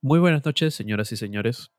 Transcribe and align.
Muy 0.00 0.18
buenas 0.18 0.44
noches, 0.44 0.74
señoras 0.74 1.12
y 1.12 1.16
señores. 1.16 1.72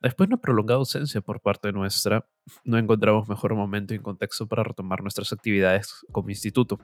Después 0.00 0.28
de 0.28 0.34
una 0.34 0.40
prolongada 0.42 0.78
ausencia 0.78 1.20
por 1.20 1.40
parte 1.40 1.72
nuestra, 1.72 2.26
no 2.64 2.78
encontramos 2.78 3.28
mejor 3.28 3.54
momento 3.54 3.94
y 3.94 4.00
contexto 4.00 4.48
para 4.48 4.64
retomar 4.64 5.02
nuestras 5.02 5.32
actividades 5.32 6.04
como 6.10 6.30
instituto. 6.30 6.78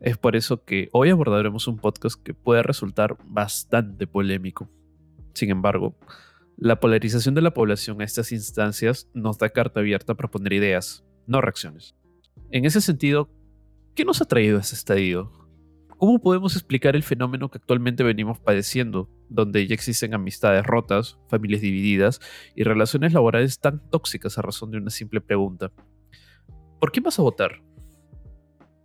Es 0.00 0.18
por 0.18 0.36
eso 0.36 0.64
que 0.64 0.88
hoy 0.92 1.10
abordaremos 1.10 1.68
un 1.68 1.78
podcast 1.78 2.20
que 2.22 2.34
puede 2.34 2.62
resultar 2.62 3.16
bastante 3.24 4.06
polémico. 4.06 4.68
Sin 5.34 5.50
embargo, 5.50 5.96
la 6.56 6.80
polarización 6.80 7.34
de 7.34 7.42
la 7.42 7.54
población 7.54 8.00
a 8.00 8.04
estas 8.04 8.32
instancias 8.32 9.08
nos 9.14 9.38
da 9.38 9.50
carta 9.50 9.80
abierta 9.80 10.14
para 10.14 10.30
poner 10.30 10.52
ideas, 10.52 11.04
no 11.26 11.40
reacciones. 11.40 11.94
En 12.50 12.64
ese 12.64 12.80
sentido, 12.80 13.30
¿qué 13.94 14.04
nos 14.04 14.20
ha 14.20 14.24
traído 14.24 14.58
a 14.58 14.60
este 14.60 14.74
estadio? 14.74 15.30
¿Cómo 15.98 16.20
podemos 16.20 16.54
explicar 16.56 16.96
el 16.96 17.02
fenómeno 17.02 17.50
que 17.50 17.58
actualmente 17.58 18.02
venimos 18.02 18.40
padeciendo, 18.40 19.08
donde 19.28 19.66
ya 19.66 19.74
existen 19.74 20.14
amistades 20.14 20.64
rotas, 20.64 21.18
familias 21.28 21.60
divididas 21.60 22.20
y 22.54 22.64
relaciones 22.64 23.12
laborales 23.12 23.60
tan 23.60 23.80
tóxicas 23.90 24.38
a 24.38 24.42
razón 24.42 24.70
de 24.70 24.78
una 24.78 24.90
simple 24.90 25.20
pregunta? 25.20 25.72
¿Por 26.80 26.92
qué 26.92 27.00
vas 27.00 27.18
a 27.18 27.22
votar? 27.22 27.62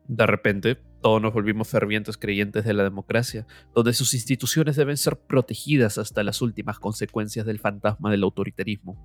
De 0.08 0.26
repente, 0.26 0.78
todos 1.02 1.22
nos 1.22 1.34
volvimos 1.34 1.68
fervientes 1.68 2.18
creyentes 2.18 2.66
de 2.66 2.74
la 2.74 2.84
democracia, 2.84 3.46
donde 3.76 3.94
sus 3.94 4.14
instituciones 4.14 4.76
deben 4.76 4.98
ser 4.98 5.18
protegidas 5.18 5.98
hasta 5.98 6.24
las 6.24 6.42
últimas 6.42 6.80
consecuencias 6.80 7.46
del 7.46 7.60
fantasma 7.60 8.10
del 8.10 8.24
autoritarismo. 8.24 8.98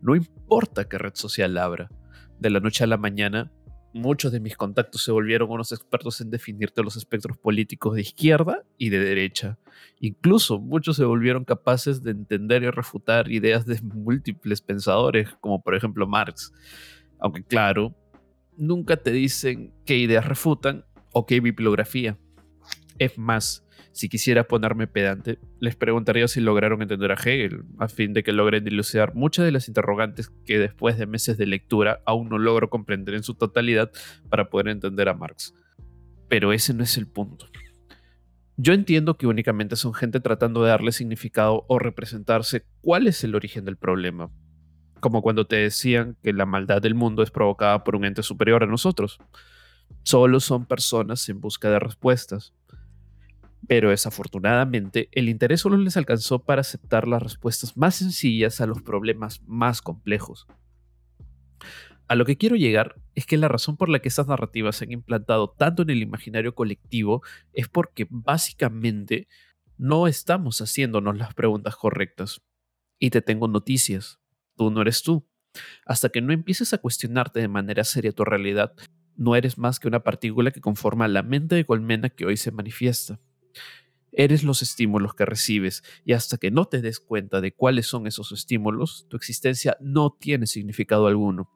No 0.00 0.14
importa 0.14 0.88
qué 0.88 0.98
red 0.98 1.14
social 1.14 1.58
abra, 1.58 1.90
de 2.38 2.50
la 2.50 2.60
noche 2.60 2.84
a 2.84 2.86
la 2.86 2.96
mañana 2.96 3.52
muchos 3.92 4.32
de 4.32 4.40
mis 4.40 4.56
contactos 4.56 5.02
se 5.02 5.12
volvieron 5.12 5.50
unos 5.50 5.72
expertos 5.72 6.20
en 6.20 6.30
definirte 6.30 6.82
los 6.82 6.96
espectros 6.96 7.36
políticos 7.38 7.94
de 7.94 8.02
izquierda 8.02 8.64
y 8.76 8.90
de 8.90 8.98
derecha. 8.98 9.58
Incluso 10.00 10.58
muchos 10.58 10.96
se 10.96 11.04
volvieron 11.04 11.44
capaces 11.44 12.02
de 12.02 12.12
entender 12.12 12.62
y 12.62 12.70
refutar 12.70 13.30
ideas 13.30 13.66
de 13.66 13.80
múltiples 13.82 14.60
pensadores, 14.60 15.30
como 15.40 15.62
por 15.62 15.74
ejemplo 15.74 16.06
Marx. 16.06 16.52
Aunque 17.18 17.42
claro, 17.42 17.94
nunca 18.56 18.96
te 18.96 19.10
dicen 19.10 19.72
qué 19.84 19.96
ideas 19.96 20.26
refutan 20.26 20.84
o 21.12 21.26
qué 21.26 21.40
bibliografía. 21.40 22.18
Es 22.98 23.16
más, 23.16 23.64
si 23.98 24.08
quisiera 24.08 24.44
ponerme 24.44 24.86
pedante, 24.86 25.40
les 25.58 25.74
preguntaría 25.74 26.28
si 26.28 26.40
lograron 26.40 26.80
entender 26.82 27.10
a 27.10 27.16
Hegel, 27.16 27.64
a 27.78 27.88
fin 27.88 28.12
de 28.12 28.22
que 28.22 28.32
logren 28.32 28.62
dilucidar 28.62 29.16
muchas 29.16 29.44
de 29.44 29.50
las 29.50 29.66
interrogantes 29.66 30.30
que 30.46 30.60
después 30.60 30.98
de 30.98 31.08
meses 31.08 31.36
de 31.36 31.46
lectura 31.46 32.00
aún 32.06 32.28
no 32.28 32.38
logro 32.38 32.70
comprender 32.70 33.16
en 33.16 33.24
su 33.24 33.34
totalidad 33.34 33.90
para 34.28 34.50
poder 34.50 34.68
entender 34.68 35.08
a 35.08 35.14
Marx. 35.14 35.52
Pero 36.28 36.52
ese 36.52 36.74
no 36.74 36.84
es 36.84 36.96
el 36.96 37.08
punto. 37.08 37.46
Yo 38.56 38.72
entiendo 38.72 39.16
que 39.16 39.26
únicamente 39.26 39.74
son 39.74 39.92
gente 39.94 40.20
tratando 40.20 40.62
de 40.62 40.68
darle 40.68 40.92
significado 40.92 41.64
o 41.66 41.80
representarse 41.80 42.66
cuál 42.80 43.08
es 43.08 43.24
el 43.24 43.34
origen 43.34 43.64
del 43.64 43.78
problema, 43.78 44.30
como 45.00 45.22
cuando 45.22 45.48
te 45.48 45.56
decían 45.56 46.16
que 46.22 46.32
la 46.32 46.46
maldad 46.46 46.80
del 46.80 46.94
mundo 46.94 47.24
es 47.24 47.32
provocada 47.32 47.82
por 47.82 47.96
un 47.96 48.04
ente 48.04 48.22
superior 48.22 48.62
a 48.62 48.68
nosotros. 48.68 49.18
Solo 50.04 50.38
son 50.38 50.66
personas 50.66 51.28
en 51.28 51.40
busca 51.40 51.68
de 51.68 51.80
respuestas, 51.80 52.52
pero 53.68 53.90
desafortunadamente, 53.90 55.10
el 55.12 55.28
interés 55.28 55.60
solo 55.60 55.76
les 55.76 55.98
alcanzó 55.98 56.42
para 56.42 56.62
aceptar 56.62 57.06
las 57.06 57.22
respuestas 57.22 57.76
más 57.76 57.96
sencillas 57.96 58.62
a 58.62 58.66
los 58.66 58.80
problemas 58.80 59.42
más 59.46 59.82
complejos. 59.82 60.46
A 62.08 62.14
lo 62.14 62.24
que 62.24 62.38
quiero 62.38 62.56
llegar 62.56 62.96
es 63.14 63.26
que 63.26 63.36
la 63.36 63.46
razón 63.46 63.76
por 63.76 63.90
la 63.90 63.98
que 63.98 64.08
estas 64.08 64.26
narrativas 64.26 64.76
se 64.76 64.86
han 64.86 64.92
implantado 64.92 65.50
tanto 65.50 65.82
en 65.82 65.90
el 65.90 66.00
imaginario 66.00 66.54
colectivo 66.54 67.22
es 67.52 67.68
porque 67.68 68.06
básicamente 68.08 69.28
no 69.76 70.06
estamos 70.08 70.62
haciéndonos 70.62 71.18
las 71.18 71.34
preguntas 71.34 71.76
correctas. 71.76 72.40
Y 72.98 73.10
te 73.10 73.20
tengo 73.20 73.48
noticias, 73.48 74.18
tú 74.56 74.70
no 74.70 74.80
eres 74.80 75.02
tú. 75.02 75.28
Hasta 75.84 76.08
que 76.08 76.22
no 76.22 76.32
empieces 76.32 76.72
a 76.72 76.78
cuestionarte 76.78 77.40
de 77.40 77.48
manera 77.48 77.84
seria 77.84 78.12
tu 78.12 78.24
realidad, 78.24 78.72
no 79.14 79.36
eres 79.36 79.58
más 79.58 79.78
que 79.78 79.88
una 79.88 80.02
partícula 80.02 80.52
que 80.52 80.62
conforma 80.62 81.06
la 81.06 81.22
mente 81.22 81.54
de 81.54 81.66
colmena 81.66 82.08
que 82.08 82.24
hoy 82.24 82.38
se 82.38 82.50
manifiesta. 82.50 83.20
Eres 84.12 84.42
los 84.42 84.62
estímulos 84.62 85.14
que 85.14 85.26
recibes 85.26 85.82
y 86.04 86.14
hasta 86.14 86.38
que 86.38 86.50
no 86.50 86.64
te 86.64 86.80
des 86.80 86.98
cuenta 86.98 87.40
de 87.40 87.52
cuáles 87.52 87.86
son 87.86 88.06
esos 88.06 88.32
estímulos, 88.32 89.06
tu 89.08 89.16
existencia 89.16 89.76
no 89.80 90.16
tiene 90.18 90.46
significado 90.46 91.06
alguno. 91.06 91.50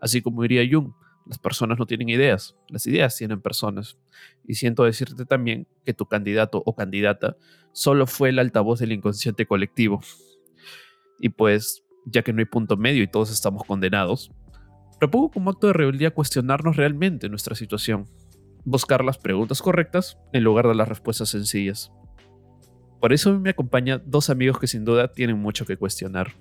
Así 0.00 0.22
como 0.22 0.42
diría 0.42 0.66
Jung, 0.70 0.92
las 1.26 1.38
personas 1.38 1.78
no 1.78 1.86
tienen 1.86 2.08
ideas, 2.08 2.56
las 2.68 2.86
ideas 2.86 3.16
tienen 3.16 3.40
personas. 3.40 3.98
Y 4.46 4.54
siento 4.54 4.84
decirte 4.84 5.26
también 5.26 5.68
que 5.84 5.94
tu 5.94 6.06
candidato 6.06 6.62
o 6.64 6.74
candidata 6.74 7.36
solo 7.72 8.06
fue 8.06 8.30
el 8.30 8.38
altavoz 8.38 8.80
del 8.80 8.92
inconsciente 8.92 9.46
colectivo. 9.46 10.00
Y 11.20 11.28
pues, 11.28 11.84
ya 12.06 12.22
que 12.22 12.32
no 12.32 12.40
hay 12.40 12.46
punto 12.46 12.76
medio 12.76 13.02
y 13.02 13.08
todos 13.08 13.30
estamos 13.30 13.64
condenados, 13.64 14.32
propongo 14.98 15.30
como 15.30 15.50
acto 15.50 15.66
de 15.66 15.74
rebeldía 15.74 16.10
cuestionarnos 16.10 16.76
realmente 16.76 17.28
nuestra 17.28 17.54
situación 17.54 18.08
buscar 18.64 19.04
las 19.04 19.18
preguntas 19.18 19.62
correctas 19.62 20.18
en 20.32 20.44
lugar 20.44 20.66
de 20.66 20.74
las 20.74 20.88
respuestas 20.88 21.30
sencillas. 21.30 21.92
Por 23.00 23.12
eso 23.12 23.38
me 23.38 23.50
acompañan 23.50 24.02
dos 24.06 24.28
amigos 24.28 24.58
que 24.58 24.66
sin 24.66 24.84
duda 24.84 25.12
tienen 25.12 25.38
mucho 25.38 25.64
que 25.64 25.76
cuestionar. 25.76 26.32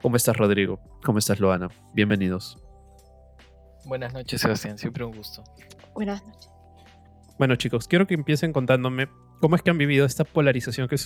¿Cómo 0.00 0.16
estás, 0.16 0.36
Rodrigo? 0.36 0.80
¿Cómo 1.04 1.18
estás, 1.18 1.40
Loana? 1.40 1.68
Bienvenidos. 1.92 2.62
Buenas 3.84 4.12
noches, 4.12 4.40
Sebastián. 4.40 4.78
Siempre 4.78 5.04
un 5.04 5.16
gusto. 5.16 5.42
Buenas 5.94 6.24
noches. 6.26 6.50
Bueno, 7.38 7.56
chicos, 7.56 7.88
quiero 7.88 8.06
que 8.06 8.14
empiecen 8.14 8.52
contándome 8.52 9.08
cómo 9.40 9.56
es 9.56 9.62
que 9.62 9.70
han 9.70 9.78
vivido 9.78 10.06
esta 10.06 10.24
polarización 10.24 10.88
que 10.88 10.96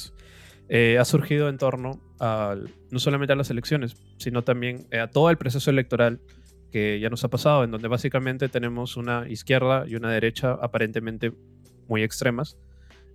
eh, 0.68 0.98
ha 0.98 1.04
surgido 1.04 1.48
en 1.48 1.58
torno 1.58 2.00
a, 2.20 2.54
no 2.90 2.98
solamente 2.98 3.32
a 3.32 3.36
las 3.36 3.50
elecciones, 3.50 3.96
sino 4.18 4.42
también 4.42 4.86
eh, 4.90 5.00
a 5.00 5.10
todo 5.10 5.30
el 5.30 5.38
proceso 5.38 5.70
electoral 5.70 6.20
que 6.70 7.00
ya 7.00 7.10
nos 7.10 7.24
ha 7.24 7.28
pasado, 7.28 7.64
en 7.64 7.70
donde 7.70 7.88
básicamente 7.88 8.48
tenemos 8.48 8.96
una 8.96 9.28
izquierda 9.28 9.84
y 9.86 9.96
una 9.96 10.10
derecha 10.10 10.52
aparentemente 10.52 11.32
muy 11.88 12.02
extremas, 12.02 12.56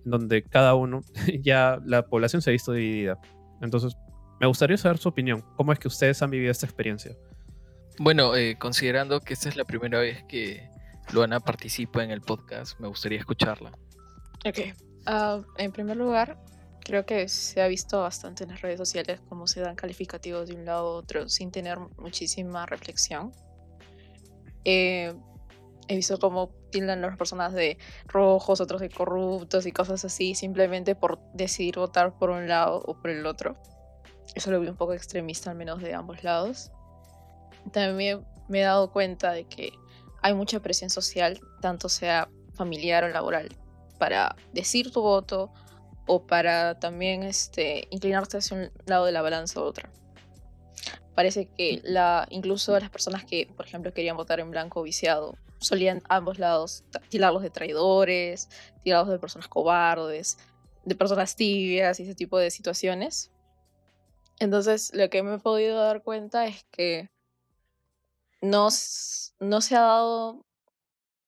en 0.04 0.10
donde 0.10 0.42
cada 0.42 0.74
uno, 0.74 1.02
ya 1.42 1.80
la 1.84 2.06
población 2.06 2.42
se 2.42 2.50
ha 2.50 2.52
visto 2.52 2.72
dividida. 2.72 3.18
Entonces, 3.60 3.96
me 4.40 4.46
gustaría 4.46 4.76
saber 4.76 4.98
su 4.98 5.08
opinión. 5.08 5.42
¿Cómo 5.56 5.72
es 5.72 5.78
que 5.78 5.88
ustedes 5.88 6.22
han 6.22 6.30
vivido 6.30 6.50
esta 6.50 6.66
experiencia? 6.66 7.16
Bueno, 7.98 8.36
eh, 8.36 8.56
considerando 8.58 9.20
que 9.20 9.32
esta 9.32 9.48
es 9.48 9.56
la 9.56 9.64
primera 9.64 9.98
vez 9.98 10.22
que 10.24 10.68
Luana 11.12 11.40
participa 11.40 12.04
en 12.04 12.10
el 12.10 12.20
podcast, 12.20 12.78
me 12.78 12.88
gustaría 12.88 13.18
escucharla. 13.18 13.72
Ok. 14.44 14.58
Ah, 15.06 15.40
en 15.56 15.72
primer 15.72 15.96
lugar, 15.96 16.38
creo 16.84 17.06
que 17.06 17.28
se 17.28 17.62
ha 17.62 17.68
visto 17.68 18.00
bastante 18.00 18.44
en 18.44 18.50
las 18.50 18.60
redes 18.60 18.78
sociales 18.78 19.20
cómo 19.28 19.46
se 19.46 19.60
dan 19.60 19.76
calificativos 19.76 20.48
de 20.48 20.54
un 20.54 20.64
lado 20.64 20.88
a 20.88 20.98
otro 20.98 21.28
sin 21.28 21.50
tener 21.50 21.78
muchísima 21.96 22.66
reflexión. 22.66 23.32
Eh, 24.68 25.14
he 25.86 25.94
visto 25.94 26.18
cómo 26.18 26.50
tildan 26.72 27.00
las 27.00 27.16
personas 27.16 27.52
de 27.52 27.78
rojos, 28.08 28.60
otros 28.60 28.80
de 28.80 28.90
corruptos 28.90 29.64
y 29.64 29.70
cosas 29.70 30.04
así, 30.04 30.34
simplemente 30.34 30.96
por 30.96 31.20
decidir 31.34 31.76
votar 31.76 32.18
por 32.18 32.30
un 32.30 32.48
lado 32.48 32.82
o 32.84 33.00
por 33.00 33.10
el 33.10 33.24
otro. 33.26 33.56
Eso 34.34 34.50
lo 34.50 34.60
vi 34.60 34.66
un 34.66 34.76
poco 34.76 34.92
extremista, 34.92 35.50
al 35.50 35.56
menos 35.56 35.80
de 35.80 35.94
ambos 35.94 36.24
lados. 36.24 36.72
También 37.72 38.26
me 38.48 38.60
he 38.60 38.64
dado 38.64 38.90
cuenta 38.90 39.30
de 39.30 39.44
que 39.44 39.70
hay 40.20 40.34
mucha 40.34 40.58
presión 40.58 40.90
social, 40.90 41.38
tanto 41.60 41.88
sea 41.88 42.28
familiar 42.54 43.04
o 43.04 43.08
laboral, 43.08 43.56
para 44.00 44.34
decir 44.52 44.90
tu 44.90 45.00
voto 45.00 45.52
o 46.08 46.26
para 46.26 46.80
también 46.80 47.22
este, 47.22 47.86
inclinarte 47.90 48.38
hacia 48.38 48.56
un 48.56 48.72
lado 48.86 49.04
de 49.04 49.12
la 49.12 49.22
balanza 49.22 49.60
u 49.60 49.62
otra 49.62 49.92
parece 51.16 51.46
que 51.46 51.80
la, 51.82 52.28
incluso 52.30 52.78
las 52.78 52.90
personas 52.90 53.24
que, 53.24 53.48
por 53.56 53.66
ejemplo, 53.66 53.92
querían 53.92 54.18
votar 54.18 54.38
en 54.38 54.50
blanco 54.50 54.82
viciado, 54.82 55.36
solían 55.58 56.02
ambos 56.10 56.38
lados 56.38 56.84
tirarlos 57.08 57.42
de 57.42 57.48
traidores, 57.48 58.50
tirarlos 58.84 59.10
de 59.10 59.18
personas 59.18 59.48
cobardes, 59.48 60.36
de 60.84 60.94
personas 60.94 61.34
tibias 61.34 61.98
y 61.98 62.02
ese 62.02 62.14
tipo 62.14 62.38
de 62.38 62.50
situaciones. 62.50 63.32
Entonces, 64.38 64.92
lo 64.94 65.08
que 65.08 65.22
me 65.22 65.36
he 65.36 65.38
podido 65.38 65.80
dar 65.80 66.02
cuenta 66.02 66.46
es 66.46 66.64
que 66.70 67.08
no, 68.42 68.68
no 69.40 69.60
se 69.62 69.74
ha 69.74 69.80
dado, 69.80 70.44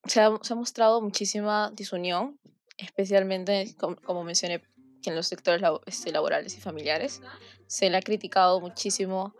se 0.05 0.21
ha, 0.21 0.31
se 0.43 0.53
ha 0.53 0.57
mostrado 0.57 1.01
muchísima 1.01 1.73
disunión, 1.75 2.39
especialmente, 2.77 3.75
como, 3.81 3.97
como 3.97 4.23
mencioné, 4.23 4.63
en 5.07 5.17
los 5.17 5.29
sectores 5.29 5.63
este, 5.87 6.13
laborales 6.13 6.57
y 6.59 6.61
familiares. 6.61 7.23
Se 7.67 7.89
le 7.89 7.97
ha 7.97 8.03
criticado 8.03 8.61
muchísimo 8.61 9.35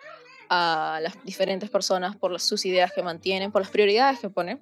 a 0.49 1.01
las 1.03 1.23
diferentes 1.25 1.71
personas 1.71 2.17
por 2.17 2.39
sus 2.41 2.65
ideas 2.65 2.93
que 2.93 3.03
mantienen, 3.03 3.53
por 3.53 3.63
las 3.63 3.71
prioridades 3.71 4.19
que 4.21 4.31
ponen 4.31 4.61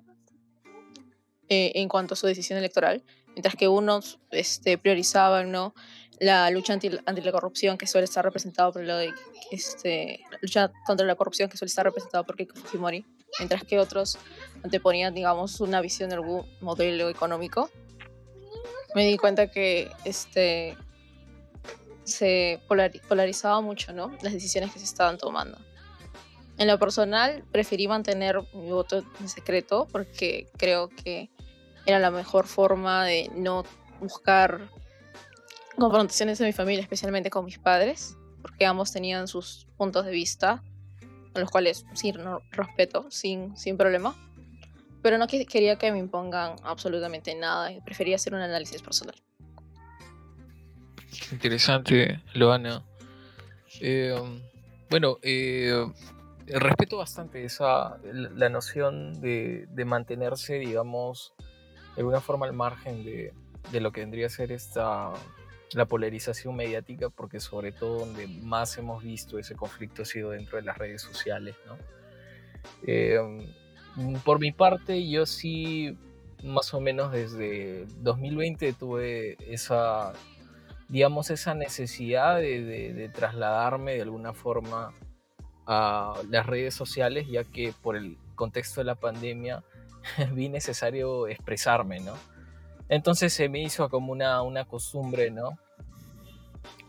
eh, 1.48 1.72
en 1.76 1.88
cuanto 1.88 2.14
a 2.14 2.16
su 2.16 2.26
decisión 2.26 2.58
electoral, 2.58 3.04
mientras 3.28 3.54
que 3.54 3.68
unos 3.68 4.18
este, 4.30 4.78
priorizaban 4.78 5.52
¿no? 5.52 5.74
la 6.18 6.50
lucha 6.50 6.72
anti, 6.72 6.90
anti, 7.04 7.20
la 7.20 7.32
corrupción 7.32 7.78
que 7.78 7.86
suele 7.86 8.04
estar 8.04 8.24
representada 8.24 8.72
por 8.72 8.82
lo 8.82 8.96
de 8.96 9.12
este, 9.50 10.24
lucha 10.40 10.72
contra 10.86 11.06
la 11.06 11.14
corrupción 11.14 11.48
que 11.48 11.56
suele 11.56 11.68
estar 11.68 11.84
representada 11.84 12.24
por 12.24 12.36
Keiko 12.36 12.56
Fujimori, 12.56 13.04
mientras 13.38 13.64
que 13.64 13.78
otros 13.78 14.18
anteponían, 14.64 15.14
digamos, 15.14 15.60
una 15.60 15.80
visión 15.80 16.08
de 16.08 16.16
algún 16.16 16.46
modelo 16.60 17.08
económico. 17.08 17.70
Me 18.94 19.06
di 19.06 19.18
cuenta 19.18 19.50
que 19.50 19.90
este, 20.04 20.76
se 22.04 22.60
polarizaba 22.66 23.60
mucho, 23.60 23.92
¿no? 23.92 24.10
Las 24.22 24.32
decisiones 24.32 24.72
que 24.72 24.78
se 24.78 24.86
estaban 24.86 25.18
tomando. 25.18 25.58
En 26.58 26.68
lo 26.68 26.78
personal, 26.78 27.44
preferí 27.52 27.86
mantener 27.86 28.40
mi 28.54 28.70
voto 28.70 29.04
en 29.20 29.28
secreto 29.28 29.86
porque 29.92 30.48
creo 30.56 30.88
que 30.88 31.30
era 31.84 31.98
la 31.98 32.10
mejor 32.10 32.46
forma 32.46 33.04
de 33.04 33.30
no 33.34 33.64
buscar 34.00 34.68
confrontaciones 35.76 36.40
en 36.40 36.46
mi 36.46 36.52
familia, 36.52 36.82
especialmente 36.82 37.30
con 37.30 37.44
mis 37.44 37.58
padres, 37.58 38.16
porque 38.40 38.64
ambos 38.64 38.92
tenían 38.92 39.28
sus 39.28 39.66
puntos 39.76 40.06
de 40.06 40.12
vista, 40.12 40.62
a 41.34 41.38
los 41.38 41.50
cuales 41.50 41.84
sí 41.92 42.12
respeto, 42.50 43.10
sin, 43.10 43.56
sin 43.56 43.76
problema. 43.76 44.14
Pero 45.02 45.18
no 45.18 45.26
quería 45.26 45.76
que 45.76 45.92
me 45.92 45.98
impongan 45.98 46.56
absolutamente 46.64 47.34
nada, 47.34 47.70
prefería 47.84 48.16
hacer 48.16 48.34
un 48.34 48.40
análisis 48.40 48.82
personal. 48.82 49.14
Interesante, 51.30 52.20
Loana. 52.34 52.82
Eh, 53.80 54.18
bueno, 54.90 55.18
eh, 55.22 55.86
respeto 56.46 56.98
bastante 56.98 57.44
esa, 57.44 57.98
la 58.02 58.48
noción 58.48 59.20
de, 59.20 59.66
mantenerse, 59.84 60.54
digamos, 60.58 61.34
de 61.94 62.02
alguna 62.02 62.20
forma 62.20 62.46
al 62.46 62.52
margen 62.52 63.04
de, 63.04 63.32
lo 63.80 63.92
que 63.92 64.00
vendría 64.00 64.26
a 64.26 64.30
ser 64.30 64.52
esta 64.52 65.12
la 65.72 65.84
polarización 65.84 66.54
mediática, 66.54 67.10
porque 67.10 67.40
sobre 67.40 67.72
todo 67.72 67.98
donde 67.98 68.28
más 68.28 68.78
hemos 68.78 69.02
visto 69.02 69.38
ese 69.38 69.56
conflicto 69.56 70.02
ha 70.02 70.04
sido 70.04 70.30
dentro 70.30 70.56
de 70.56 70.62
las 70.62 70.78
redes 70.78 71.02
sociales. 71.02 71.56
Eh, 72.86 73.18
por 74.24 74.38
mi 74.38 74.52
parte, 74.52 75.08
yo 75.08 75.26
sí, 75.26 75.98
más 76.44 76.72
o 76.72 76.80
menos 76.80 77.10
desde 77.10 77.84
2020 77.98 78.72
tuve 78.74 79.36
esa, 79.52 80.12
digamos, 80.88 81.30
esa 81.30 81.54
necesidad 81.54 82.36
de 82.36 83.10
trasladarme 83.12 83.94
de 83.94 84.02
alguna 84.02 84.32
forma 84.32 84.94
a 85.66 86.14
las 86.30 86.46
redes 86.46 86.74
sociales, 86.74 87.26
ya 87.28 87.44
que 87.44 87.72
por 87.82 87.96
el 87.96 88.16
contexto 88.34 88.80
de 88.80 88.84
la 88.84 88.94
pandemia 88.94 89.64
vi 90.32 90.48
necesario 90.48 91.26
expresarme, 91.26 92.00
¿no? 92.00 92.14
Entonces 92.88 93.32
se 93.32 93.48
me 93.48 93.62
hizo 93.62 93.88
como 93.88 94.12
una, 94.12 94.42
una 94.42 94.64
costumbre, 94.64 95.30
¿no? 95.30 95.58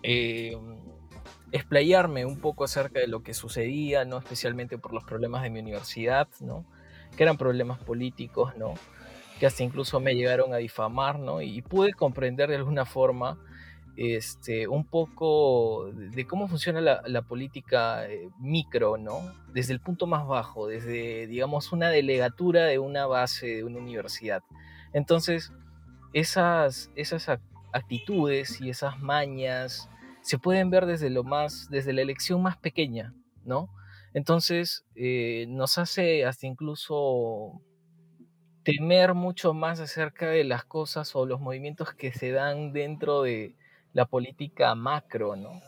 Eh, 0.03 0.57
explayarme 1.51 2.25
un 2.25 2.39
poco 2.39 2.65
acerca 2.65 3.00
de 3.00 3.07
lo 3.07 3.24
que 3.24 3.33
sucedía, 3.33 4.06
¿no? 4.06 4.18
Especialmente 4.18 4.77
por 4.77 4.94
los 4.94 5.03
problemas 5.03 5.44
de 5.44 5.50
mi 5.50 5.59
universidad, 5.59 6.27
¿no? 6.39 6.65
Que 7.15 7.24
eran 7.24 7.38
problemas 7.38 7.79
políticos, 7.79 8.56
¿no? 8.57 8.75
Que 9.39 9.47
hasta 9.47 9.63
incluso 9.63 10.00
me 10.00 10.15
llegaron 10.15 10.53
a 10.53 10.57
difamar, 10.57 11.19
¿no? 11.19 11.41
Y 11.41 11.62
pude 11.62 11.94
comprender 11.94 12.50
de 12.50 12.57
alguna 12.57 12.85
forma 12.85 13.39
este, 13.97 14.67
un 14.67 14.85
poco 14.85 15.91
de 15.91 16.27
cómo 16.27 16.47
funciona 16.47 16.81
la, 16.81 17.21
política 17.23 18.07
eh, 18.07 18.29
micro, 18.39 18.97
¿no? 18.97 19.33
Desde 19.53 19.73
el 19.73 19.81
punto 19.81 20.05
más 20.05 20.27
bajo, 20.27 20.67
desde, 20.67 21.25
digamos, 21.25 21.71
una 21.71 21.89
delegatura 21.89 22.65
de 22.65 22.77
una 22.77 23.07
base 23.07 23.47
de 23.47 23.63
una 23.63 23.79
universidad. 23.79 24.44
Entonces, 24.94 25.51
esas, 26.13 26.91
esas 26.95 27.27
actitudes 27.73 28.61
y 28.61 28.69
esas 28.69 28.99
mañas 28.99 29.89
se 30.21 30.38
pueden 30.38 30.69
ver 30.69 30.85
desde 30.85 31.09
lo 31.09 31.23
más, 31.23 31.67
desde 31.71 31.91
la 31.91 32.03
elección 32.03 32.41
más 32.43 32.55
pequeña, 32.55 33.15
¿no? 33.45 33.67
Entonces, 34.13 34.85
eh, 34.95 35.45
nos 35.50 35.79
hace 35.79 36.23
hasta 36.23 36.45
incluso 36.45 37.61
temer 38.63 39.15
mucho 39.15 39.55
más 39.55 39.79
acerca 39.79 40.29
de 40.29 40.43
las 40.43 40.65
cosas 40.65 41.15
o 41.15 41.25
los 41.25 41.39
movimientos 41.39 41.95
que 41.95 42.11
se 42.11 42.31
dan 42.31 42.73
dentro 42.73 43.23
de, 43.23 43.55
la 43.97 44.05
política 44.05 44.75
macro, 44.75 45.35
¿no? 45.35 45.59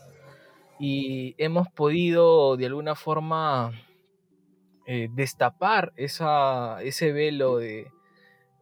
Y 0.78 1.34
hemos 1.36 1.68
podido 1.68 2.56
de 2.56 2.66
alguna 2.66 2.94
forma 2.94 3.72
eh, 4.86 5.08
destapar 5.10 5.92
esa, 5.96 6.80
ese 6.84 7.10
velo 7.10 7.58
de, 7.58 7.90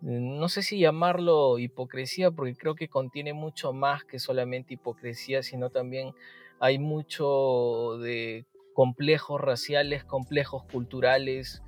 no 0.00 0.48
sé 0.48 0.62
si 0.62 0.78
llamarlo 0.78 1.58
hipocresía, 1.58 2.30
porque 2.30 2.56
creo 2.56 2.76
que 2.76 2.88
contiene 2.88 3.34
mucho 3.34 3.74
más 3.74 4.04
que 4.04 4.18
solamente 4.18 4.72
hipocresía, 4.72 5.42
sino 5.42 5.68
también 5.68 6.14
hay 6.60 6.78
mucho 6.78 7.98
de 7.98 8.46
complejos 8.72 9.38
raciales, 9.38 10.02
complejos 10.02 10.64
culturales, 10.64 11.62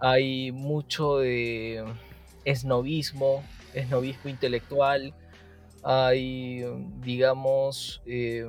hay 0.00 0.50
mucho 0.50 1.18
de 1.18 1.84
esnovismo, 2.44 3.44
esnovismo 3.72 4.30
intelectual, 4.30 5.14
hay, 5.88 6.64
digamos, 6.98 8.02
eh, 8.06 8.44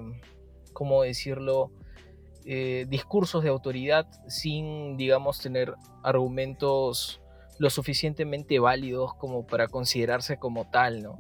¿cómo 0.74 1.04
decirlo? 1.04 1.70
Eh, 2.46 2.88
discursos 2.90 3.44
de 3.44 3.50
autoridad 3.50 4.08
sin, 4.28 4.98
digamos, 4.98 5.40
tener 5.40 5.76
argumentos 6.02 7.22
lo 7.60 7.70
suficientemente 7.70 8.58
válidos 8.58 9.14
como 9.14 9.46
para 9.46 9.68
considerarse 9.68 10.38
como 10.38 10.68
tal, 10.72 11.04
¿no? 11.04 11.16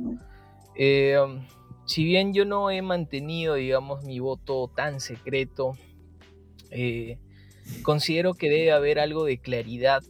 Eh, 0.76 1.20
si 1.86 2.04
bien 2.04 2.34
yo 2.34 2.46
no 2.46 2.72
he 2.72 2.82
mantenido, 2.82 3.54
digamos, 3.54 4.04
mi 4.04 4.20
voto 4.20 4.72
tan 4.76 5.00
secreto, 5.00 5.78
considero 7.84 8.34
que 8.34 8.50
debe 8.50 8.72
haber 8.72 8.98
algo 8.98 9.24
de 9.26 9.38
claridad 9.38 10.02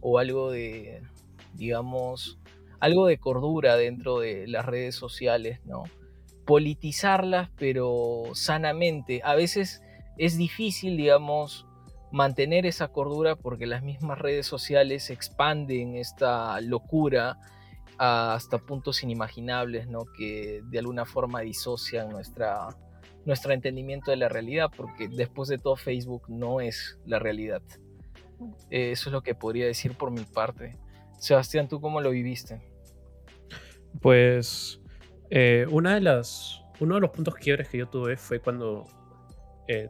o 0.00 0.18
algo 0.18 0.50
de, 0.50 1.02
digamos, 1.54 2.38
algo 2.80 3.06
de 3.06 3.18
cordura 3.18 3.76
dentro 3.76 4.20
de 4.20 4.46
las 4.46 4.66
redes 4.66 4.94
sociales, 4.94 5.60
¿no? 5.64 5.84
Politizarlas, 6.44 7.50
pero 7.56 8.24
sanamente. 8.34 9.20
A 9.24 9.34
veces 9.34 9.82
es 10.18 10.36
difícil, 10.36 10.96
digamos, 10.96 11.66
mantener 12.12 12.66
esa 12.66 12.88
cordura 12.88 13.36
porque 13.36 13.66
las 13.66 13.82
mismas 13.82 14.18
redes 14.18 14.46
sociales 14.46 15.10
expanden 15.10 15.96
esta 15.96 16.60
locura 16.60 17.38
hasta 17.98 18.58
puntos 18.58 19.02
inimaginables, 19.02 19.88
¿no? 19.88 20.04
Que 20.16 20.62
de 20.64 20.78
alguna 20.78 21.04
forma 21.04 21.40
disocian 21.40 22.10
nuestra, 22.10 22.68
nuestro 23.24 23.52
entendimiento 23.52 24.10
de 24.10 24.18
la 24.18 24.28
realidad, 24.28 24.70
porque 24.76 25.08
después 25.08 25.48
de 25.48 25.58
todo 25.58 25.76
Facebook 25.76 26.24
no 26.28 26.60
es 26.60 26.98
la 27.06 27.18
realidad. 27.18 27.62
Mm. 28.38 28.52
eso 28.68 29.08
es 29.08 29.12
lo 29.12 29.22
que 29.22 29.34
podría 29.34 29.66
decir 29.66 29.96
por 29.96 30.10
mi 30.10 30.22
parte. 30.22 30.76
Sebastián, 31.18 31.68
¿tú 31.68 31.80
cómo 31.80 32.00
lo 32.00 32.10
viviste? 32.10 32.60
Pues 34.00 34.80
eh, 35.30 35.66
una 35.70 35.94
de 35.94 36.00
las, 36.00 36.62
uno 36.80 36.96
de 36.96 37.00
los 37.00 37.10
puntos 37.10 37.34
quiebres 37.34 37.68
que 37.68 37.78
yo 37.78 37.88
tuve 37.88 38.16
fue 38.16 38.40
cuando 38.40 38.84
eh, 39.68 39.88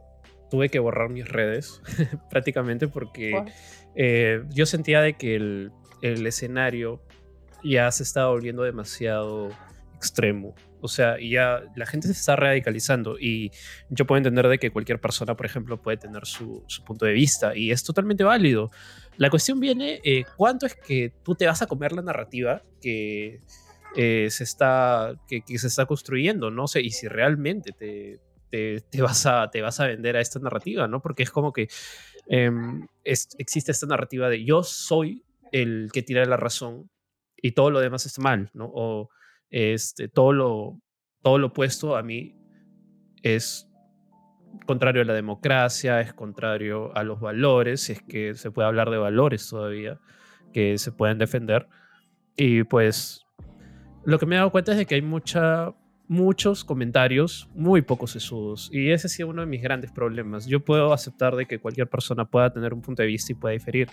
tuve 0.49 0.69
que 0.69 0.79
borrar 0.79 1.09
mis 1.09 1.27
redes, 1.27 1.81
prácticamente 2.29 2.87
porque 2.87 3.43
eh, 3.95 4.43
yo 4.49 4.65
sentía 4.65 5.01
de 5.01 5.13
que 5.13 5.35
el, 5.35 5.71
el, 6.01 6.25
escenario 6.25 7.01
ya 7.63 7.91
se 7.91 8.03
estaba 8.03 8.29
volviendo 8.29 8.63
demasiado 8.63 9.49
extremo. 9.95 10.55
O 10.79 10.87
sea, 10.87 11.17
ya 11.19 11.63
la 11.75 11.87
gente 11.87 12.07
se 12.07 12.13
está 12.13 12.35
radicalizando 12.35 13.17
y 13.19 13.51
yo 13.89 14.05
puedo 14.05 14.17
entender 14.17 14.47
de 14.47 14.59
que 14.59 14.69
cualquier 14.69 15.01
persona, 15.01 15.35
por 15.35 15.45
ejemplo, 15.45 15.81
puede 15.81 15.97
tener 15.97 16.25
su, 16.25 16.63
su 16.67 16.83
punto 16.83 17.05
de 17.05 17.13
vista 17.13 17.55
y 17.55 17.71
es 17.71 17.83
totalmente 17.83 18.23
válido. 18.23 18.69
La 19.17 19.29
cuestión 19.29 19.59
viene, 19.59 19.99
eh, 20.03 20.23
¿cuánto 20.35 20.65
es 20.65 20.75
que 20.75 21.11
tú 21.23 21.35
te 21.35 21.47
vas 21.47 21.61
a 21.61 21.67
comer 21.67 21.91
la 21.91 22.03
narrativa 22.03 22.61
que, 22.81 23.41
eh, 23.95 24.27
se, 24.29 24.43
está, 24.43 25.15
que, 25.27 25.41
se 25.57 25.67
está 25.67 25.85
construyendo? 25.85 26.51
No 26.51 26.67
sé, 26.67 26.81
y 26.81 26.91
si 26.91 27.07
realmente 27.07 27.71
te, 27.71 28.19
te, 28.49 29.01
vas 29.01 29.25
a, 29.25 29.49
te 29.49 29.61
vas 29.61 29.79
a 29.79 29.87
vender 29.87 30.17
a 30.17 30.21
esta 30.21 30.39
narrativa, 30.39 30.87
¿no? 30.87 31.01
Porque 31.01 31.23
es 31.23 31.31
como 31.31 31.51
que 31.51 31.67
em, 32.27 32.87
existe 33.03 33.71
esta 33.71 33.87
narrativa 33.87 34.29
de 34.29 34.45
yo 34.45 34.63
soy 34.63 35.23
el 35.51 35.89
que 35.91 36.03
tira 36.03 36.25
la 36.25 36.37
razón 36.37 36.89
y 37.35 37.51
todo 37.53 37.71
lo 37.71 37.79
demás 37.79 38.05
está 38.05 38.21
mal, 38.21 38.51
¿no? 38.53 38.69
O 38.73 39.09
este, 39.49 40.09
todo, 40.09 40.33
lo, 40.33 40.81
todo 41.23 41.39
lo 41.39 41.47
opuesto 41.47 41.95
a 41.95 42.03
mí 42.03 42.35
es 43.23 43.66
contrario 44.65 45.01
a 45.01 45.05
la 45.05 45.13
democracia, 45.13 46.01
es 46.01 46.13
contrario 46.13 46.95
a 46.95 47.03
los 47.03 47.19
valores, 47.19 47.81
si 47.81 47.93
es 47.93 48.01
que 48.01 48.33
se 48.35 48.51
puede 48.51 48.67
hablar 48.67 48.89
de 48.89 48.97
valores 48.97 49.49
todavía 49.49 49.99
que 50.53 50.77
se 50.77 50.91
pueden 50.91 51.17
defender. 51.17 51.67
Y 52.35 52.63
pues 52.63 53.25
lo 54.05 54.19
que 54.19 54.25
me 54.25 54.35
he 54.35 54.37
dado 54.37 54.51
cuenta 54.51 54.71
es 54.71 54.77
de 54.77 54.85
que 54.85 54.95
hay 54.95 55.01
mucha, 55.01 55.73
muchos 56.07 56.63
comentarios 56.63 57.49
muy 57.53 57.81
pocos 57.81 58.11
sesudos. 58.11 58.69
Y 58.71 58.91
ese 58.91 59.07
ha 59.07 59.09
sido 59.09 59.29
uno 59.29 59.41
de 59.41 59.47
mis 59.47 59.61
grandes 59.61 59.91
problemas. 59.91 60.47
Yo 60.47 60.63
puedo 60.63 60.93
aceptar 60.93 61.35
de 61.35 61.45
que 61.45 61.59
cualquier 61.59 61.87
persona 61.87 62.25
pueda 62.25 62.51
tener 62.51 62.73
un 62.73 62.81
punto 62.81 63.01
de 63.01 63.07
vista 63.07 63.31
y 63.31 63.35
pueda 63.35 63.53
diferir. 63.53 63.89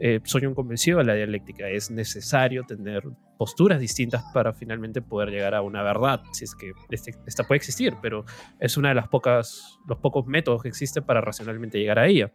Eh, 0.00 0.20
soy 0.24 0.46
un 0.46 0.54
convencido 0.54 0.98
de 0.98 1.04
la 1.04 1.14
dialéctica. 1.14 1.68
Es 1.68 1.90
necesario 1.90 2.64
tener 2.64 3.02
posturas 3.36 3.80
distintas 3.80 4.22
para 4.32 4.52
finalmente 4.52 5.02
poder 5.02 5.30
llegar 5.30 5.54
a 5.54 5.62
una 5.62 5.82
verdad, 5.82 6.22
si 6.32 6.44
es 6.44 6.54
que 6.54 6.72
este, 6.90 7.14
esta 7.26 7.44
puede 7.44 7.56
existir, 7.56 7.94
pero 8.00 8.24
es 8.60 8.76
una 8.76 8.90
de 8.90 8.94
las 8.94 9.08
pocas, 9.08 9.78
los 9.88 9.98
pocos 9.98 10.26
métodos 10.26 10.62
que 10.62 10.68
existen 10.68 11.04
para 11.04 11.20
racionalmente 11.20 11.78
llegar 11.78 11.98
a 11.98 12.06
ella. 12.06 12.32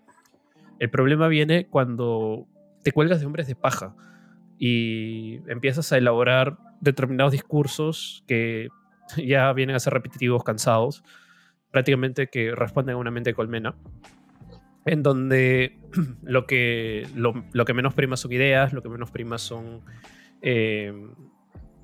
El 0.80 0.90
problema 0.90 1.28
viene 1.28 1.68
cuando 1.68 2.48
te 2.84 2.92
cuelgas 2.92 3.20
de 3.20 3.26
hombres 3.26 3.48
de 3.48 3.56
paja 3.56 3.96
y 4.58 5.40
empiezas 5.50 5.92
a 5.92 5.98
elaborar 5.98 6.58
determinados 6.82 7.32
discursos 7.32 8.24
que 8.28 8.68
ya 9.18 9.52
vienen 9.54 9.76
a 9.76 9.80
ser 9.80 9.94
repetitivos, 9.94 10.44
cansados, 10.44 11.04
prácticamente 11.72 12.28
que 12.28 12.54
responden 12.54 12.96
a 12.96 12.98
una 12.98 13.12
mente 13.12 13.34
colmena, 13.34 13.76
en 14.86 15.04
donde 15.04 15.80
lo 16.24 16.46
que, 16.46 17.08
lo, 17.16 17.66
que 17.66 17.74
menos 17.74 17.94
prima 17.94 18.18
son 18.18 18.32
ideas, 18.32 18.74
lo 18.74 18.82
que 18.82 18.90
menos 18.90 19.12
prima 19.12 19.38
son 19.38 19.82
eh, 20.42 20.94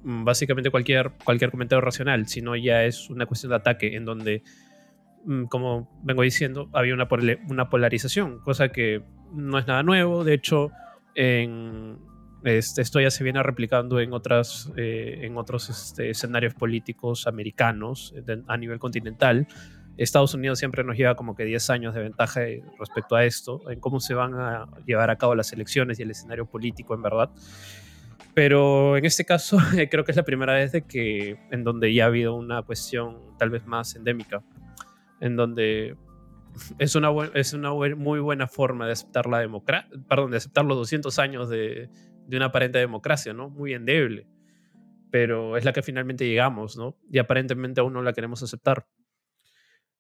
básicamente 0.04 0.70
cualquier, 0.70 1.12
cualquier 1.24 1.52
comentario 1.52 1.82
racional, 1.82 2.28
sino 2.28 2.56
ya 2.56 2.84
es 2.84 3.10
una 3.10 3.26
cuestión 3.26 3.52
de 3.52 3.56
ataque, 3.58 3.96
en 3.96 4.06
donde, 4.06 4.44
mm, 5.26 5.46
como 5.46 6.00
vengo 6.04 6.24
diciendo, 6.24 6.70
había 6.74 6.94
una, 6.94 7.08
una 7.50 7.70
polarización, 7.70 8.40
cosa 8.40 8.70
que 8.70 9.04
no 9.34 9.58
es 9.58 9.68
nada 9.68 9.84
nuevo, 9.84 10.24
de 10.24 10.34
hecho, 10.34 10.72
este, 11.16 12.82
esto 12.82 13.02
ya 13.02 13.12
se 13.12 13.24
viene 13.24 13.44
replicando 13.44 14.00
en, 14.00 14.14
otras, 14.14 14.72
eh, 14.78 15.20
en 15.24 15.38
otros 15.38 15.70
este, 15.70 16.10
escenarios 16.10 16.54
políticos 16.54 17.28
americanos 17.28 18.14
a 18.48 18.58
nivel 18.58 18.80
continental. 18.80 19.48
Estados 20.04 20.34
Unidos 20.34 20.60
siempre 20.60 20.84
nos 20.84 20.96
lleva 20.96 21.16
como 21.16 21.36
que 21.36 21.44
10 21.44 21.70
años 21.72 21.94
de 21.94 22.02
ventaja 22.02 22.42
respecto 22.80 23.16
a 23.16 23.26
esto, 23.26 23.70
en 23.70 23.80
cómo 23.80 24.00
se 24.00 24.14
van 24.14 24.34
a 24.34 24.68
llevar 24.86 25.10
a 25.10 25.18
cabo 25.18 25.36
las 25.36 25.52
elecciones 25.52 26.00
y 26.00 26.04
el 26.04 26.12
escenario 26.12 26.46
político, 26.46 26.94
en 26.94 27.02
verdad. 27.02 27.30
Pero 28.34 28.96
en 28.96 29.06
este 29.06 29.26
caso 29.26 29.58
creo 29.92 30.06
que 30.06 30.12
es 30.12 30.18
la 30.18 30.24
primera 30.24 30.54
vez 30.54 30.72
de 30.72 30.84
que 30.84 31.38
en 31.52 31.64
donde 31.64 31.94
ya 31.94 32.06
ha 32.06 32.08
habido 32.08 32.36
una 32.36 32.62
cuestión 32.64 33.18
tal 33.38 33.50
vez 33.50 33.66
más 33.66 33.96
endémica, 33.96 34.42
en 35.20 35.36
donde 35.36 35.98
es 36.78 36.96
una, 36.96 37.10
es 37.34 37.54
una 37.54 37.74
muy 37.74 38.20
buena 38.20 38.48
forma 38.48 38.86
de 38.86 38.94
aceptar 38.94 39.28
la 39.28 39.46
perdón, 40.08 40.32
de 40.32 40.38
aceptar 40.38 40.66
los 40.66 40.78
200 40.78 41.20
años 41.20 41.50
de, 41.50 41.90
de 42.28 42.38
una 42.38 42.48
aparente 42.48 42.80
democracia, 42.80 43.34
¿no? 43.34 43.50
Muy 43.50 43.74
endeble. 43.74 44.28
Pero 45.12 45.58
es 45.58 45.66
la 45.66 45.74
que 45.74 45.82
finalmente 45.82 46.28
llegamos, 46.28 46.78
¿no? 46.78 46.96
Y 47.12 47.18
aparentemente 47.18 47.82
aún 47.82 47.94
no 47.94 48.02
la 48.02 48.14
queremos 48.14 48.44
aceptar. 48.44 48.86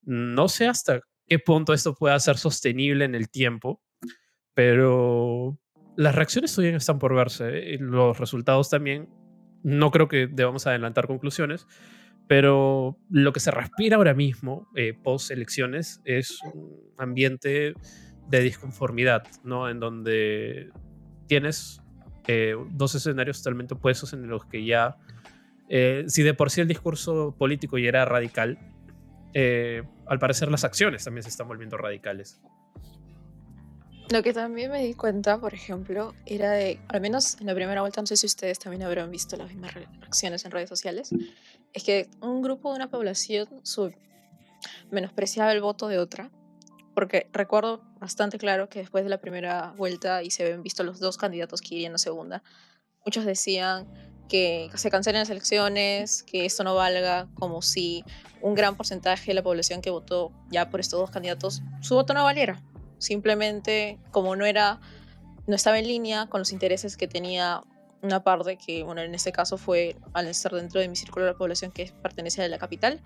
No 0.10 0.48
sé 0.50 0.66
hasta 0.66 1.01
qué 1.28 1.38
punto 1.38 1.72
esto 1.72 1.94
pueda 1.94 2.20
ser 2.20 2.38
sostenible 2.38 3.06
en 3.06 3.13
el 3.13 3.30
tiempo, 3.30 3.80
pero 4.56 5.60
las 5.96 6.16
reacciones 6.16 6.56
todavía 6.56 6.75
están 6.75 6.98
por 6.98 7.13
verse. 7.13 7.75
¿eh? 7.75 7.78
Los 7.80 8.18
resultados 8.18 8.72
también. 8.72 9.08
No 9.62 9.92
creo 9.92 10.08
que 10.08 10.25
debamos 10.25 10.66
adelantar 10.66 11.06
conclusiones, 11.06 11.68
pero 12.28 12.98
lo 13.12 13.34
que 13.34 13.39
se 13.39 13.51
respira 13.51 13.98
ahora 13.98 14.16
mismo, 14.16 14.68
eh, 14.75 14.96
post 14.96 15.30
elecciones, 15.30 16.01
es 16.06 16.39
un 16.56 16.92
ambiente 16.98 17.75
de 18.30 18.42
disconformidad, 18.42 19.28
¿no? 19.44 19.70
En 19.70 19.80
donde 19.80 20.72
tienes 21.28 21.84
eh, 22.28 22.56
dos 22.72 22.96
escenarios 22.96 23.44
totalmente 23.44 23.75
opuestos 23.75 24.13
en 24.13 24.28
los 24.28 24.44
que 24.46 24.66
ya, 24.66 24.98
si 26.08 26.24
de 26.24 26.34
por 26.34 26.50
sí 26.50 26.62
el 26.62 26.68
discurso 26.68 27.36
político 27.38 27.78
ya 27.78 27.89
era 27.89 28.06
radical, 28.06 28.58
eh, 29.33 29.83
al 30.07 30.19
parecer 30.19 30.50
las 30.50 30.63
acciones 30.63 31.03
también 31.03 31.24
se 31.24 31.29
están 31.29 31.48
volviendo 31.48 31.77
radicales. 31.77 32.41
Lo 34.12 34.24
que 34.24 34.33
también 34.33 34.71
me 34.71 34.83
di 34.83 34.95
cuenta, 34.95 35.39
por 35.39 35.53
ejemplo, 35.53 36.15
era 36.25 36.51
de, 36.51 36.79
al 36.88 37.00
menos 37.00 37.39
en 37.39 37.45
la 37.45 37.53
primera 37.53 37.81
vuelta, 37.81 38.01
no 38.01 38.07
sé 38.07 38.17
si 38.17 38.25
ustedes 38.25 38.57
también 38.57 38.81
habrán 38.81 39.12
visto 39.12 39.38
las 39.38 39.50
mismas 39.50 39.74
reacciones 39.75 40.43
en 40.45 40.51
redes 40.51 40.67
sociales, 40.67 41.12
es 41.74 41.83
que 41.83 42.09
un 42.19 42.41
grupo 42.41 42.71
de 42.71 42.77
una 42.77 42.89
población 42.89 43.48
menospreciaba 44.89 45.51
el 45.51 45.62
voto 45.62 45.88
de 45.88 46.00
otra 46.00 46.31
porque 47.00 47.29
recuerdo 47.31 47.81
bastante 47.98 48.38
claro 48.38 48.67
que 48.67 48.79
después 48.79 49.05
de 49.05 49.09
la 49.09 49.21
primera 49.21 49.74
vuelta 49.77 50.21
y 50.21 50.31
se 50.31 50.43
ven 50.43 50.63
visto 50.63 50.83
los 50.83 51.00
dos 51.00 51.17
candidatos 51.17 51.62
que 51.62 51.75
irían 51.75 51.95
a 51.95 51.98
segunda, 51.98 52.43
muchos 53.06 53.25
decían 53.25 53.88
que 54.27 54.70
se 54.75 54.91
cancelen 54.91 55.22
las 55.22 55.29
elecciones, 55.29 56.24
que 56.24 56.46
esto 56.46 56.63
no 56.63 56.75
valga, 56.75 57.27
como 57.34 57.62
si 57.62 58.03
un 58.41 58.53
gran 58.53 58.75
porcentaje 58.75 59.27
de 59.27 59.34
la 59.34 59.44
población 59.44 59.82
que 59.82 59.89
votó 59.89 60.32
ya 60.51 60.70
por 60.70 60.79
estos 60.79 61.00
dos 61.00 61.10
candidatos, 61.10 61.62
su 61.82 61.96
voto 61.96 62.13
no 62.13 62.24
valiera. 62.24 62.62
Simplemente 63.00 63.98
como 64.12 64.36
no 64.36 64.46
era, 64.46 64.79
no 65.48 65.56
estaba 65.56 65.79
en 65.79 65.88
línea 65.88 66.27
con 66.27 66.39
los 66.39 66.51
intereses 66.51 66.96
que 66.96 67.08
tenía 67.08 67.63
una 68.01 68.24
parte 68.24 68.58
que, 68.58 68.84
bueno, 68.84 69.01
en 69.01 69.15
este 69.15 69.32
caso 69.32 69.58
fue 69.58 69.98
al 70.13 70.27
estar 70.27 70.53
dentro 70.53 70.79
de 70.79 70.88
mi 70.88 70.96
círculo 70.96 71.25
de 71.25 71.32
la 71.32 71.38
población 71.38 71.72
que 71.72 71.91
pertenece 72.01 72.44
a 72.44 72.48
la 72.48 72.60
capital 72.60 73.01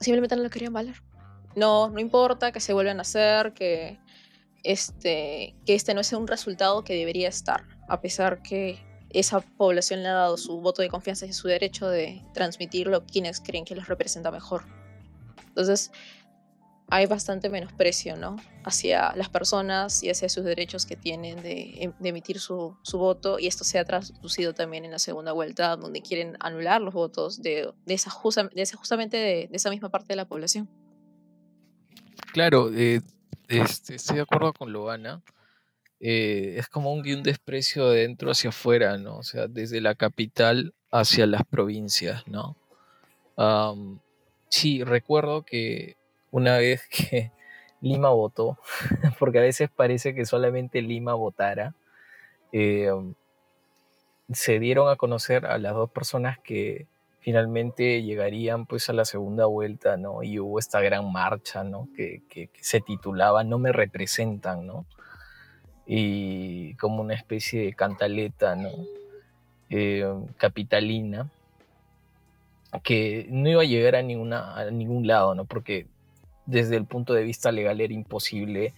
simplemente 0.00 0.36
no 0.36 0.42
lo 0.42 0.50
querían 0.50 0.72
valer. 0.72 1.02
No, 1.54 1.90
no 1.90 2.00
importa 2.00 2.52
que 2.52 2.60
se 2.60 2.72
vuelvan 2.72 2.98
a 2.98 3.02
hacer, 3.02 3.52
que 3.52 3.98
este, 4.62 5.54
que 5.66 5.74
este 5.74 5.94
no 5.94 6.00
es 6.00 6.12
un 6.12 6.26
resultado 6.26 6.84
que 6.84 6.94
debería 6.94 7.28
estar, 7.28 7.64
a 7.88 8.00
pesar 8.00 8.42
que 8.42 8.78
esa 9.10 9.40
población 9.40 10.02
le 10.02 10.08
ha 10.08 10.14
dado 10.14 10.36
su 10.36 10.60
voto 10.60 10.82
de 10.82 10.88
confianza 10.88 11.26
y 11.26 11.32
su 11.32 11.48
derecho 11.48 11.88
de 11.88 12.22
transmitirlo 12.32 13.04
quienes 13.06 13.40
creen 13.40 13.64
que 13.64 13.74
los 13.74 13.88
representa 13.88 14.30
mejor. 14.30 14.64
Entonces, 15.48 15.90
hay 16.88 17.06
bastante 17.06 17.48
menosprecio, 17.48 18.16
¿no? 18.16 18.36
Hacia 18.64 19.14
las 19.16 19.28
personas 19.30 20.02
y 20.02 20.10
hacia 20.10 20.28
sus 20.28 20.44
derechos 20.44 20.84
que 20.84 20.96
tienen 20.96 21.42
de, 21.42 21.74
em, 21.78 21.92
emitir 22.02 22.38
su, 22.38 22.76
voto, 22.92 23.38
y 23.38 23.46
esto 23.46 23.64
se 23.64 23.78
ha 23.78 23.84
traducido 23.84 24.52
también 24.52 24.84
en 24.84 24.90
la 24.90 24.98
segunda 24.98 25.32
vuelta, 25.32 25.76
donde 25.76 26.02
quieren 26.02 26.36
anular 26.40 26.80
los 26.80 26.92
votos 26.92 27.40
de, 27.40 27.72
esa, 27.86 28.10
justamente 28.10 29.16
de, 29.16 29.48
esa 29.52 29.70
misma 29.70 29.90
parte 29.90 30.08
de 30.08 30.16
la 30.16 30.26
población. 30.26 30.68
Claro, 32.32 32.70
eh, 32.74 33.00
este, 33.52 33.94
estoy 33.96 34.16
de 34.16 34.22
acuerdo 34.22 34.52
con 34.52 34.72
Loana. 34.72 35.22
Eh, 36.00 36.56
es 36.58 36.68
como 36.68 36.92
un, 36.92 37.00
un 37.00 37.22
desprecio 37.22 37.88
de 37.90 38.00
dentro 38.00 38.30
hacia 38.30 38.50
afuera, 38.50 38.98
¿no? 38.98 39.18
O 39.18 39.22
sea, 39.22 39.46
desde 39.46 39.80
la 39.80 39.94
capital 39.94 40.74
hacia 40.90 41.26
las 41.26 41.44
provincias, 41.44 42.26
¿no? 42.26 42.56
sí, 44.48 44.84
recuerdo 44.84 45.42
que 45.42 45.96
una 46.30 46.58
vez 46.58 46.82
que 46.90 47.32
Lima 47.80 48.10
votó, 48.10 48.58
porque 49.18 49.38
a 49.38 49.42
veces 49.42 49.70
parece 49.74 50.14
que 50.14 50.24
solamente 50.26 50.82
Lima 50.82 51.14
votara, 51.14 51.74
eh, 52.52 52.90
se 54.32 54.58
dieron 54.58 54.88
a 54.88 54.96
conocer 54.96 55.46
a 55.46 55.58
las 55.58 55.74
dos 55.74 55.90
personas 55.90 56.38
que 56.38 56.86
finalmente 57.22 58.02
llegarían 58.02 58.66
pues 58.66 58.90
a 58.90 58.92
la 58.92 59.06
segunda 59.06 59.46
vuelta, 59.46 59.96
¿no? 59.96 60.22
Y 60.22 60.38
hubo 60.38 60.58
esta 60.58 60.80
gran 60.80 61.10
marcha, 61.10 61.64
¿no? 61.64 61.88
Que, 61.96 62.22
se 62.60 62.80
titulaba 62.80 63.44
No 63.44 63.58
me 63.58 63.72
representan, 63.72 64.66
¿no? 64.66 64.84
Y 65.86 66.74
como 66.74 67.00
una 67.02 67.14
especie 67.14 67.64
de 67.64 67.72
cantaleta, 67.72 68.54
¿no? 68.54 68.70
Eh, 69.70 70.06
capitalina, 70.36 71.30
que 72.82 73.26
no 73.30 73.48
iba 73.48 73.62
a 73.62 73.64
llegar 73.64 73.94
a, 73.96 73.98
a 73.98 74.70
ningún 74.70 75.06
lado, 75.06 75.34
¿no? 75.34 75.46
Porque 75.46 75.86
desde 76.44 76.76
el 76.76 76.84
punto 76.84 77.14
de 77.14 77.22
vista 77.22 77.52
legal 77.52 77.80
era 77.80 77.94
imposible 77.94 78.74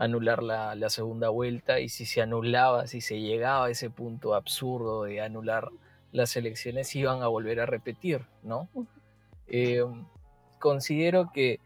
anular 0.00 0.42
la, 0.42 0.88
segunda 0.88 1.28
vuelta 1.28 1.78
y 1.78 1.90
si 1.90 2.06
se 2.06 2.22
anulaba, 2.22 2.86
si 2.86 3.02
se 3.02 3.20
llegaba 3.20 3.66
a 3.66 3.70
ese 3.70 3.90
punto 3.90 4.34
absurdo 4.34 5.04
de 5.04 5.20
anular 5.20 5.68
las 6.12 6.36
elecciones, 6.36 6.94
iban 6.96 7.22
a 7.22 7.28
volver 7.28 7.60
a 7.60 7.66
repetir, 7.66 8.26
¿no? 8.42 8.68
Eh, 9.46 9.84
considero 10.58 11.30
que, 11.32 11.60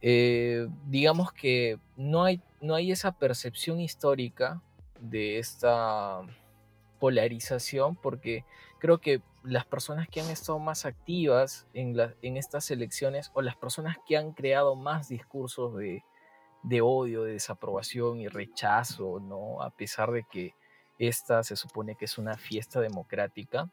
eh, 0.00 0.68
digamos 0.86 1.32
que 1.32 1.78
no 1.96 2.24
hay, 2.24 2.40
no 2.60 2.74
hay 2.74 2.92
esa 2.92 3.12
percepción 3.12 3.80
histórica 3.80 4.60
de 5.00 5.38
esta 5.38 6.22
polarización 6.98 7.96
porque 7.96 8.44
creo 8.78 8.98
que 8.98 9.20
las 9.42 9.66
personas 9.66 10.08
que 10.08 10.20
han 10.20 10.30
estado 10.30 10.58
más 10.58 10.86
activas 10.86 11.66
en, 11.74 11.96
en 12.22 12.36
estas 12.36 12.70
elecciones 12.70 13.30
o 13.34 13.42
las 13.42 13.56
personas 13.56 13.96
que 14.06 14.16
han 14.16 14.32
creado 14.32 14.76
más 14.76 15.08
discursos 15.08 15.74
de, 15.76 16.02
odio, 16.80 17.24
de 17.24 17.32
desaprobación 17.32 18.20
y 18.20 18.28
rechazo, 18.28 19.18
¿no? 19.20 19.62
A 19.62 19.70
pesar 19.70 20.12
de 20.12 20.24
que 20.30 20.54
esta 21.08 21.42
se 21.42 21.56
supone 21.56 21.96
que 21.96 22.04
es 22.04 22.16
una 22.16 22.36
fiesta 22.36 22.80
democrática, 22.80 23.68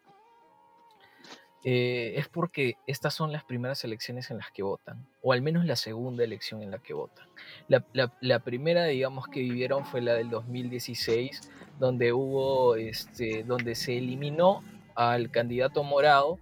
eh, 1.63 2.13
es 2.15 2.27
porque 2.29 2.77
estas 2.87 3.13
son 3.13 3.31
las 3.31 3.43
primeras 3.43 3.83
elecciones 3.83 4.31
en 4.31 4.37
las 4.37 4.49
que 4.51 4.63
votan, 4.63 5.05
o 5.21 5.33
al 5.33 5.41
menos 5.41 5.65
la 5.65 5.75
segunda 5.75 6.23
elección 6.23 6.63
en 6.63 6.71
la 6.71 6.79
que 6.79 6.93
votan. 6.93 7.27
La, 7.67 8.39
primera, 8.39 8.85
digamos, 8.85 9.27
que 9.27 9.41
vivieron 9.41 9.85
fue 9.85 10.01
la 10.01 10.13
del 10.13 10.29
2016, 10.29 11.51
donde 11.77 12.13
hubo, 12.13 12.75
este, 12.75 13.43
donde 13.43 13.75
se 13.75 13.97
eliminó 13.97 14.63
al 14.95 15.29
candidato 15.31 15.83
morado 15.83 16.39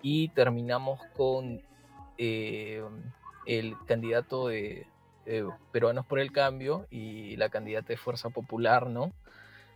y 0.00 0.28
terminamos 0.28 1.00
con 1.14 1.60
eh, 2.16 2.82
el 3.46 3.76
candidato 3.86 4.48
de 4.48 4.86
Peruanos 5.72 6.06
por 6.06 6.20
el 6.20 6.32
Cambio 6.32 6.86
y 6.90 7.36
la 7.36 7.48
candidata 7.48 7.88
de 7.88 7.96
Fuerza 7.96 8.30
Popular, 8.30 8.88
¿no? 8.88 9.12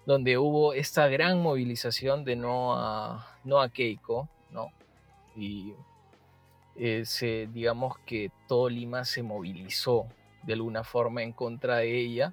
Donde 0.07 0.39
hubo 0.39 0.73
esta 0.73 1.09
gran 1.09 1.43
movilización 1.43 2.25
de 2.25 2.37
no 2.37 2.75
a, 2.75 3.37
no 3.45 3.69
Keiko, 3.71 4.29
¿no? 4.51 4.71
Y 5.37 5.75
se, 7.05 7.49
digamos 7.53 7.99
que 8.07 8.31
todo 8.49 8.69
Lima 8.69 9.05
se 9.05 9.23
movilizó 9.23 10.07
de 10.45 10.53
alguna 10.55 10.85
forma 10.85 11.23
en 11.23 11.33
contra 11.33 11.79
de 11.79 11.99
ella. 11.99 12.33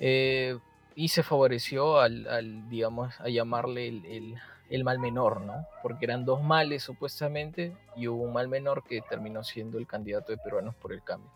Eh, 0.00 0.58
y 0.96 1.08
se 1.08 1.22
favoreció 1.22 1.98
al, 2.00 2.68
digamos, 2.68 3.18
a 3.20 3.28
llamarle 3.28 3.88
el, 3.88 4.36
el 4.70 4.84
mal 4.84 4.98
menor, 4.98 5.40
¿no? 5.40 5.66
Porque 5.82 6.04
eran 6.06 6.24
dos 6.24 6.42
males 6.42 6.82
supuestamente 6.82 7.76
y 7.96 8.08
hubo 8.08 8.22
un 8.22 8.32
mal 8.32 8.48
menor 8.48 8.84
que 8.84 9.00
terminó 9.02 9.42
siendo 9.44 9.78
el 9.78 9.86
candidato 9.86 10.32
de 10.32 10.38
Peruanos 10.38 10.74
por 10.76 10.92
el 10.92 11.02
Cambio. 11.02 11.30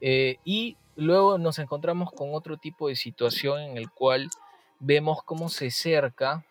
Eh, 0.00 0.38
y 0.44 0.76
luego 0.96 1.38
nos 1.38 1.58
encontramos 1.58 2.10
con 2.12 2.34
otro 2.34 2.56
tipo 2.56 2.88
de 2.88 2.96
situación 2.96 3.60
en 3.60 3.76
el 3.76 3.90
cual 3.90 4.28
vemos 4.84 5.22
cómo 5.22 5.48
se 5.48 5.70
cerca 5.70 6.44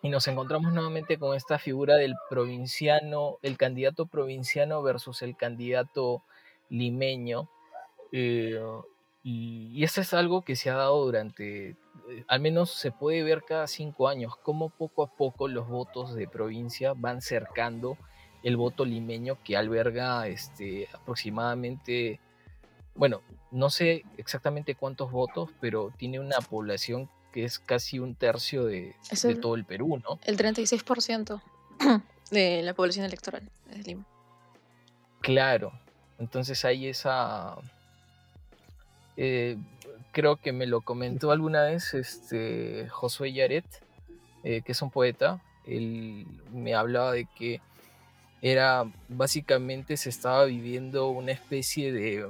y 0.00 0.10
nos 0.10 0.28
encontramos 0.28 0.72
nuevamente 0.72 1.18
con 1.18 1.36
esta 1.36 1.58
figura 1.58 1.96
del 1.96 2.14
provinciano, 2.30 3.38
el 3.42 3.56
candidato 3.56 4.06
provinciano 4.06 4.80
versus 4.82 5.22
el 5.22 5.36
candidato 5.36 6.22
limeño. 6.70 7.48
Eh, 8.12 8.62
y, 9.24 9.82
eso 9.82 10.00
es 10.00 10.14
algo 10.14 10.42
que 10.42 10.54
se 10.54 10.70
ha 10.70 10.76
dado 10.76 11.04
durante, 11.04 11.70
eh, 11.70 11.76
al 12.28 12.40
menos 12.40 12.70
se 12.70 12.92
puede 12.92 13.24
ver 13.24 13.42
cada 13.42 13.66
cinco 13.66 14.06
años, 14.06 14.36
cómo 14.36 14.68
poco 14.70 15.02
a 15.02 15.08
poco 15.08 15.48
los 15.48 15.68
votos 15.68 16.14
de 16.14 16.28
provincia 16.28 16.94
van 16.96 17.20
cercando 17.20 17.98
el 18.44 18.56
voto 18.56 18.84
limeño 18.84 19.36
que 19.42 19.56
alberga 19.56 20.28
este, 20.28 20.88
aproximadamente, 20.92 22.20
bueno, 22.94 23.20
no 23.50 23.68
sé 23.68 24.04
exactamente 24.16 24.76
cuántos 24.76 25.10
votos, 25.10 25.50
pero 25.60 25.92
tiene 25.98 26.20
una 26.20 26.38
población 26.38 27.10
que 27.32 27.44
es 27.44 27.58
casi 27.58 27.98
un 27.98 28.14
tercio 28.14 28.64
de, 28.64 28.94
todo 29.40 29.54
el 29.54 29.64
Perú, 29.64 30.00
¿no? 30.02 30.18
El 30.24 30.36
36% 30.36 31.40
de 32.30 32.62
la 32.62 32.74
población 32.74 33.04
electoral 33.04 33.48
de 33.70 33.82
Lima. 33.82 34.06
Claro, 35.20 35.72
entonces 36.18 36.64
hay 36.64 36.86
esa... 36.86 37.56
Eh, 39.16 39.56
creo 40.12 40.36
que 40.36 40.52
me 40.52 40.66
lo 40.66 40.80
comentó 40.80 41.30
alguna 41.30 41.64
vez 41.64 41.94
este, 41.94 42.88
Josué 42.88 43.32
Yaret, 43.32 43.66
eh, 44.44 44.62
que 44.62 44.72
es 44.72 44.82
un 44.82 44.90
poeta. 44.90 45.42
Él 45.66 46.26
me 46.52 46.74
hablaba 46.74 47.12
de 47.12 47.26
que 47.36 47.60
era 48.40 48.84
básicamente 49.08 49.96
se 49.96 50.10
estaba 50.10 50.44
viviendo 50.44 51.08
una 51.08 51.32
especie 51.32 51.92
de 51.92 52.26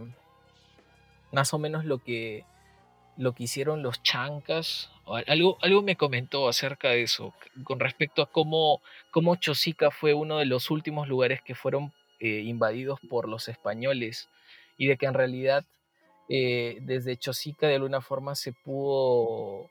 más 1.32 1.52
o 1.52 1.58
menos 1.58 1.84
lo 1.84 1.98
que 1.98 2.44
lo 3.18 3.32
que 3.34 3.44
hicieron 3.44 3.82
los 3.82 4.02
chancas. 4.02 4.90
Algo, 5.26 5.58
algo 5.60 5.82
me 5.82 5.96
comentó 5.96 6.48
acerca 6.48 6.90
de 6.90 7.02
eso, 7.02 7.34
con 7.64 7.80
respecto 7.80 8.22
a 8.22 8.30
cómo, 8.30 8.80
cómo 9.10 9.36
Chosica 9.36 9.90
fue 9.90 10.14
uno 10.14 10.38
de 10.38 10.46
los 10.46 10.70
últimos 10.70 11.08
lugares 11.08 11.42
que 11.42 11.54
fueron 11.54 11.92
eh, 12.20 12.42
invadidos 12.44 13.00
por 13.10 13.28
los 13.28 13.48
españoles 13.48 14.28
y 14.76 14.86
de 14.86 14.96
que 14.96 15.06
en 15.06 15.14
realidad 15.14 15.64
eh, 16.28 16.78
desde 16.82 17.16
Chosica 17.16 17.66
de 17.66 17.76
alguna 17.76 18.00
forma 18.00 18.34
se 18.34 18.52
pudo, 18.52 19.68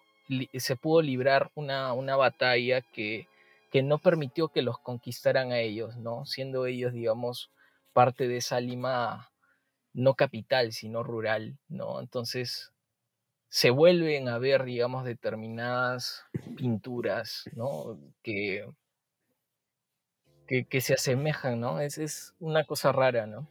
se 0.53 0.75
pudo 0.75 1.01
librar 1.01 1.51
una, 1.55 1.93
una 1.93 2.15
batalla 2.15 2.81
que, 2.81 3.27
que 3.71 3.81
no 3.81 3.99
permitió 3.99 4.49
que 4.49 4.61
los 4.61 4.79
conquistaran 4.79 5.51
a 5.51 5.59
ellos, 5.59 5.95
¿no? 5.97 6.25
Siendo 6.25 6.65
ellos, 6.65 6.93
digamos, 6.93 7.51
parte 7.93 8.27
de 8.27 8.37
esa 8.37 8.59
Lima 8.59 9.29
no 9.93 10.15
capital, 10.15 10.73
sino 10.73 11.03
rural, 11.03 11.57
¿no? 11.69 11.99
Entonces, 11.99 12.71
se 13.49 13.69
vuelven 13.69 14.27
a 14.27 14.37
ver, 14.39 14.63
digamos, 14.65 15.05
determinadas 15.05 16.23
pinturas, 16.55 17.43
¿no? 17.55 17.99
Que, 18.23 18.65
que, 20.47 20.81
se 20.81 20.93
asemejan, 20.93 21.59
¿no? 21.59 21.79
Es, 21.79 21.97
es, 21.97 22.33
una 22.39 22.65
cosa 22.65 22.91
rara, 22.91 23.25
¿no? 23.25 23.49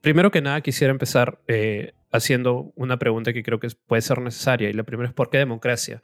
Primero 0.00 0.30
que 0.30 0.42
nada, 0.42 0.60
quisiera 0.60 0.90
empezar 0.90 1.40
eh, 1.48 1.92
haciendo 2.12 2.72
una 2.76 2.98
pregunta 2.98 3.32
que 3.32 3.42
creo 3.42 3.58
que 3.58 3.68
puede 3.86 4.02
ser 4.02 4.20
necesaria. 4.20 4.68
Y 4.68 4.74
la 4.74 4.84
primera 4.84 5.08
es, 5.08 5.14
¿por 5.14 5.30
qué 5.30 5.38
democracia? 5.38 6.02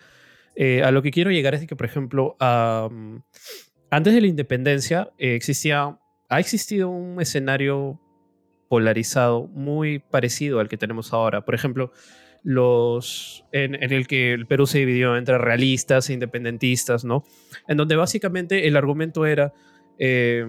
Eh, 0.56 0.82
a 0.82 0.90
lo 0.90 1.02
que 1.02 1.10
quiero 1.10 1.30
llegar 1.30 1.54
es 1.54 1.66
que, 1.66 1.76
por 1.76 1.86
ejemplo, 1.86 2.36
antes 2.40 4.14
de 4.14 4.20
la 4.20 4.26
independencia 4.26 5.10
eh, 5.18 5.34
existía, 5.34 5.98
ha 6.28 6.40
existido 6.40 6.88
un 6.88 7.20
escenario 7.20 8.00
polarizado 8.68 9.48
muy 9.48 9.98
parecido 9.98 10.60
al 10.60 10.68
que 10.68 10.76
tenemos 10.76 11.12
ahora. 11.12 11.44
Por 11.44 11.54
ejemplo, 11.54 11.92
los, 12.42 13.44
en, 13.52 13.74
el 13.74 14.06
que 14.06 14.32
el 14.32 14.46
Perú 14.46 14.66
se 14.66 14.78
dividió 14.78 15.16
entre 15.16 15.38
realistas 15.38 16.08
e 16.08 16.14
independentistas, 16.14 17.04
¿no? 17.04 17.24
En 17.68 17.76
donde 17.76 17.96
básicamente 17.96 18.66
el 18.66 18.76
argumento 18.76 19.26
era, 19.26 19.52
eh, 19.98 20.46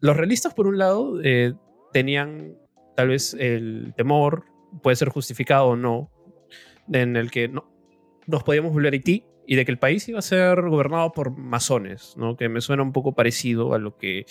los 0.00 0.16
realistas 0.16 0.54
por 0.54 0.66
un 0.66 0.78
lado 0.78 1.20
eh, 1.22 1.54
tenían 1.92 2.56
tal 2.96 3.08
vez 3.08 3.34
el 3.38 3.94
temor, 3.96 4.44
puede 4.82 4.96
ser 4.96 5.08
justificado 5.08 5.68
o 5.68 5.76
no, 5.76 6.10
en 6.92 7.16
el 7.16 7.30
que 7.30 7.48
no, 7.48 7.70
nos 8.26 8.42
podíamos 8.42 8.72
volver 8.72 8.92
a 8.92 8.96
Haití 8.96 9.24
y 9.46 9.56
de 9.56 9.64
que 9.64 9.72
el 9.72 9.78
país 9.78 10.08
iba 10.08 10.18
a 10.18 10.22
ser 10.22 10.60
gobernado 10.62 11.12
por 11.12 11.36
masones, 11.36 12.14
¿no? 12.16 12.36
Que 12.36 12.48
me 12.48 12.60
suena 12.60 12.82
un 12.82 12.92
poco 12.92 13.14
parecido 13.14 13.74
a 13.74 13.78
lo 13.78 13.96
que 13.96 14.26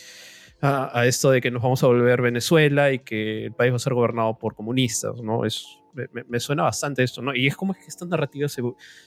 a, 0.62 1.06
esto 1.06 1.32
de 1.32 1.41
que 1.41 1.52
nos 1.52 1.63
vamos 1.63 1.84
a 1.84 1.88
volver 1.88 2.22
Venezuela 2.22 2.91
y 2.91 3.00
que 3.00 3.45
el 3.45 3.54
país 3.54 3.72
va 3.72 3.78
a 3.78 3.80
ser 3.80 3.93
gobernado 3.93 4.38
por 4.38 4.56
comunistas, 4.56 5.22
¿no? 5.22 5.45
Es, 5.45 5.79
me, 5.93 6.39
suena 6.39 6.63
bastante 6.63 7.04
esto, 7.04 7.21
¿no? 7.21 7.36
Y 7.36 7.47
es 7.47 7.56
como 7.56 7.73
que 7.73 7.82
estas 7.88 8.08
narrativas 8.08 8.52
se, 8.52 8.62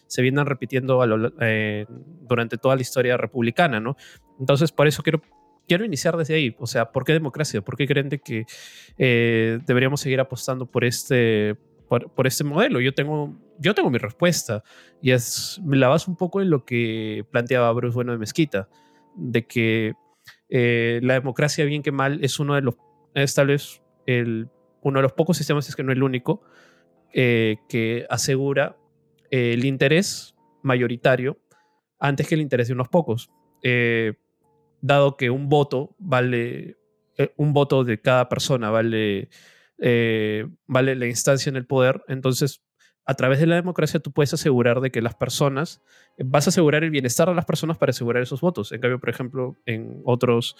se 0.06 0.22
vienen 0.22 0.46
repitiendo 0.46 1.02
eh, 1.40 1.86
durante 2.22 2.58
toda 2.58 2.76
la 2.76 2.82
historia 2.82 3.16
republicana, 3.16 3.80
¿no? 3.80 3.96
Entonces, 4.38 4.72
por 4.72 4.86
eso 4.86 5.02
quiero, 5.02 5.22
quiero 5.68 5.84
iniciar 5.84 6.16
desde 6.16 6.34
ahí. 6.34 6.56
O 6.58 6.66
sea, 6.66 6.92
¿por 6.92 7.04
qué 7.04 7.12
democracia? 7.12 7.62
¿Por 7.62 7.76
qué 7.76 7.86
creen 7.86 8.08
que 8.08 8.46
eh, 8.98 9.58
deberíamos 9.66 10.00
seguir 10.00 10.20
apostando 10.20 10.66
por 10.66 10.84
este, 10.84 11.56
por, 11.88 12.26
este 12.26 12.44
modelo? 12.44 12.80
Yo 12.80 12.94
tengo, 12.94 13.36
yo 13.58 13.74
tengo 13.74 13.90
mi 13.90 13.98
respuesta 13.98 14.62
y 15.00 15.12
es, 15.12 15.60
me 15.64 15.76
la 15.76 15.88
baso 15.88 16.10
un 16.10 16.16
poco 16.16 16.40
en 16.40 16.50
lo 16.50 16.64
que 16.64 17.24
planteaba 17.30 17.72
Bruce 17.72 17.94
Bueno 17.94 18.12
de 18.12 18.18
Mezquita, 18.18 18.68
de 19.14 19.46
que 19.46 19.94
eh, 20.48 21.00
la 21.02 21.14
democracia, 21.14 21.64
bien 21.64 21.82
que 21.82 21.92
mal, 21.92 22.22
es 22.22 22.38
uno 22.38 22.54
de 22.54 22.62
los, 22.62 22.76
es 23.14 23.34
tal 23.34 23.48
vez 23.48 23.82
el, 24.06 24.48
uno 24.82 24.98
de 24.98 25.02
los 25.02 25.12
pocos 25.12 25.36
sistemas, 25.36 25.68
es 25.68 25.76
que 25.76 25.82
no 25.82 25.92
el 25.92 26.02
único, 26.02 26.42
eh, 27.12 27.56
que 27.68 28.06
asegura 28.08 28.76
el 29.30 29.64
interés 29.64 30.34
mayoritario 30.62 31.38
antes 31.98 32.28
que 32.28 32.34
el 32.34 32.40
interés 32.40 32.68
de 32.68 32.74
unos 32.74 32.88
pocos. 32.88 33.30
Eh, 33.62 34.14
dado 34.80 35.16
que 35.16 35.30
un 35.30 35.48
voto 35.48 35.94
vale, 35.98 36.76
un 37.36 37.52
voto 37.52 37.84
de 37.84 38.00
cada 38.00 38.28
persona 38.28 38.70
vale, 38.70 39.28
vale 40.66 40.96
la 40.96 41.06
instancia 41.06 41.50
en 41.50 41.56
el 41.56 41.66
poder, 41.66 42.02
entonces 42.08 42.62
a 43.04 43.14
través 43.14 43.40
de 43.40 43.46
la 43.46 43.56
democracia 43.56 43.98
tú 44.00 44.12
puedes 44.12 44.32
asegurar 44.32 44.80
de 44.80 44.90
que 44.90 45.02
las 45.02 45.14
personas, 45.14 45.82
vas 46.18 46.46
a 46.46 46.50
asegurar 46.50 46.84
el 46.84 46.90
bienestar 46.90 47.28
de 47.28 47.34
las 47.34 47.44
personas 47.44 47.76
para 47.76 47.90
asegurar 47.90 48.22
esos 48.22 48.40
votos. 48.40 48.70
En 48.72 48.80
cambio, 48.80 49.00
por 49.00 49.10
ejemplo, 49.10 49.56
en 49.66 50.02
otros, 50.04 50.56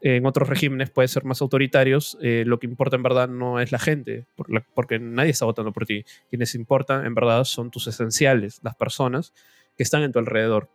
en 0.00 0.26
otros 0.26 0.48
regímenes 0.48 0.90
puede 0.90 1.06
ser 1.08 1.24
más 1.24 1.40
autoritarios, 1.40 2.18
eh, 2.20 2.42
lo 2.46 2.58
que 2.58 2.66
importa 2.66 2.96
en 2.96 3.02
verdad 3.04 3.28
no 3.28 3.60
es 3.60 3.70
la 3.70 3.78
gente, 3.78 4.26
porque 4.74 4.98
nadie 4.98 5.30
está 5.30 5.44
votando 5.44 5.72
por 5.72 5.86
ti. 5.86 6.04
Quienes 6.30 6.54
importan 6.56 7.06
en 7.06 7.14
verdad 7.14 7.44
son 7.44 7.70
tus 7.70 7.86
esenciales, 7.86 8.60
las 8.64 8.74
personas 8.74 9.32
que 9.76 9.84
están 9.84 10.02
en 10.02 10.10
tu 10.10 10.18
alrededor. 10.18 10.68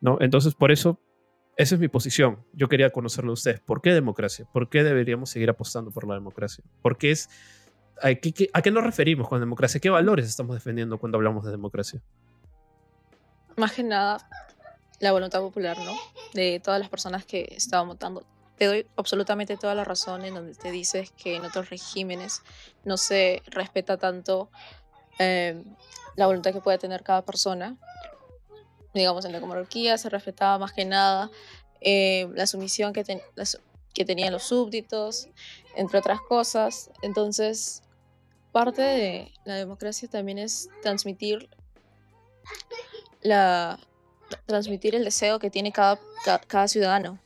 ¿no? 0.00 0.18
Entonces, 0.20 0.54
por 0.54 0.72
eso, 0.72 0.98
esa 1.56 1.76
es 1.76 1.80
mi 1.80 1.88
posición. 1.88 2.44
Yo 2.52 2.68
quería 2.68 2.90
conocerlo 2.90 3.30
de 3.30 3.34
ustedes. 3.34 3.60
¿Por 3.60 3.80
qué 3.80 3.90
democracia? 3.90 4.46
¿Por 4.52 4.68
qué 4.68 4.82
deberíamos 4.82 5.30
seguir 5.30 5.48
apostando 5.50 5.92
por 5.92 6.08
la 6.08 6.14
democracia? 6.14 6.64
Porque 6.82 7.12
es 7.12 7.28
¿A 8.02 8.14
qué, 8.62 8.70
nos 8.72 8.82
referimos 8.82 9.28
con 9.28 9.38
democracia? 9.38 9.80
¿Qué 9.80 9.88
valores 9.88 10.26
estamos 10.26 10.54
defendiendo 10.54 10.98
cuando 10.98 11.18
hablamos 11.18 11.44
de 11.44 11.52
democracia? 11.52 12.02
Más 13.56 13.72
que 13.72 13.84
nada, 13.84 14.28
la 14.98 15.12
voluntad 15.12 15.40
popular, 15.40 15.78
¿no? 15.78 15.92
De 16.34 16.58
todas 16.58 16.80
las 16.80 16.88
personas 16.88 17.24
que 17.24 17.54
estaban 17.56 17.86
votando. 17.86 18.24
Te 18.58 18.66
doy 18.66 18.86
absolutamente 18.96 19.56
toda 19.56 19.76
la 19.76 19.84
razón 19.84 20.24
en 20.24 20.34
donde 20.34 20.54
te 20.54 20.72
dices 20.72 21.12
que 21.12 21.36
en 21.36 21.44
otros 21.44 21.70
regímenes 21.70 22.42
no 22.84 22.96
se 22.96 23.40
respeta 23.46 23.96
tanto 23.98 24.50
em, 25.20 25.62
la 26.16 26.26
voluntad 26.26 26.52
que 26.52 26.60
puede 26.60 26.78
tener 26.78 27.04
cada 27.04 27.24
persona. 27.24 27.76
Digamos, 28.94 29.24
en 29.24 29.32
la 29.32 29.40
monarquía 29.40 29.96
se 29.96 30.08
respetaba 30.08 30.58
más 30.58 30.72
que 30.72 30.84
nada 30.84 31.30
em, 31.80 32.32
la 32.34 32.48
sumisión 32.48 32.92
que, 32.92 33.04
que 33.94 34.04
tenían 34.04 34.32
los 34.32 34.42
súbditos, 34.42 35.28
entre 35.76 36.00
otras 36.00 36.20
cosas. 36.20 36.90
Entonces, 37.02 37.82
parte 38.52 38.82
de 38.82 39.32
la 39.44 39.54
democracia 39.56 40.08
también 40.08 40.38
es 40.38 40.68
transmitir 40.82 41.48
la 43.22 43.78
transmitir 44.46 44.94
el 44.94 45.04
deseo 45.04 45.38
que 45.38 45.50
tiene 45.50 45.72
cada, 45.72 46.00
cada, 46.46 46.66
ciudadano, 46.66 47.18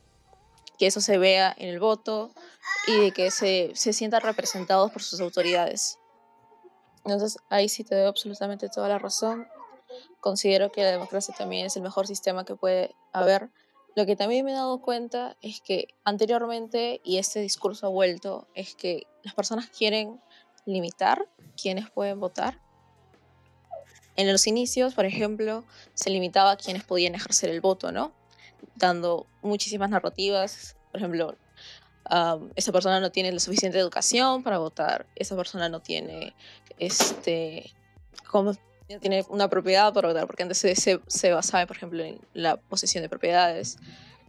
que 0.78 0.86
eso 0.86 1.00
se 1.00 1.18
vea 1.18 1.54
en 1.56 1.68
el 1.68 1.78
voto 1.78 2.32
y 2.88 3.00
de 3.00 3.12
que 3.12 3.30
se, 3.30 3.70
se 3.74 3.92
sientan 3.92 4.22
representados 4.22 4.90
por 4.90 5.02
sus 5.02 5.20
autoridades. 5.20 5.98
Entonces, 7.04 7.38
ahí 7.48 7.68
sí 7.68 7.84
te 7.84 7.94
doy 7.94 8.06
absolutamente 8.06 8.68
toda 8.68 8.88
la 8.88 8.98
razón. 8.98 9.46
Considero 10.20 10.72
que 10.72 10.82
la 10.82 10.90
democracia 10.90 11.32
también 11.36 11.66
es 11.66 11.76
el 11.76 11.82
mejor 11.82 12.08
sistema 12.08 12.44
que 12.44 12.56
puede 12.56 12.94
haber 13.12 13.50
lo 13.96 14.04
que 14.04 14.14
también 14.14 14.44
me 14.44 14.52
he 14.52 14.54
dado 14.54 14.82
cuenta 14.82 15.38
es 15.40 15.62
que 15.62 15.88
anteriormente, 16.04 17.00
y 17.02 17.16
este 17.16 17.40
discurso 17.40 17.86
ha 17.86 17.88
vuelto, 17.88 18.46
es 18.54 18.74
que 18.74 19.06
las 19.22 19.32
personas 19.32 19.70
quieren 19.70 20.20
limitar 20.66 21.26
quienes 21.61 21.90
pueden 21.90 22.20
votar. 22.20 22.61
en 24.16 24.33
los 24.33 24.46
inicios, 24.46 24.94
por 24.94 25.05
ejemplo, 25.05 25.64
se 25.92 26.09
limitaba 26.09 26.52
a 26.52 26.57
quienes 26.57 26.85
podían 26.85 27.14
ejercer 27.14 27.50
el 27.50 27.61
voto, 27.61 27.92
¿no? 27.92 28.12
Dando 28.74 29.26
muchísimas 29.42 29.90
narrativas, 29.90 30.74
por 30.90 31.00
ejemplo, 31.00 31.37
esa 32.55 32.72
persona 32.72 33.00
no 33.00 33.11
tiene 33.11 33.33
la 33.33 33.40
suficiente 33.40 33.79
educación 33.79 34.42
para 34.42 34.59
votar, 34.59 35.07
esa 35.16 35.37
persona 35.37 35.68
no 35.68 35.81
tiene, 35.81 36.35
este, 36.79 37.72
como, 38.31 38.55
tiene 38.87 39.24
una 39.29 39.48
propiedad 39.48 39.92
para 39.92 40.09
votar, 40.09 40.26
porque 40.26 40.44
antes 40.44 40.59
se, 40.59 40.74
se, 40.74 41.33
basaba, 41.33 41.66
por 41.66 41.76
ejemplo, 41.76 42.05
en 42.05 42.20
la 42.33 42.57
posesión 42.57 43.02
de 43.02 43.09
propiedades 43.09 43.79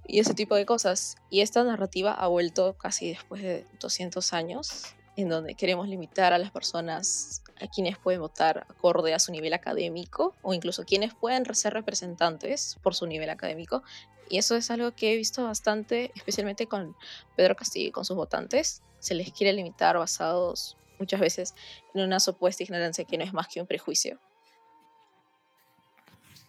y 0.08 0.20
ese 0.20 0.34
tipo 0.34 0.56
de 0.56 0.66
cosas. 0.66 1.16
Y 1.30 1.42
esta 1.42 1.64
narrativa 1.64 2.14
ha 2.14 2.28
vuelto 2.28 2.78
casi 2.78 3.10
después 3.10 3.42
de 3.42 3.66
200 3.80 4.34
años, 4.34 4.96
en 5.18 5.30
donde 5.30 5.56
queremos 5.56 5.90
limitar 5.90 6.32
a 6.32 6.38
las 6.38 6.52
personas, 6.52 7.44
a 7.60 7.68
quienes 7.68 7.98
pueden 7.98 8.22
votar 8.22 8.66
acorde 8.70 9.14
a 9.14 9.20
su 9.20 9.32
nivel 9.32 9.54
académico, 9.54 10.36
o 10.44 10.54
incluso 10.54 10.86
quienes 10.86 11.14
pueden 11.14 11.44
ser 11.56 11.74
representantes 11.74 12.78
por 12.82 12.96
su 12.96 13.06
nivel 13.08 13.30
académico, 13.30 13.84
y 14.30 14.38
eso 14.38 14.56
es 14.56 14.70
algo 14.72 14.92
que 14.92 15.14
he 15.14 15.18
visto 15.18 15.44
bastante, 15.44 16.12
especialmente 16.16 16.68
con 16.68 16.96
Pedro 17.36 17.56
Castillo 17.56 17.90
y 17.90 17.92
con 17.92 18.06
sus 18.06 18.16
votantes. 18.16 18.82
Se 19.00 19.16
les 19.16 19.32
quiere 19.32 19.54
limitar 19.54 19.98
basados 19.98 20.78
muchas 21.00 21.20
veces 21.20 21.56
en 21.94 22.02
una 22.02 22.20
supuesta 22.20 22.64
ignorancia 22.64 23.06
que 23.06 23.18
no 23.18 23.24
es 23.24 23.34
más 23.34 23.48
que 23.48 23.62
un 23.62 23.68
prejuicio. 23.68 24.20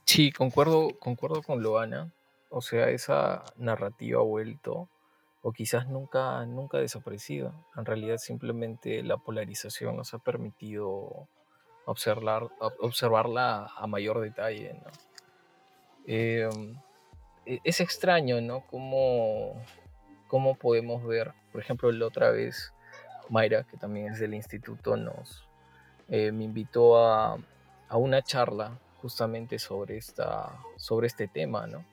Sí, 0.04 0.32
concuerdo, 0.32 0.98
concuerdo 0.98 1.42
con 1.42 1.62
Loana. 1.62 2.12
O 2.50 2.62
sea, 2.62 2.88
esa 2.88 3.44
narrativa 3.56 4.20
ha 4.20 4.24
vuelto, 4.24 4.88
o 5.48 5.52
quizás 5.52 5.88
nunca, 5.88 6.44
nunca 6.44 6.76
ha 6.76 6.80
desaparecido. 6.82 7.54
En 7.74 7.86
realidad 7.86 8.18
simplemente 8.18 9.02
la 9.02 9.16
polarización 9.16 9.96
nos 9.96 10.12
ha 10.12 10.18
permitido 10.18 11.26
observar, 11.86 12.50
observarla 12.80 13.70
a 13.74 13.86
mayor 13.86 14.20
detalle. 14.20 14.74
¿no? 14.74 14.90
Em, 16.06 16.78
e, 17.46 17.60
es 17.64 17.80
extraño, 17.80 18.42
¿no? 18.42 18.60
Cómo, 18.66 19.54
cómo 20.26 20.54
podemos 20.54 21.02
ver, 21.06 21.32
por 21.50 21.62
ejemplo, 21.62 21.90
la 21.92 22.06
otra 22.06 22.30
vez 22.30 22.74
Mayra, 23.30 23.64
que 23.64 23.78
también 23.78 24.12
es 24.12 24.20
del 24.20 24.34
instituto, 24.34 24.98
nos 24.98 25.48
eh, 26.10 26.30
me 26.30 26.44
invitó 26.44 27.02
a, 27.02 27.38
a, 27.88 27.96
una 27.96 28.20
charla 28.20 28.78
justamente 29.00 29.58
sobre, 29.58 29.96
esta, 29.96 30.58
sobre 30.76 31.06
este 31.06 31.26
tema, 31.26 31.66
¿no? 31.66 31.86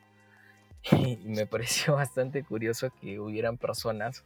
Y 0.91 1.17
me 1.25 1.47
pareció 1.47 1.95
bastante 1.95 2.43
curioso 2.43 2.91
que 3.01 3.19
hubieran 3.19 3.57
personas 3.57 4.23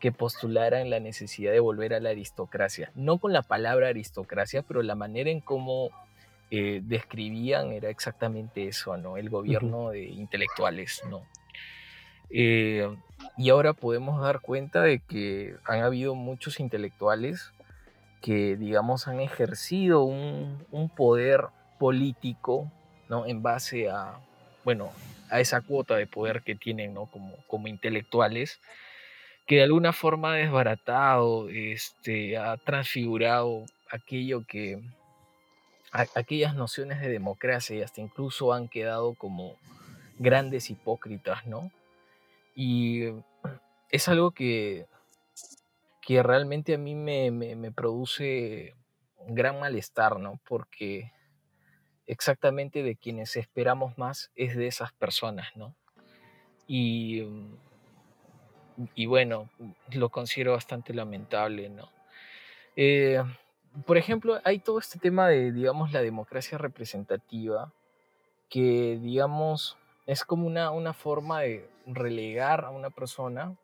que 0.00 0.10
postularan 0.10 0.90
la 0.90 0.98
necesidad 0.98 1.52
de 1.52 1.60
volver 1.60 1.94
a 1.94 2.00
la 2.00 2.10
aristocracia. 2.10 2.90
No 2.96 3.18
con 3.18 3.32
la 3.32 3.42
palabra 3.42 3.88
aristocracia, 3.88 4.62
pero 4.62 4.82
la 4.82 4.96
manera 4.96 5.30
en 5.30 5.40
cómo 5.40 5.90
eh, 6.50 6.80
describían 6.82 7.72
era 7.72 7.88
exactamente 7.88 8.66
eso, 8.66 8.96
¿no? 8.96 9.16
El 9.16 9.30
gobierno 9.30 9.90
de 9.90 10.04
intelectuales, 10.04 11.02
¿no? 11.08 11.22
Eh, 12.30 12.88
y 13.36 13.50
ahora 13.50 13.74
podemos 13.74 14.20
dar 14.20 14.40
cuenta 14.40 14.82
de 14.82 14.98
que 14.98 15.54
han 15.64 15.82
habido 15.82 16.14
muchos 16.14 16.58
intelectuales 16.58 17.52
que, 18.20 18.56
digamos, 18.56 19.06
han 19.06 19.20
ejercido 19.20 20.02
un, 20.02 20.90
poder 20.96 21.44
político, 21.78 22.70
¿no? 23.08 23.24
En 23.24 23.42
base 23.42 23.88
a, 23.88 24.18
bueno, 24.64 24.90
a 25.32 25.40
esa 25.40 25.62
cuota 25.62 25.96
de 25.96 26.06
poder 26.06 26.42
que 26.42 26.54
tienen, 26.54 26.92
¿no? 26.92 27.06
Como, 27.06 27.36
como 27.46 27.66
intelectuales, 27.66 28.60
que 29.46 29.56
de 29.56 29.62
alguna 29.62 29.94
forma 29.94 30.34
ha 30.34 30.36
desbaratado, 30.36 31.48
este, 31.48 32.36
ha 32.36 32.58
transfigurado 32.58 33.64
aquello 33.90 34.46
que, 34.46 34.78
aquellas 36.14 36.54
nociones 36.54 37.00
de 37.00 37.08
democracia 37.08 37.76
y 37.76 37.82
hasta 37.82 38.02
incluso 38.02 38.52
han 38.52 38.68
quedado 38.68 39.14
como 39.14 39.56
grandes 40.18 40.68
hipócritas, 40.68 41.46
¿no? 41.46 41.70
Y 42.54 43.04
es 43.90 44.08
algo 44.08 44.32
que, 44.32 44.86
que 46.02 46.22
realmente 46.22 46.74
a 46.74 46.78
mí 46.78 46.94
me, 46.94 47.30
me, 47.30 47.72
produce 47.72 48.74
un 49.16 49.34
gran 49.34 49.58
malestar, 49.60 50.20
¿no? 50.20 50.38
Porque 50.46 51.10
exactamente 52.06 52.82
de 52.82 52.96
quienes 52.96 53.36
esperamos 53.36 53.96
más 53.98 54.30
es 54.34 54.56
de 54.56 54.66
esas 54.66 54.92
personas, 54.92 55.48
¿no? 55.56 55.74
Y, 56.66 57.24
y 58.94 59.06
bueno, 59.06 59.50
lo 59.90 60.08
considero 60.10 60.52
bastante 60.52 60.94
lamentable, 60.94 61.68
¿no? 61.68 61.90
Eh, 62.76 63.22
por 63.86 63.96
ejemplo, 63.96 64.40
hay 64.44 64.58
todo 64.58 64.78
este 64.78 64.98
tema 64.98 65.28
de, 65.28 65.52
digamos, 65.52 65.92
la 65.92 66.02
democracia 66.02 66.58
representativa, 66.58 67.72
que, 68.48 68.98
digamos, 69.00 69.78
es 70.06 70.24
como 70.24 70.46
una, 70.46 70.70
una 70.70 70.92
forma 70.92 71.40
de 71.40 71.68
relegar 71.86 72.64
a 72.64 72.70
una 72.70 72.90
persona 72.90 73.56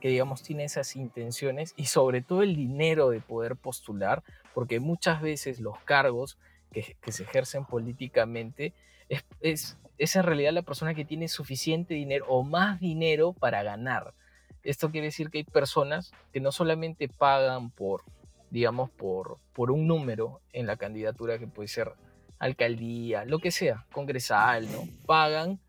que, 0.00 0.08
digamos, 0.08 0.42
tiene 0.42 0.64
esas 0.64 0.96
intenciones 0.96 1.74
y 1.76 1.86
sobre 1.86 2.22
todo 2.22 2.42
el 2.42 2.54
dinero 2.54 3.10
de 3.10 3.20
poder 3.20 3.56
postular, 3.56 4.22
porque 4.54 4.80
muchas 4.80 5.20
veces 5.20 5.60
los 5.60 5.78
cargos 5.80 6.38
que, 6.72 6.96
se 7.12 7.22
ejercen 7.22 7.64
políticamente 7.64 8.72
es, 9.08 9.24
es, 9.40 9.78
es 9.98 10.16
en 10.16 10.22
realidad 10.22 10.52
la 10.52 10.62
persona 10.62 10.94
que 10.94 11.04
tiene 11.04 11.28
suficiente 11.28 11.94
dinero 11.94 12.26
o 12.28 12.42
más 12.42 12.80
dinero 12.80 13.32
para 13.32 13.62
ganar. 13.62 14.14
Esto 14.62 14.90
quiere 14.90 15.06
decir 15.06 15.30
que 15.30 15.38
hay 15.38 15.44
personas 15.44 16.12
que 16.32 16.40
no 16.40 16.52
solamente 16.52 17.08
pagan 17.08 17.70
por 17.70 18.04
digamos, 18.50 18.90
por, 18.90 19.38
por 19.54 19.70
un 19.70 19.86
número 19.86 20.40
en 20.52 20.66
la 20.66 20.76
candidatura 20.76 21.38
que 21.38 21.46
puede 21.46 21.68
ser 21.68 21.92
alcaldía, 22.38 23.24
lo 23.24 23.38
que 23.38 23.50
sea, 23.50 23.86
congresal, 23.92 24.70
¿no? 24.70 24.88
Pagan 25.06 25.60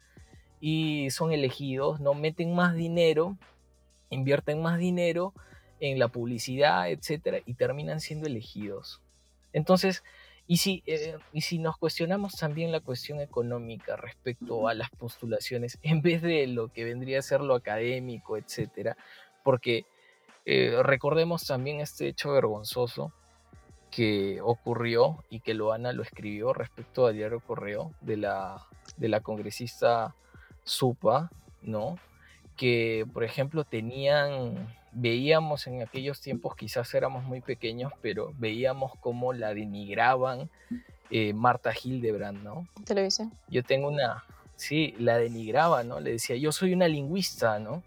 y 0.60 1.10
son 1.12 1.32
elegidos, 1.32 2.00
¿no? 2.00 2.14
Meten 2.14 2.54
más 2.56 2.76
dinero, 2.76 3.38
invierten 4.10 4.62
más 4.62 4.80
dinero 4.80 5.34
en 5.80 6.00
la 6.00 6.08
publicidad, 6.08 6.90
etcétera, 6.90 7.40
y 7.46 7.54
terminan 7.54 8.00
siendo 8.00 8.28
elegidos. 8.28 9.02
Entonces, 9.54 10.04
y 10.52 10.58
si, 10.58 10.84
eh, 10.86 11.18
y 11.32 11.40
si 11.40 11.60
nos 11.60 11.78
cuestionamos 11.78 12.34
también 12.34 12.74
la 12.74 12.82
cuestión 12.82 13.22
económica 13.22 13.96
respecto 13.96 14.68
a 14.68 14.74
las 14.74 14.90
postulaciones, 14.90 15.80
en 15.82 16.02
vez 16.02 16.22
de 16.22 16.46
lo 16.46 16.68
que 16.68 16.84
vendría 16.84 17.20
a 17.20 17.22
ser 17.22 17.40
lo 17.40 17.56
académico, 17.56 18.36
etcétera, 18.36 18.98
porque 19.46 19.86
eh, 20.44 20.76
recordemos 20.84 21.48
también 21.48 21.80
este 21.80 22.10
hecho 22.10 22.34
vergonzoso 22.34 23.14
que 23.92 24.42
ocurrió 24.42 25.24
y 25.30 25.40
que 25.40 25.54
Loana 25.54 25.94
lo 25.94 26.04
escribió 26.04 26.52
respecto 26.52 27.08
al 27.08 27.16
diario 27.16 27.40
Correo 27.40 27.94
de 28.02 28.18
la, 28.18 28.68
de 28.98 29.08
la 29.08 29.22
congresista 29.22 30.16
Supa, 30.66 31.32
¿no? 31.62 31.96
Que, 32.62 33.08
por 33.12 33.24
ejemplo, 33.24 33.64
tenían, 33.64 34.68
veíamos 34.92 35.66
en 35.66 35.82
aquellos 35.82 36.22
tiempos, 36.22 36.56
quizás 36.56 36.94
éramos 36.94 37.24
muy 37.24 37.42
pequeños, 37.42 37.92
pero 38.04 38.36
veíamos 38.38 38.92
cómo 39.00 39.34
la 39.34 39.56
denigraban 39.56 40.48
eh, 41.10 41.34
Marta 41.34 41.74
Hildebrand, 41.74 42.44
¿no? 42.44 42.68
Televisión. 42.86 43.34
Yo 43.48 43.64
tengo 43.64 43.88
una, 43.88 44.24
sí, 44.58 44.94
la 45.00 45.18
denigraba, 45.18 45.84
¿no? 45.84 46.00
Le 46.00 46.12
decía, 46.12 46.36
yo 46.36 46.52
soy 46.52 46.74
una 46.74 46.88
lingüista, 46.88 47.58
¿no? 47.58 47.82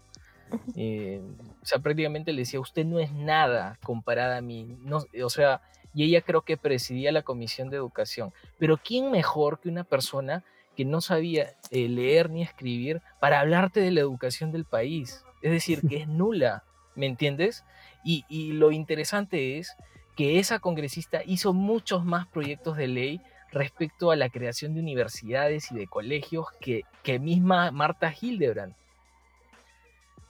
Eh, 0.75 1.21
o 1.61 1.65
sea, 1.65 1.79
prácticamente 1.79 2.33
le 2.33 2.41
decía, 2.41 2.59
usted 2.59 2.83
no 2.83 2.99
es 2.99 3.13
nada 3.13 3.79
comparada 3.81 4.35
a 4.35 4.41
mí. 4.41 4.77
No, 4.83 5.05
o 5.23 5.29
sea, 5.29 5.61
y 5.93 6.03
ella 6.03 6.19
creo 6.19 6.41
que 6.41 6.57
presidía 6.57 7.13
la 7.13 7.21
comisión 7.21 7.69
de 7.69 7.77
educación. 7.77 8.33
Pero 8.59 8.75
¿quién 8.75 9.09
mejor 9.09 9.61
que 9.61 9.69
una 9.69 9.85
persona 9.85 10.43
que 10.75 10.85
no 10.85 11.01
sabía 11.01 11.55
eh, 11.71 11.87
leer 11.89 12.29
ni 12.29 12.43
escribir 12.43 13.01
para 13.19 13.39
hablarte 13.39 13.79
de 13.79 13.91
la 13.91 14.01
educación 14.01 14.51
del 14.51 14.65
país? 14.65 15.23
Es 15.41 15.51
decir, 15.51 15.81
que 15.89 15.97
es 15.97 16.07
nula, 16.07 16.63
¿me 16.95 17.05
entiendes? 17.05 17.63
Y, 18.03 18.25
y 18.29 18.53
lo 18.53 18.71
interesante 18.71 19.57
es 19.57 19.75
que 20.15 20.39
esa 20.39 20.59
congresista 20.59 21.21
hizo 21.25 21.53
muchos 21.53 22.05
más 22.05 22.27
proyectos 22.27 22.77
de 22.77 22.87
ley 22.87 23.21
respecto 23.51 24.11
a 24.11 24.15
la 24.15 24.29
creación 24.29 24.73
de 24.73 24.81
universidades 24.81 25.71
y 25.71 25.75
de 25.75 25.87
colegios 25.87 26.47
que, 26.59 26.83
que 27.03 27.19
misma 27.19 27.71
Marta 27.71 28.13
Hildebrand. 28.19 28.75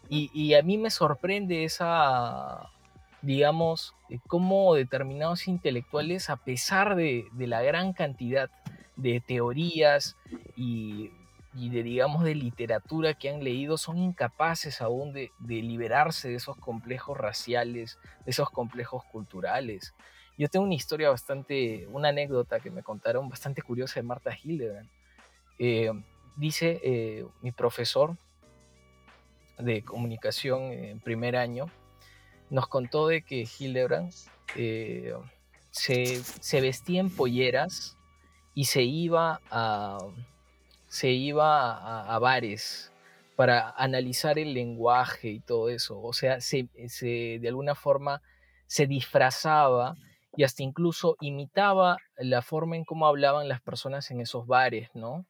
Y, 0.08 0.54
a 0.54 0.62
mí 0.62 0.78
me 0.78 0.92
sorprende 0.92 1.64
esa, 1.64 2.70
digamos, 3.24 3.96
eh, 4.10 4.20
cómo 4.28 4.76
determinados 4.76 5.48
intelectuales, 5.48 6.30
a 6.30 6.38
pesar 6.38 6.96
de, 6.96 7.26
la 7.36 7.64
gran 7.64 7.94
cantidad 7.94 8.52
de 8.96 9.22
teorías 9.22 10.16
y, 10.56 11.12
de, 11.54 11.84
digamos, 11.84 12.24
de 12.24 12.36
literatura 12.36 13.14
que 13.14 13.30
han 13.30 13.44
leído, 13.44 13.78
son 13.78 13.98
incapaces 13.98 14.82
aún 14.82 15.14
de, 15.14 15.32
liberarse 15.48 16.30
de 16.30 16.36
esos 16.36 16.58
complejos 16.58 17.18
raciales, 17.18 18.00
de 18.26 18.32
esos 18.32 18.50
complejos 18.50 19.04
culturales. 19.06 19.94
Yo 20.38 20.50
tengo 20.50 20.66
una 20.66 20.76
historia 20.76 21.10
bastante, 21.10 21.88
una 21.88 22.10
anécdota 22.10 22.60
que 22.60 22.70
me 22.70 22.84
contaron 22.84 23.30
bastante 23.30 23.62
curiosa 23.62 24.00
de 24.00 24.04
Marta 24.04 24.38
Hildebrand. 24.44 24.90
Eh, 25.60 25.92
dice 26.36 26.82
eh, 26.84 27.26
mi 27.42 27.54
profesor 27.54 28.18
de 29.58 29.84
comunicación 29.84 30.74
en 30.74 31.00
primer 31.00 31.38
año, 31.38 31.68
nos 32.50 32.68
contó 32.68 33.08
de 33.08 33.22
que 33.22 33.48
Hildebrand 33.60 34.14
eh, 34.56 35.14
se, 35.72 36.62
vestía 36.62 37.02
en 37.02 37.10
polleras 37.10 37.95
y 38.56 38.66
se 38.66 38.84
iba 38.84 39.42
a, 39.52 40.00
se 40.88 41.10
iba 41.12 42.16
a, 42.16 42.18
bares 42.20 42.92
para 43.36 43.72
analizar 43.72 44.40
el 44.40 44.54
lenguaje 44.54 45.28
y 45.30 45.40
todo 45.42 45.70
eso. 45.70 46.02
O 46.02 46.14
sea, 46.14 46.40
se, 46.40 46.70
de 46.74 47.48
alguna 47.48 47.76
forma 47.76 48.22
se 48.66 48.88
disfrazaba 48.88 49.98
y 50.38 50.44
hasta 50.44 50.64
incluso 50.64 51.18
imitaba 51.20 51.98
la 52.18 52.42
forma 52.42 52.78
en 52.78 52.86
cómo 52.86 53.08
hablaban 53.08 53.50
las 53.50 53.62
personas 53.62 54.10
en 54.10 54.22
esos 54.22 54.48
bares, 54.48 54.90
¿no? 54.94 55.26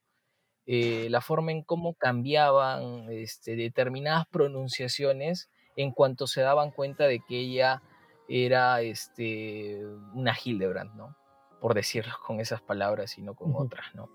Eh, 0.68 1.08
la 1.10 1.22
forma 1.22 1.52
en 1.52 1.64
cómo 1.64 1.94
cambiaban 1.96 3.08
este, 3.10 3.56
determinadas 3.56 4.28
pronunciaciones 4.28 5.50
en 5.76 5.92
cuanto 5.92 6.28
se 6.28 6.42
daban 6.42 6.72
cuenta 6.72 7.06
de 7.06 7.20
que 7.20 7.40
ella 7.40 7.82
era 8.28 8.82
este, 8.82 9.84
una 10.14 10.36
Hildebrand, 10.44 10.96
¿no? 10.96 11.16
Por 11.60 11.74
decirlo 11.74 12.14
con 12.26 12.40
esas 12.40 12.62
palabras 12.62 13.18
y 13.18 13.22
no 13.22 13.36
con 13.36 13.54
otras, 13.56 13.94
¿no? 13.96 14.10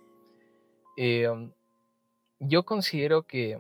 Em, 0.96 1.52
yo 2.38 2.64
considero 2.64 3.22
que 3.22 3.58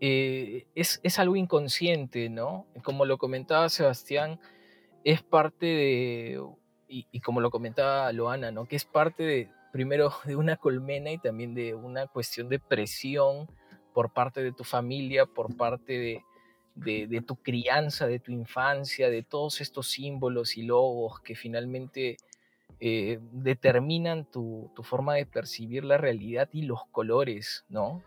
eh, 0.00 0.66
es, 0.74 1.18
algo 1.18 1.36
inconsciente, 1.36 2.28
¿no? 2.28 2.66
Como 2.82 3.04
lo 3.04 3.18
comentaba 3.18 3.68
Sebastián, 3.68 4.40
es 5.04 5.22
parte 5.22 5.66
de, 5.66 6.42
y, 6.88 7.06
y, 7.10 7.20
como 7.20 7.40
lo 7.40 7.50
comentaba 7.50 8.12
Loana, 8.12 8.50
¿no? 8.50 8.66
Que 8.66 8.76
es 8.76 8.84
parte 8.84 9.22
de, 9.22 9.50
primero, 9.72 10.12
de 10.24 10.36
una 10.36 10.56
colmena 10.56 11.10
y 11.10 11.18
también 11.18 11.54
de 11.54 11.74
una 11.74 12.06
cuestión 12.06 12.48
de 12.48 12.58
presión 12.58 13.48
por 13.94 14.12
parte 14.12 14.42
de 14.42 14.52
tu 14.52 14.64
familia, 14.64 15.26
por 15.26 15.56
parte 15.56 15.92
de, 15.98 16.24
de, 16.76 17.22
tu 17.26 17.36
crianza, 17.36 18.06
de 18.06 18.20
tu 18.20 18.32
infancia, 18.32 19.08
de 19.08 19.22
todos 19.22 19.60
estos 19.60 19.90
símbolos 19.90 20.56
y 20.56 20.62
logos 20.62 21.20
que 21.20 21.34
finalmente 21.34 22.18
eh, 22.80 23.18
determinan 23.32 24.30
tu, 24.30 24.70
forma 24.82 25.14
de 25.14 25.26
percibir 25.26 25.84
la 25.84 25.96
realidad 25.96 26.48
y 26.52 26.62
los 26.62 26.84
colores, 26.92 27.64
¿no? 27.68 28.02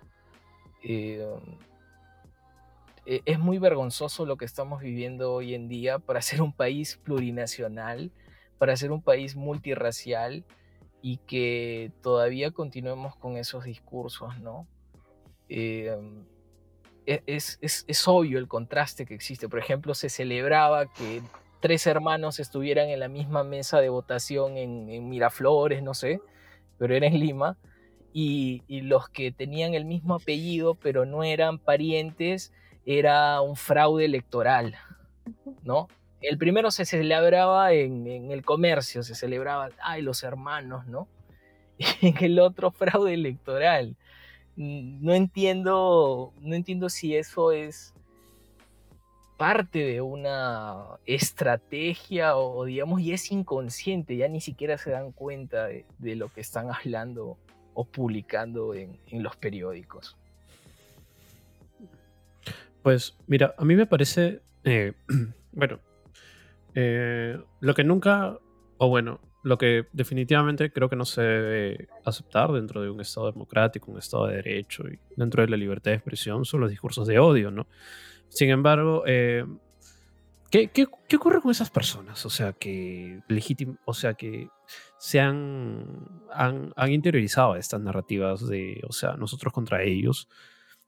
Eh, 0.83 1.25
e, 3.05 3.21
es 3.25 3.39
muy 3.39 3.57
vergonzoso 3.57 4.25
lo 4.25 4.37
que 4.37 4.45
estamos 4.45 4.81
viviendo 4.81 5.33
hoy 5.33 5.55
en 5.55 5.67
día 5.67 5.97
para 5.97 6.21
ser 6.21 6.41
un 6.41 6.53
país 6.53 6.97
plurinacional, 7.03 8.11
para 8.59 8.77
ser 8.77 8.91
un 8.91 9.01
país 9.01 9.35
multirracial 9.35 10.45
y 11.01 11.17
que 11.17 11.91
todavía 12.03 12.51
continuemos 12.51 13.15
con 13.15 13.37
esos 13.37 13.63
discursos, 13.63 14.37
¿no? 14.39 14.67
Eh, 15.47 15.97
e, 17.09 17.23
es, 17.25 17.57
es, 17.61 18.07
obvio 18.07 18.37
el 18.37 18.47
contraste 18.47 19.07
que 19.07 19.15
existe. 19.15 19.49
Por 19.49 19.57
ejemplo, 19.57 19.95
se 19.95 20.09
celebraba 20.09 20.85
que 20.85 21.23
tres 21.59 21.87
hermanos 21.87 22.39
estuvieran 22.39 22.89
en 22.89 22.99
la 22.99 23.07
misma 23.07 23.43
mesa 23.43 23.81
de 23.81 23.89
votación 23.89 24.57
en, 24.57 25.09
Miraflores, 25.09 25.81
no 25.81 25.95
sé, 25.95 26.21
pero 26.77 26.95
era 26.95 27.07
en 27.07 27.19
Lima, 27.19 27.57
y, 28.13 28.61
los 28.81 29.09
que 29.09 29.31
tenían 29.31 29.73
el 29.73 29.85
mismo 29.85 30.15
apellido 30.15 30.75
pero 30.75 31.05
no 31.05 31.23
eran 31.23 31.57
parientes, 31.57 32.53
era 32.85 33.41
un 33.41 33.55
fraude 33.55 34.05
electoral, 34.05 34.75
¿no? 35.63 35.87
El 36.21 36.37
primero 36.37 36.69
se 36.69 36.85
celebraba 36.85 37.73
en, 37.73 38.05
en 38.05 38.31
el 38.31 38.45
comercio, 38.45 39.01
se 39.01 39.15
celebraba, 39.15 39.69
ay, 39.81 40.03
los 40.03 40.21
hermanos, 40.21 40.85
¿no? 40.85 41.07
Y 42.01 42.07
en 42.09 42.23
el 42.23 42.39
otro 42.39 42.69
fraude 42.69 43.15
electoral. 43.15 43.95
No 44.59 45.13
entiendo, 45.13 46.33
no 46.41 46.53
entiendo 46.53 46.89
si 46.89 47.15
eso 47.15 47.53
es 47.53 47.93
parte 49.37 49.79
de 49.85 50.01
una 50.01 50.99
estrategia 51.05 52.35
o, 52.35 52.65
digamos 52.65 52.99
y 52.99 53.13
es 53.13 53.31
inconsciente, 53.31 54.17
ya 54.17 54.27
ni 54.27 54.41
siquiera 54.41 54.77
se 54.77 54.91
dan 54.91 55.13
cuenta 55.13 55.67
de, 55.67 56.15
lo 56.17 56.27
que 56.27 56.41
están 56.41 56.67
hablando 56.73 57.37
o 57.73 57.85
publicando 57.85 58.73
en, 58.73 58.99
los 59.13 59.37
periódicos. 59.37 60.17
Pues 62.83 63.15
mira, 63.27 63.55
a 63.57 63.63
mí 63.63 63.77
me 63.77 63.85
parece, 63.85 64.41
eh, 64.65 64.91
bueno, 65.53 65.79
eh, 66.75 67.41
lo 67.61 67.73
que 67.75 67.85
nunca, 67.85 68.37
o 68.77 68.89
bueno, 68.89 69.21
lo 69.43 69.57
que 69.57 69.87
definitivamente 69.93 70.71
creo 70.71 70.89
que 70.89 70.95
no 70.95 71.05
se 71.05 71.21
debe 71.21 71.87
aceptar 72.05 72.51
dentro 72.51 72.81
de 72.81 72.89
un 72.89 72.99
Estado 72.99 73.31
democrático, 73.31 73.91
un 73.91 73.97
Estado 73.97 74.27
de 74.27 74.35
derecho 74.37 74.83
y 74.87 74.99
dentro 75.15 75.41
de 75.41 75.49
la 75.49 75.57
libertad 75.57 75.91
de 75.91 75.95
expresión 75.95 76.45
son 76.45 76.61
los 76.61 76.69
discursos 76.69 77.07
de 77.07 77.19
odio, 77.19 77.49
¿no? 77.51 77.67
Sin 78.27 78.49
embargo, 78.49 79.03
eh, 79.07 79.45
¿qué, 80.51 80.67
qué, 80.67 80.87
qué, 81.07 81.15
ocurre 81.15 81.41
con 81.41 81.51
esas 81.51 81.69
personas? 81.69 82.25
O 82.25 82.29
sea, 82.29 82.53
que 82.53 83.21
o 83.85 83.93
sea, 83.93 84.13
que 84.13 84.49
se 84.97 85.19
han, 85.19 86.21
han, 86.31 86.73
han, 86.75 86.91
interiorizado 86.91 87.55
estas 87.55 87.81
narrativas 87.81 88.45
de, 88.47 88.81
o 88.87 88.91
sea, 88.91 89.13
nosotros 89.13 89.53
contra 89.53 89.83
ellos, 89.83 90.27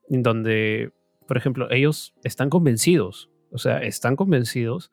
en 0.09 0.23
donde, 0.23 0.91
por 1.27 1.37
ejemplo, 1.37 1.71
ellos 1.71 2.13
están 2.23 2.49
convencidos, 2.49 3.29
o 3.51 3.57
sea, 3.57 3.79
están 3.79 4.15
convencidos 4.15 4.91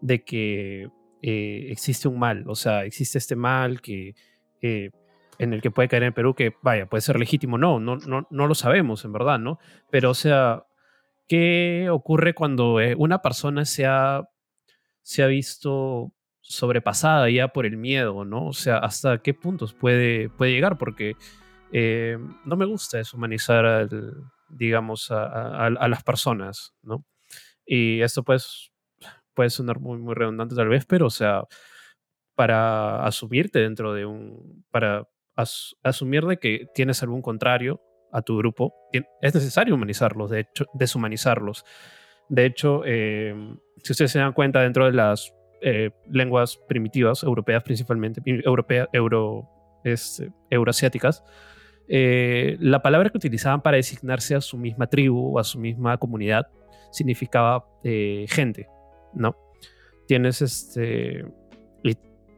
de 0.00 0.24
que 0.24 0.88
eh, 1.22 1.68
existe 1.70 2.08
un 2.08 2.18
mal, 2.18 2.44
o 2.48 2.56
sea, 2.56 2.84
existe 2.84 3.16
este 3.16 3.36
mal 3.36 3.80
que, 3.80 4.16
eh, 4.60 4.90
en 5.38 5.52
el 5.52 5.62
que 5.62 5.70
puede 5.70 5.88
caer 5.88 6.02
en 6.02 6.12
Perú, 6.12 6.34
que 6.34 6.56
vaya, 6.62 6.86
puede 6.86 7.00
ser 7.00 7.16
legítimo, 7.16 7.58
no, 7.58 7.78
no, 7.78 7.96
no, 7.96 8.26
no 8.28 8.46
lo 8.48 8.54
sabemos 8.56 9.04
en 9.04 9.12
verdad, 9.12 9.38
¿no? 9.38 9.60
Pero, 9.88 10.10
o 10.10 10.14
sea, 10.14 10.64
¿qué 11.28 11.88
ocurre 11.90 12.34
cuando 12.34 12.80
eh, 12.80 12.96
una 12.96 13.22
persona 13.22 13.64
se 13.64 13.86
ha, 13.86 14.28
se 15.02 15.22
ha 15.22 15.28
visto 15.28 16.12
sobrepasada 16.40 17.30
ya 17.30 17.48
por 17.48 17.66
el 17.66 17.76
miedo, 17.76 18.24
¿no? 18.24 18.48
O 18.48 18.52
sea, 18.52 18.78
¿hasta 18.78 19.18
qué 19.18 19.32
puntos 19.32 19.74
puede, 19.74 20.28
puede 20.28 20.50
llegar? 20.50 20.76
Porque 20.76 21.14
no 22.44 22.56
me 22.56 22.66
gusta 22.66 22.98
deshumanizar, 22.98 23.88
digamos, 24.50 25.10
a, 25.10 25.66
a, 25.66 25.88
las 25.88 26.02
personas, 26.02 26.74
¿no? 26.82 27.06
Y 27.64 28.02
esto 28.02 28.22
pues 28.24 28.71
puede 29.34 29.50
sonar 29.50 29.80
muy, 29.80 29.98
muy 29.98 30.14
redundante 30.14 30.54
tal 30.54 30.68
vez, 30.68 30.84
pero 30.86 31.06
o 31.06 31.10
sea, 31.10 31.44
para 32.34 33.04
asumirte 33.04 33.58
dentro 33.60 33.94
de 33.94 34.06
un, 34.06 34.64
para 34.70 35.08
asumir 35.82 36.24
de 36.26 36.38
que 36.38 36.66
tienes 36.74 37.02
algún 37.02 37.22
contrario 37.22 37.80
a 38.12 38.22
tu 38.22 38.36
grupo, 38.36 38.74
es 38.92 39.34
necesario 39.34 39.74
humanizarlos, 39.74 40.30
de 40.30 40.40
hecho, 40.40 40.66
deshumanizarlos. 40.74 41.64
De 42.28 42.44
hecho, 42.44 42.84
em, 42.84 43.58
si 43.82 43.92
ustedes 43.92 44.12
se 44.12 44.18
dan 44.18 44.32
cuenta 44.32 44.60
dentro 44.60 44.84
de 44.86 44.92
las 44.92 45.32
eh, 45.62 45.90
lenguas 46.10 46.58
primitivas, 46.68 47.22
europeas 47.22 47.62
principalmente, 47.62 48.20
europea, 48.26 48.88
euro, 48.92 49.48
este, 49.84 50.30
euroasiáticas, 50.50 51.24
eh, 51.88 52.56
la 52.60 52.82
palabra 52.82 53.10
que 53.10 53.18
utilizaban 53.18 53.62
para 53.62 53.76
designarse 53.76 54.34
a 54.34 54.40
su 54.40 54.56
misma 54.56 54.86
tribu 54.86 55.34
o 55.34 55.38
a 55.38 55.44
su 55.44 55.58
misma 55.58 55.96
comunidad 55.98 56.46
significaba 56.90 57.66
eh, 57.82 58.26
gente, 58.28 58.68
¿no? 59.14 59.36
Tienes 60.06 60.42
este. 60.42 61.24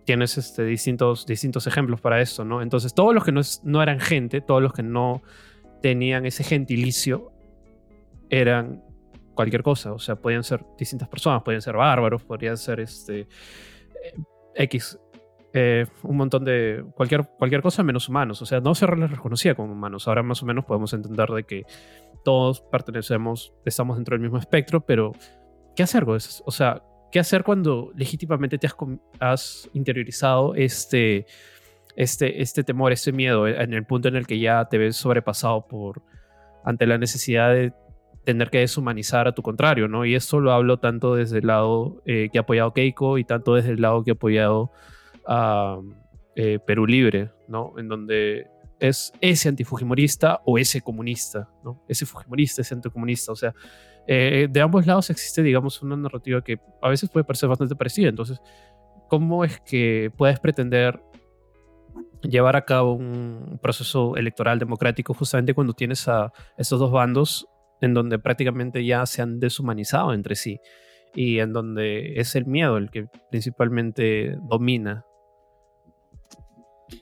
Tienes 0.05 0.37
este, 0.37 0.65
distintos, 0.67 1.25
distintos 1.25 1.67
ejemplos 1.67 1.99
para 1.99 2.21
esto, 2.21 2.45
¿no? 2.45 2.61
Entonces, 2.61 2.93
todos 2.93 3.15
los 3.15 3.25
que 3.25 3.33
no, 3.33 3.41
no 3.63 3.83
eran 3.83 4.01
gente, 4.01 4.43
todos 4.43 4.63
los 4.63 4.75
que 4.75 4.83
no 4.83 5.23
tenían 5.81 6.27
ese 6.27 6.45
gentilicio, 6.45 7.33
eran 8.29 8.85
cualquier 9.35 9.63
cosa. 9.63 9.93
O 9.95 9.99
sea, 9.99 10.17
podían 10.17 10.45
ser 10.45 10.65
distintas 10.79 11.09
personas, 11.09 11.43
podían 11.43 11.63
ser 11.63 11.77
bárbaros, 11.77 12.23
podrían 12.23 12.59
ser 12.59 12.81
este. 12.81 13.21
Eh, 13.21 14.15
X. 14.57 14.99
Eh, 15.57 15.87
un 16.03 16.17
montón 16.17 16.45
de 16.45 16.85
cualquier, 16.97 17.25
cualquier 17.39 17.63
cosa 17.63 17.83
menos 17.83 18.09
humanos. 18.09 18.43
O 18.43 18.47
sea, 18.47 18.61
no 18.61 18.75
se 18.75 18.87
les 18.89 19.11
reconocía 19.11 19.55
como 19.55 19.73
humanos. 19.73 20.09
Ahora 20.09 20.23
más 20.23 20.43
o 20.43 20.47
menos 20.47 20.65
podemos 20.65 20.93
entender 20.93 21.29
de 21.31 21.45
que 21.45 21.63
todos 22.25 22.61
pertenecemos, 22.61 23.55
estamos 23.65 23.97
dentro 23.97 24.15
del 24.15 24.23
mismo 24.23 24.39
espectro, 24.39 24.81
pero 24.81 25.13
¿qué 25.75 25.83
hacer 25.83 26.05
O 26.09 26.19
sea, 26.51 26.83
¿qué 27.11 27.19
hacer 27.19 27.45
cuando 27.45 27.93
legítimamente 27.95 28.59
te 28.59 28.69
has, 29.21 29.71
interiorizado 29.73 30.55
este, 30.55 31.27
este, 31.97 32.43
este 32.43 32.65
temor, 32.65 32.93
este 32.93 33.13
miedo, 33.13 33.47
en 33.47 33.73
el 33.73 33.85
punto 33.85 34.09
en 34.09 34.17
el 34.17 34.27
que 34.27 34.39
ya 34.39 34.65
te 34.67 34.79
ves 34.79 34.97
sobrepasado 34.97 35.67
por, 35.67 36.03
ante 36.65 36.87
la 36.87 36.99
necesidad 36.99 37.53
de 37.53 37.73
tener 38.25 38.51
que 38.51 38.59
deshumanizar 38.59 39.29
a 39.29 39.33
tu 39.33 39.43
contrario, 39.43 39.87
¿no? 39.87 40.05
Y 40.05 40.15
esto 40.15 40.41
lo 40.41 40.53
hablo 40.53 40.79
tanto 40.79 41.15
desde 41.15 41.39
el 41.39 41.47
lado 41.47 42.03
eh, 42.07 42.31
que 42.33 42.39
ha 42.39 42.43
apoyado 42.43 42.73
Keiko 42.73 43.19
y 43.19 43.25
tanto 43.25 43.55
desde 43.55 43.71
el 43.73 43.83
lado 43.83 44.03
que 44.03 44.13
ha 44.13 44.15
apoyado 44.15 44.73
a 45.27 45.79
eh, 46.35 46.59
Perú 46.67 46.87
Libre, 46.87 47.31
¿no? 47.49 47.75
En 47.79 47.89
donde 47.89 48.47
es 48.81 49.13
ese 49.21 49.49
antifujimorista 49.49 50.41
o 50.45 50.59
ese 50.59 50.81
comunista, 50.81 51.49
¿no? 51.63 51.85
Ese 51.87 52.07
fujimorista, 52.07 52.63
ese 52.63 52.75
anticomunista, 52.75 53.33
o 53.33 53.37
sea, 53.37 53.55
eh, 54.07 54.49
de 54.51 54.61
ambos 54.61 54.87
lados 54.87 55.11
existe, 55.11 55.43
digamos, 55.43 55.83
una 55.83 55.97
narrativa 55.97 56.43
que 56.43 56.59
a 56.83 56.89
veces 56.89 57.11
puede 57.11 57.25
parecer 57.25 57.49
bastante 57.49 57.75
parecida. 57.75 58.09
Entonces, 58.09 58.41
¿cómo 59.09 59.45
es 59.45 59.61
que 59.61 60.11
puedes 60.17 60.39
pretender 60.41 61.01
llevar 62.23 62.57
a 62.57 62.65
cabo 62.65 62.95
un 62.95 63.59
proceso 63.63 64.17
electoral 64.17 64.59
democrático 64.59 65.15
justamente 65.15 65.55
cuando 65.55 65.75
tienes 65.75 66.09
a 66.09 66.33
estos 66.57 66.81
dos 66.81 66.91
bandos 66.91 67.47
en 67.81 67.95
donde 67.95 68.19
prácticamente 68.19 68.85
ya 68.85 69.05
se 69.07 69.23
han 69.23 69.41
deshumanizado 69.41 70.15
entre 70.15 70.37
sí 70.37 70.59
y 71.15 71.39
en 71.39 71.53
donde 71.53 72.15
es 72.19 72.35
el 72.35 72.47
miedo 72.47 72.77
el 72.77 72.91
que 72.91 73.07
principalmente 73.31 74.37
domina? 74.49 75.05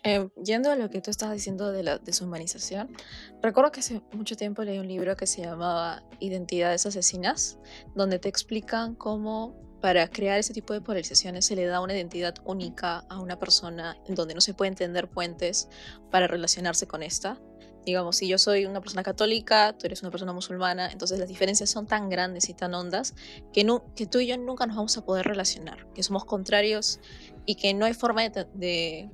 Eh, 0.05 0.29
yendo 0.45 0.71
a 0.71 0.77
lo 0.77 0.91
que 0.91 1.01
tú 1.01 1.11
estabas 1.11 1.35
diciendo 1.35 1.73
de 1.73 1.83
la 1.83 1.99
deshumanización, 1.99 2.97
recuerdo 3.43 3.73
que 3.73 3.81
hace 3.81 4.03
mucho 4.13 4.37
tiempo 4.37 4.63
leí 4.63 4.79
un 4.79 4.89
libro 4.89 5.17
que 5.17 5.27
se 5.27 5.43
llamaba 5.43 6.03
Identidades 6.21 6.87
Asesinas, 6.87 7.59
donde 7.95 8.19
te 8.19 8.29
explican 8.29 8.95
cómo 8.95 9.57
para 9.81 10.09
crear 10.09 10.39
ese 10.39 10.55
tipo 10.55 10.73
de 10.73 10.81
polarizaciones 10.81 11.45
se 11.45 11.57
le 11.57 11.67
da 11.67 11.81
una 11.81 11.95
identidad 11.95 12.37
única 12.45 12.99
a 13.09 13.19
una 13.19 13.39
persona 13.39 13.99
en 14.07 14.15
donde 14.15 14.35
no 14.35 14.41
se 14.41 14.55
pueden 14.55 14.77
tender 14.77 15.11
puentes 15.11 15.69
para 16.11 16.29
relacionarse 16.29 16.87
con 16.87 17.03
esta. 17.03 17.41
Digamos, 17.85 18.17
si 18.17 18.29
yo 18.29 18.39
soy 18.39 18.65
una 18.65 18.81
persona 18.81 19.03
católica, 19.03 19.77
tú 19.77 19.87
eres 19.87 20.03
una 20.03 20.13
persona 20.13 20.33
musulmana, 20.33 20.93
entonces 20.93 21.19
las 21.19 21.29
diferencias 21.29 21.69
son 21.69 21.89
tan 21.89 22.09
grandes 22.09 22.49
y 22.49 22.55
tan 22.55 22.75
hondas 22.75 23.15
que, 23.53 23.65
no, 23.65 23.93
que 23.97 24.07
tú 24.07 24.21
y 24.21 24.29
yo 24.29 24.39
nunca 24.39 24.67
nos 24.67 24.77
vamos 24.77 24.97
a 24.97 25.05
poder 25.05 25.27
relacionar, 25.27 25.93
que 25.93 26.05
somos 26.05 26.25
contrarios 26.25 27.01
y 27.45 27.57
que 27.57 27.75
no 27.75 27.85
hay 27.85 27.95
forma 27.95 28.23
de 28.23 28.47
de 28.55 29.11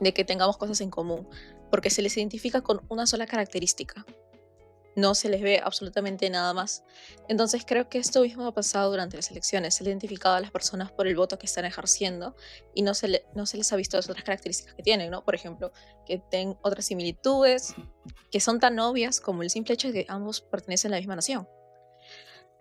que 0.00 0.24
tengamos 0.24 0.56
cosas 0.56 0.80
en 0.80 0.90
común, 0.90 1.28
porque 1.70 1.90
se 1.90 2.02
les 2.02 2.16
identifica 2.16 2.60
con 2.60 2.82
una 2.88 3.06
sola 3.06 3.26
característica. 3.26 4.04
No 4.96 5.14
se 5.14 5.28
les 5.28 5.42
ve 5.42 5.60
absolutamente 5.62 6.28
nada 6.28 6.52
más. 6.54 6.82
Entonces 7.28 7.62
creo 7.64 7.88
que 7.88 7.98
esto 7.98 8.22
mismo 8.22 8.46
ha 8.46 8.54
pasado 8.54 8.90
durante 8.90 9.16
las 9.16 9.30
elecciones. 9.30 9.76
Se 9.76 9.84
ha 9.84 9.86
identificado 9.86 10.34
a 10.34 10.40
las 10.40 10.50
personas 10.50 10.90
por 10.90 11.06
el 11.06 11.14
voto 11.14 11.38
que 11.38 11.46
están 11.46 11.64
ejerciendo 11.64 12.34
y 12.74 12.82
no 12.82 12.94
se, 12.94 13.24
no 13.34 13.46
se 13.46 13.58
les 13.58 13.72
ha 13.72 13.76
visto 13.76 13.96
las 13.96 14.08
otras 14.08 14.24
características 14.24 14.74
que 14.74 14.82
tienen, 14.82 15.10
¿no? 15.10 15.24
Por 15.24 15.36
ejemplo, 15.36 15.70
que 16.04 16.18
tengan 16.18 16.58
otras 16.62 16.86
similitudes 16.86 17.74
que 18.32 18.40
son 18.40 18.58
tan 18.58 18.78
obvias 18.80 19.20
como 19.20 19.42
el 19.44 19.50
simple 19.50 19.74
hecho 19.74 19.88
de 19.88 20.04
que 20.04 20.06
ambos 20.08 20.40
pertenecen 20.40 20.92
a 20.92 20.96
la 20.96 21.00
misma 21.00 21.14
nación. 21.14 21.48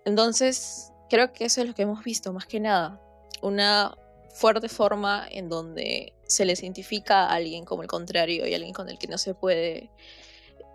Entonces, 0.06 0.91
creo 1.10 1.34
que 1.34 1.45
eso 1.45 1.62
es 1.62 1.67
lo 1.67 1.73
que 1.73 1.82
hemos 1.82 2.04
visto, 2.04 2.32
más 2.34 2.45
que 2.45 2.60
nada. 2.60 3.02
Una 3.41 3.97
fuerte 4.38 4.69
forma 4.69 5.28
en 5.30 5.50
donde 5.50 6.13
se 6.28 6.45
les 6.45 6.62
identifica 6.62 7.26
a 7.26 7.34
alguien 7.34 7.65
como 7.65 7.82
el 7.82 7.88
contrario 7.88 8.45
y 8.45 8.54
alguien 8.54 8.73
con 8.73 8.88
el 8.88 9.00
que 9.00 9.08
no 9.08 9.17
se 9.17 9.34
puede 9.34 9.89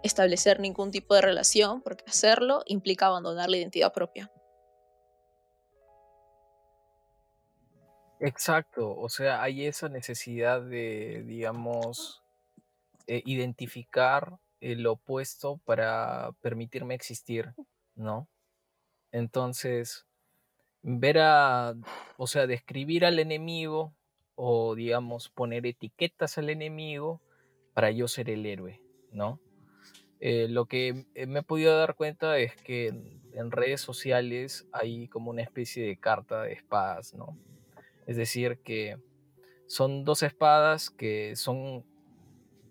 establecer 0.03 0.59
ningún 0.59 0.90
tipo 0.90 1.14
de 1.14 1.22
relación, 1.22 1.81
porque 1.81 2.05
hacerlo 2.09 2.62
implica 2.66 3.07
abandonar 3.07 3.48
la 3.48 3.59
identidad 3.59 3.92
propia. 3.92 4.31
Exacto, 8.18 8.96
o 8.96 9.09
sea, 9.09 9.42
hay 9.42 9.66
esa 9.66 9.88
necesidad 9.88 10.61
de, 10.62 11.22
digamos, 11.25 12.22
eh, 13.07 13.22
identificar 13.27 14.38
el 14.61 14.87
opuesto 14.87 15.59
para 15.64 16.31
permitirme 16.40 16.94
existir, 16.94 17.53
¿no? 17.94 18.29
Entonces, 19.11 20.07
ver 20.83 21.18
a, 21.18 21.75
o 22.16 22.27
sea, 22.27 22.47
describir 22.47 23.05
al 23.05 23.18
enemigo 23.18 23.95
o, 24.35 24.75
digamos, 24.75 25.29
poner 25.29 25.66
etiquetas 25.66 26.38
al 26.38 26.51
enemigo 26.51 27.21
para 27.75 27.90
yo 27.90 28.09
ser 28.09 28.31
el 28.31 28.45
héroe, 28.47 28.83
¿no? 29.12 29.40
Eh, 30.21 30.47
lo 30.49 30.66
que 30.66 31.07
me 31.27 31.40
he 31.40 31.42
podido 31.42 31.77
dar 31.77 31.97
cuenta 31.97 32.38
es 32.38 32.55
que 32.55 32.88
en, 33.33 33.51
redes 33.51 33.81
sociales 33.81 34.68
hay 34.73 35.09
como 35.09 35.31
una 35.31 35.42
especie 35.42 35.85
de 35.85 35.97
carta 35.97 36.42
de 36.42 36.53
espadas, 36.53 37.12
¿no? 37.14 37.37
Es 38.07 38.16
decir, 38.16 38.61
que 38.62 38.99
son 39.66 40.05
dos 40.05 40.23
espadas 40.23 40.90
que 40.90 41.35
son 41.35 41.85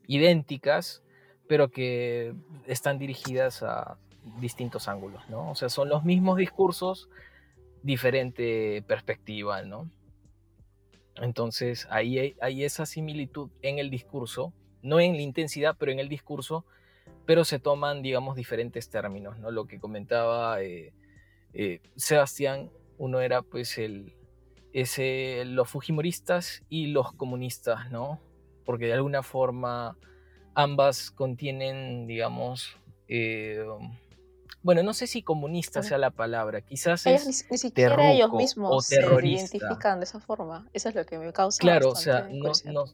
idénticas, 0.07 1.03
pero 1.47 1.71
que 1.71 2.33
están 2.67 2.99
dirigidas 2.99 3.63
a 3.63 3.97
distintos 4.39 4.87
ángulos, 4.87 5.27
¿no? 5.29 5.51
O 5.51 5.55
sea, 5.55 5.67
son 5.67 5.89
los 5.89 6.05
mismos 6.05 6.37
discursos, 6.37 7.09
diferente 7.83 8.83
perspectiva, 8.87 9.61
¿no? 9.63 9.89
Entonces 11.15 11.87
ahí 11.89 12.35
hay, 12.39 12.63
esa 12.63 12.85
similitud 12.85 13.49
en 13.61 13.79
el 13.79 13.89
discurso, 13.89 14.53
no 14.81 14.99
en 14.99 15.13
la 15.13 15.21
intensidad, 15.21 15.75
pero 15.77 15.91
en 15.91 15.99
el 15.99 16.09
discurso, 16.09 16.65
pero 17.25 17.43
se 17.43 17.59
toman, 17.59 18.01
digamos, 18.01 18.35
diferentes 18.35 18.89
términos, 18.89 19.37
¿no? 19.39 19.51
Lo 19.51 19.65
que 19.65 19.79
comentaba 19.79 20.61
eh, 20.61 20.93
eh, 21.53 21.81
Sebastián, 21.95 22.71
uno 22.97 23.19
era 23.19 23.41
pues 23.41 23.77
el, 23.77 24.13
ese, 24.73 25.43
los 25.45 25.69
fujimoristas 25.69 26.63
y 26.69 26.87
los 26.87 27.13
comunistas, 27.13 27.91
¿no? 27.91 28.19
Porque 28.65 28.85
de 28.85 28.93
alguna 28.93 29.23
forma 29.23 29.97
ambas 30.53 31.11
contienen, 31.11 32.07
digamos, 32.07 32.77
eh, 33.07 33.63
bueno, 34.63 34.83
no 34.83 34.93
sé 34.93 35.07
si 35.07 35.23
comunista 35.23 35.81
sea 35.81 35.97
la 35.97 36.11
palabra, 36.11 36.61
quizás 36.61 37.05
ellos 37.07 37.25
es 37.25 37.45
ni, 37.49 37.57
siquiera 37.57 38.11
ellos 38.11 38.31
mismos 38.31 38.85
se 38.85 39.01
identifican 39.01 39.99
de 39.99 40.05
esa 40.05 40.19
forma. 40.19 40.67
Eso 40.73 40.89
es 40.89 40.95
lo 40.95 41.05
que 41.05 41.17
me 41.17 41.33
causa. 41.33 41.59
Claro, 41.59 41.89
o 41.89 41.95
sea, 41.95 42.29
no, 42.31 42.85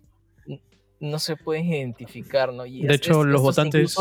no, 0.99 1.19
se 1.19 1.35
pueden 1.35 1.65
identificar, 1.65 2.53
¿no? 2.53 2.63
de 2.63 2.93
hecho, 2.93 3.23
los 3.23 3.41
votantes, 3.41 3.95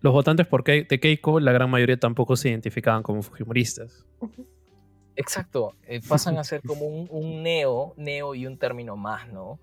los 0.00 0.12
votantes 0.12 0.46
por 0.46 0.62
de 0.62 1.00
Keiko, 1.00 1.40
la 1.40 1.52
gran 1.52 1.68
mayoría 1.68 1.98
tampoco 1.98 2.36
se 2.36 2.48
identificaban 2.48 3.02
como 3.02 3.22
fujimoristas. 3.22 4.04
Exacto, 5.16 5.74
eh, 5.86 6.00
pasan 6.08 6.38
a 6.38 6.44
ser 6.44 6.62
como 6.62 6.86
un, 6.86 7.08
un, 7.10 7.42
neo, 7.42 7.92
neo 7.96 8.34
y 8.34 8.46
un 8.46 8.56
término 8.56 8.96
más, 8.96 9.28
¿no? 9.28 9.58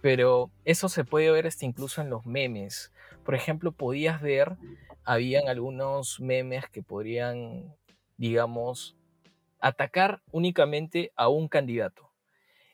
Pero 0.00 0.50
eso 0.64 0.88
se 0.88 1.04
puede 1.04 1.30
ver 1.30 1.46
hasta 1.46 1.66
incluso 1.66 2.00
en 2.00 2.10
los 2.10 2.24
memes. 2.24 2.92
Por 3.24 3.34
ejemplo, 3.34 3.72
podías 3.72 4.22
ver 4.22 4.56
habían 5.04 5.48
algunos 5.48 6.20
memes 6.20 6.68
que 6.68 6.82
podrían, 6.82 7.74
digamos, 8.16 8.96
atacar 9.60 10.22
únicamente 10.30 11.12
a 11.16 11.28
un 11.28 11.48
candidato. 11.48 12.10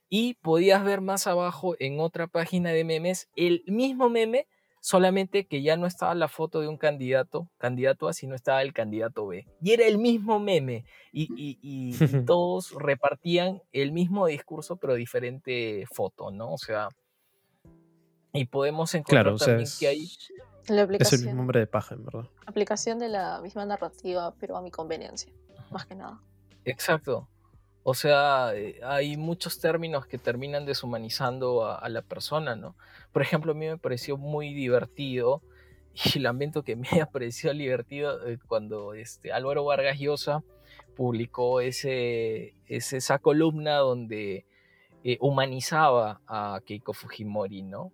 Y 0.08 0.34
podías 0.34 0.82
ver 0.84 1.02
más 1.02 1.26
abajo 1.26 1.76
en 1.78 2.00
otra 2.00 2.26
página 2.26 2.70
de 2.72 2.84
memes 2.84 3.28
el 3.36 3.62
mismo 3.66 4.08
meme, 4.08 4.46
solamente 4.80 5.46
que 5.46 5.60
ya 5.60 5.76
no 5.76 5.86
estaba 5.86 6.14
la 6.14 6.28
foto 6.28 6.60
de 6.60 6.68
un 6.68 6.78
candidato, 6.78 7.50
candidato 7.58 8.08
A, 8.08 8.14
sino 8.14 8.34
estaba 8.34 8.62
el 8.62 8.72
candidato 8.72 9.26
B. 9.26 9.46
Y 9.60 9.72
era 9.72 9.86
el 9.86 9.98
mismo 9.98 10.38
meme. 10.38 10.84
Y, 11.12 11.90
todos 12.26 12.72
repartían 12.72 13.60
el 13.72 13.92
mismo 13.92 14.26
discurso, 14.26 14.76
pero 14.76 14.94
diferente 14.94 15.84
foto, 15.92 16.30
¿no? 16.30 16.54
O 16.54 16.58
sea, 16.58 16.88
y 18.32 18.46
podemos 18.46 18.94
encontrar 18.94 19.36
también 19.36 19.68
que 19.78 19.88
hay 19.88 20.08
es 20.68 21.12
el 21.12 21.20
mismo 21.20 21.34
nombre 21.34 21.60
de 21.60 21.66
paja, 21.66 21.94
en 21.94 22.04
verdad. 22.04 22.28
Aplicación 22.46 22.98
de 22.98 23.08
la 23.08 23.40
misma 23.40 23.64
narrativa, 23.64 24.34
pero 24.38 24.56
a 24.56 24.62
mi 24.62 24.70
conveniencia, 24.70 25.32
más 25.70 25.86
que 25.86 25.94
nada. 25.94 26.20
Exacto. 26.64 27.28
O 27.82 27.94
sea, 27.94 28.52
eh, 28.54 28.78
hay 28.84 29.16
muchos 29.16 29.60
términos 29.60 30.06
que 30.06 30.18
terminan 30.18 30.66
deshumanizando 30.66 31.64
a, 31.66 31.88
la 31.88 32.02
persona, 32.02 32.54
¿no? 32.54 32.76
Por 33.12 33.22
ejemplo, 33.22 33.52
a 33.52 33.54
mí 33.54 33.66
me 33.66 33.78
pareció 33.78 34.18
muy 34.18 34.52
divertido 34.52 35.42
y 36.14 36.18
lamento 36.18 36.62
que 36.62 36.76
me 36.76 36.86
haya 36.92 37.06
parecido 37.06 37.54
divertido 37.54 38.28
eh, 38.28 38.38
cuando 38.46 38.94
este, 38.94 39.32
Álvaro 39.32 39.64
Vargas 39.64 39.98
Llosa 39.98 40.44
publicó 40.96 41.60
ese, 41.60 42.54
esa 42.66 43.18
columna 43.20 43.76
donde 43.76 44.44
eh, 45.04 45.16
humanizaba 45.20 46.20
a 46.26 46.60
Keiko 46.66 46.92
Fujimori, 46.92 47.62
¿no? 47.62 47.92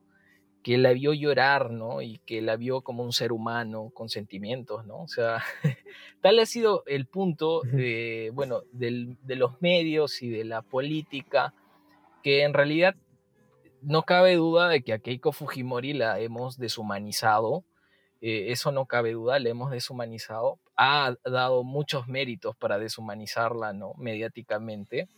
Que 0.64 0.78
la 0.78 0.94
vio 0.94 1.12
llorar, 1.12 1.70
¿no? 1.70 2.00
Y 2.00 2.18
que 2.26 2.40
la 2.40 2.56
vio 2.56 2.80
como 2.80 3.04
un 3.04 3.12
ser 3.12 3.32
humano 3.32 3.90
con 3.92 4.08
sentimientos, 4.08 4.86
¿no? 4.86 5.02
O 5.02 5.08
sea, 5.08 5.44
tal 6.22 6.38
ha 6.38 6.46
sido 6.46 6.82
el 6.86 7.06
punto, 7.06 7.60
de, 7.60 8.30
bueno, 8.32 8.62
de 8.72 9.36
los 9.36 9.60
medios 9.60 10.22
y 10.22 10.30
de 10.30 10.44
la 10.44 10.62
política, 10.62 11.52
que 12.22 12.44
en 12.44 12.54
realidad 12.54 12.96
no 13.82 14.04
cabe 14.04 14.36
duda 14.36 14.68
de 14.68 14.82
que 14.82 14.94
a 14.94 14.98
Keiko 14.98 15.32
Fujimori 15.32 15.92
la 15.92 16.18
hemos 16.18 16.56
deshumanizado, 16.56 17.62
eh, 18.22 18.50
eso 18.50 18.72
no 18.72 18.86
cabe 18.86 19.12
duda, 19.12 19.38
la 19.38 19.50
hemos 19.50 19.70
deshumanizado, 19.70 20.58
ha 20.78 21.14
dado 21.26 21.62
muchos 21.62 22.08
méritos 22.08 22.56
para 22.56 22.78
deshumanizarla, 22.78 23.74
¿no? 23.74 23.92
Mediáticamente, 23.98 25.08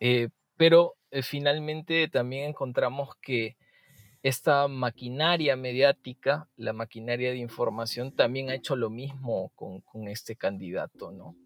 eh, 0.00 0.30
pero 0.56 0.94
eh, 1.10 1.22
finalmente 1.22 2.08
también 2.08 2.48
encontramos 2.48 3.10
que 3.20 3.58
esta 4.24 4.68
maquinaria 4.68 5.54
mediática, 5.54 6.48
la 6.56 6.72
maquinaria 6.72 7.30
de 7.30 7.36
información, 7.36 8.10
también 8.10 8.48
ha 8.48 8.54
hecho 8.54 8.74
lo 8.74 8.88
mismo 8.88 9.52
con, 9.54 10.08
este 10.08 10.34
candidato, 10.34 11.12
¿no? 11.12 11.36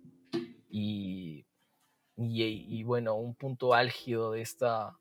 Y, 0.71 1.45
y, 2.17 2.85
bueno, 2.85 3.17
un 3.17 3.35
punto 3.35 3.75
álgido 3.75 4.31
de 4.31 4.43
esta, 4.43 4.97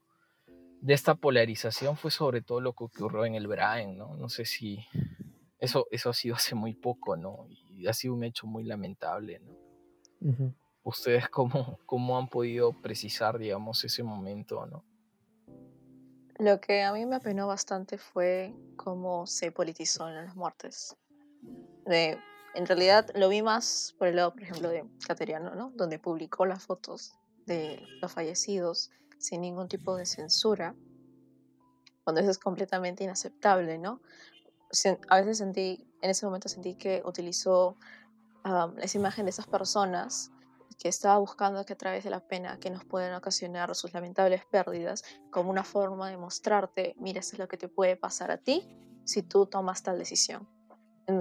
de 0.82 0.96
esta 0.96 1.14
polarización 1.14 1.98
fue 1.98 2.10
sobre 2.10 2.42
todo 2.42 2.62
lo 2.62 2.74
que 2.74 2.86
ocurrió 2.86 3.26
en 3.26 3.36
el 3.36 3.46
Brain, 3.46 3.96
¿no? 3.96 4.16
No 4.16 4.28
sé 4.28 4.46
si 4.46 4.80
eso, 5.60 5.86
eso 5.92 6.10
ha 6.10 6.14
sido 6.16 6.34
hace 6.34 6.56
muy 6.56 6.74
poco, 6.74 7.16
¿no? 7.16 7.46
Y 7.70 7.86
ha 7.86 7.94
sido 7.94 8.16
un 8.16 8.24
hecho 8.24 8.48
muy 8.48 8.64
lamentable, 8.64 9.40
¿no? 9.40 10.56
¿Ustedes 10.82 11.30
cómo, 11.30 11.78
cómo 11.86 12.18
han 12.18 12.28
podido 12.28 12.74
precisar, 12.82 13.38
digamos, 13.38 13.84
ese 13.84 14.02
momento, 14.02 14.66
¿no? 14.66 14.84
Lo 16.40 16.62
que 16.62 16.84
a 16.84 16.94
mí 16.94 17.06
me 17.06 17.16
apenó 17.16 17.48
bastante 17.48 17.98
fue 17.98 18.54
cómo 18.76 19.26
se 19.26 19.52
politizó 19.52 20.08
en 20.08 20.16
las 20.16 20.36
muertes. 20.36 20.96
De, 21.86 22.20
en 22.54 22.66
realidad 22.68 23.10
lo 23.16 23.30
vi 23.30 23.42
más 23.42 23.96
por 23.98 24.08
el 24.08 24.18
lado, 24.18 24.34
por 24.34 24.44
ejemplo, 24.44 24.70
de 24.70 24.86
Cateriano, 25.08 25.56
¿no? 25.56 25.72
Donde 25.76 25.98
publicó 25.98 26.46
las 26.46 26.64
fotos 26.64 27.18
de 27.48 27.82
los 28.02 28.12
fallecidos 28.12 28.92
sin 29.18 29.42
ningún 29.42 29.68
tipo 29.68 29.96
de 29.96 30.06
censura. 30.06 30.76
cuando 32.04 32.22
eso 32.22 32.32
es 32.32 32.38
completamente 32.38 33.04
inaceptable, 33.04 33.78
¿no? 33.78 34.00
A 35.10 35.18
veces 35.18 35.40
sentí, 35.40 35.86
en 36.02 36.10
ese 36.10 36.26
momento 36.26 36.48
sentí 36.48 36.76
que 36.76 37.02
utilizó 37.04 37.78
esa 38.78 38.98
imagen 38.98 39.26
de 39.26 39.32
esas 39.32 39.48
personas 39.48 40.32
que 40.78 40.90
estaba 40.90 41.18
buscando 41.18 41.66
que 41.66 41.74
a 41.74 41.78
través 41.78 42.04
de 42.04 42.10
la 42.10 42.20
pena 42.20 42.60
que 42.60 42.70
nos 42.70 42.86
pueden 42.86 43.14
ocasionar 43.14 43.74
sus 43.76 43.94
lamentables 43.94 44.46
pérdidas, 44.46 45.04
como 45.32 45.50
una 45.50 45.64
forma 45.64 46.10
de 46.10 46.18
mostrarte, 46.18 46.96
mira, 47.00 47.20
esto 47.20 47.36
es 47.36 47.40
lo 47.40 47.48
que 47.48 47.58
te 47.58 47.68
puede 47.68 47.96
pasar 47.96 48.32
a 48.32 48.38
ti 48.38 48.78
si 49.04 49.24
tú 49.24 49.46
tomas 49.46 49.84
tal 49.84 49.98
decisión, 49.98 50.48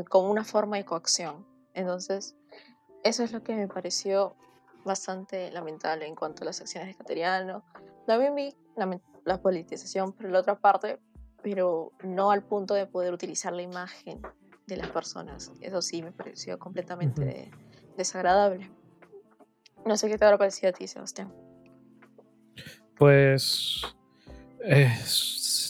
como 0.09 0.31
una 0.31 0.45
forma 0.45 0.77
de 0.77 0.85
coacción. 0.85 1.47
Entonces, 1.73 2.37
eso 3.03 3.23
es 3.23 3.33
lo 3.33 3.43
que 3.43 3.55
me 3.55 3.69
pareció 3.69 4.37
bastante 4.85 5.51
lamentable 5.51 6.07
en 6.07 6.15
cuanto 6.15 6.43
a 6.43 6.47
las 6.47 6.61
acciones 6.61 6.89
de 6.89 6.95
Cateriano. 6.95 7.65
También 8.07 8.35
vi 8.35 8.55
la, 8.77 9.01
la 9.25 9.41
politización 9.41 10.13
por 10.13 10.31
la 10.31 10.41
otra 10.41 10.59
parte, 10.59 11.01
pero 11.43 11.93
no 12.03 12.31
al 12.31 12.43
punto 12.43 12.75
de 12.75 12.87
poder 12.87 13.13
utilizar 13.13 13.53
la 13.53 13.63
imagen 13.63 14.21
de 14.67 14.77
las 14.77 14.91
personas. 14.91 15.53
Eso 15.61 15.81
sí 15.81 16.03
me 16.03 16.13
pareció 16.13 16.59
completamente 16.59 17.51
desagradable. 17.97 18.71
No 19.87 19.97
sé 19.97 20.09
qué 20.09 20.19
te 20.19 20.25
habrá 20.25 20.37
parecido 20.37 20.71
a 20.71 20.73
ti, 20.73 20.89
Sebastián. 20.89 21.33
Pues 22.99 23.83
eh, 24.65 24.93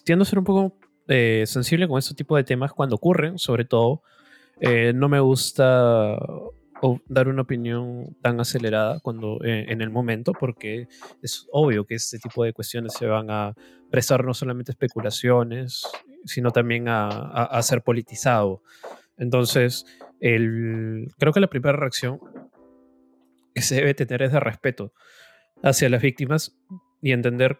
tiendo 0.04 0.22
a 0.22 0.26
ser 0.26 0.38
un 0.38 0.44
poco 0.44 0.78
eh, 1.06 1.44
sensible 1.46 1.86
con 1.86 1.98
este 1.98 2.14
tipo 2.14 2.34
de 2.36 2.44
temas 2.44 2.72
cuando 2.72 2.96
ocurren, 2.96 3.38
sobre 3.38 3.66
todo. 3.66 4.02
Eh, 4.58 4.92
no 4.94 5.10
me 5.10 5.20
gusta 5.20 6.16
dar 7.08 7.28
una 7.28 7.42
opinión 7.42 8.16
tan 8.22 8.40
acelerada 8.40 9.00
cuando 9.00 9.38
en 9.42 9.80
el 9.80 9.90
momento, 9.90 10.32
porque 10.32 10.88
es 11.22 11.46
obvio 11.52 11.84
que 11.84 11.94
este 11.94 12.18
tipo 12.18 12.44
de 12.44 12.52
cuestiones 12.52 12.94
se 12.94 13.06
van 13.06 13.30
a 13.30 13.54
prestar 13.90 14.24
no 14.24 14.34
solamente 14.34 14.72
especulaciones, 14.72 15.86
sino 16.24 16.50
también 16.52 16.88
a, 16.88 17.08
a 17.08 17.62
ser 17.62 17.82
politizado. 17.82 18.62
Entonces, 19.18 19.84
el, 20.20 21.12
creo 21.18 21.32
que 21.32 21.40
la 21.40 21.48
primera 21.48 21.76
reacción 21.76 22.20
que 23.56 23.62
se 23.62 23.76
debe 23.76 23.94
tener 23.94 24.20
es 24.20 24.32
de 24.32 24.38
respeto 24.38 24.92
hacia 25.62 25.88
las 25.88 26.02
víctimas 26.02 26.54
y 27.00 27.12
entender 27.12 27.58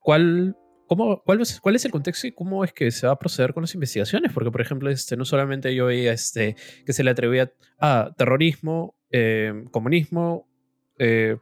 cuál, 0.00 0.56
cómo, 0.88 1.22
cuál, 1.22 1.40
es, 1.40 1.60
cuál 1.60 1.76
es 1.76 1.84
el 1.84 1.92
contexto 1.92 2.26
y 2.26 2.32
cómo 2.32 2.64
es 2.64 2.72
que 2.72 2.90
se 2.90 3.06
va 3.06 3.12
a 3.12 3.18
proceder 3.20 3.54
con 3.54 3.62
las 3.62 3.72
investigaciones. 3.72 4.32
Porque, 4.32 4.50
por 4.50 4.60
ejemplo, 4.60 4.90
este, 4.90 5.16
no 5.16 5.24
solamente 5.24 5.72
yo 5.76 5.86
veía 5.86 6.12
este, 6.12 6.56
que 6.84 6.92
se 6.92 7.04
le 7.04 7.12
atribuía 7.12 7.52
a 7.78 8.10
terrorismo, 8.18 8.96
eh, 9.12 9.64
comunismo, 9.70 10.48
eh, 10.98 11.36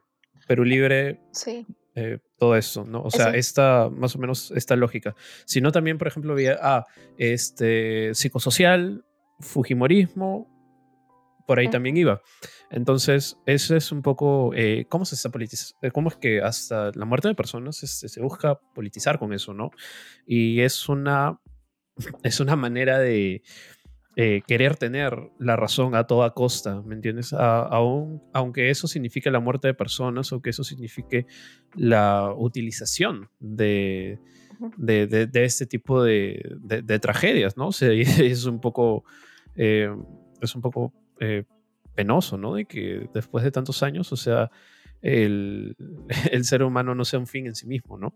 Perú 0.46 0.64
Libre, 0.64 1.18
sí. 1.32 1.64
Eh, 1.94 2.18
todo 2.38 2.54
eso, 2.54 2.84
¿no? 2.84 3.02
O 3.02 3.10
sea, 3.10 3.30
esta, 3.30 3.88
más 3.88 4.14
o 4.14 4.18
menos 4.18 4.50
esta 4.50 4.76
lógica. 4.76 5.16
Sino 5.46 5.72
también, 5.72 5.96
por 5.96 6.06
ejemplo, 6.06 6.34
veía 6.34 6.58
a 6.60 6.84
este, 7.16 8.14
psicosocial, 8.14 9.06
Fujimorismo, 9.40 10.55
por 11.46 11.58
ahí 11.58 11.68
también 11.68 11.96
iba. 11.96 12.20
Entonces, 12.70 13.38
eso 13.46 13.76
es 13.76 13.92
un 13.92 14.02
poco 14.02 14.52
eh, 14.54 14.86
cómo 14.88 15.04
se 15.04 15.14
está 15.14 15.30
politizando, 15.30 15.78
eh, 15.82 15.90
cómo 15.92 16.08
es 16.08 16.16
que 16.16 16.42
hasta 16.42 16.90
la 16.94 17.04
muerte 17.04 17.28
de 17.28 17.34
personas 17.34 17.82
este, 17.82 18.08
se 18.08 18.20
busca 18.20 18.58
politizar 18.74 19.18
con 19.18 19.32
eso, 19.32 19.54
¿no? 19.54 19.70
Y 20.26 20.60
es 20.60 20.88
una, 20.88 21.40
es 22.24 22.40
una 22.40 22.56
manera 22.56 22.98
de 22.98 23.42
eh, 24.16 24.42
querer 24.46 24.76
tener 24.76 25.30
la 25.38 25.56
razón 25.56 25.94
a 25.94 26.04
toda 26.04 26.30
costa, 26.30 26.82
¿me 26.82 26.94
entiendes? 26.94 27.32
aún, 27.32 28.22
aunque 28.32 28.70
eso 28.70 28.88
signifique 28.88 29.30
la 29.30 29.40
muerte 29.40 29.68
de 29.68 29.74
personas 29.74 30.32
o 30.32 30.42
que 30.42 30.50
eso 30.50 30.64
signifique 30.64 31.26
la 31.74 32.32
utilización 32.34 33.28
de, 33.38 34.18
de, 34.78 35.06
de, 35.06 35.44
este 35.44 35.66
tipo 35.66 36.02
de, 36.02 36.42
de, 36.62 36.98
tragedias, 36.98 37.56
¿no? 37.56 37.68
O 37.68 37.72
sea, 37.72 37.92
es 37.92 38.46
un 38.46 38.58
poco, 38.58 39.04
es 39.54 40.54
un 40.54 40.62
poco 40.62 40.94
eh, 41.20 41.44
penoso, 41.94 42.36
¿no? 42.36 42.54
De 42.54 42.66
que 42.66 43.08
después 43.12 43.44
de 43.44 43.50
tantos 43.50 43.82
años, 43.82 44.12
o 44.12 44.16
sea, 44.16 44.50
el, 45.02 45.76
el, 46.30 46.44
ser 46.44 46.62
humano 46.62 46.94
no 46.94 47.04
sea 47.04 47.18
un 47.18 47.26
fin 47.26 47.46
en 47.46 47.54
sí 47.54 47.66
mismo, 47.66 47.98
¿no? 47.98 48.14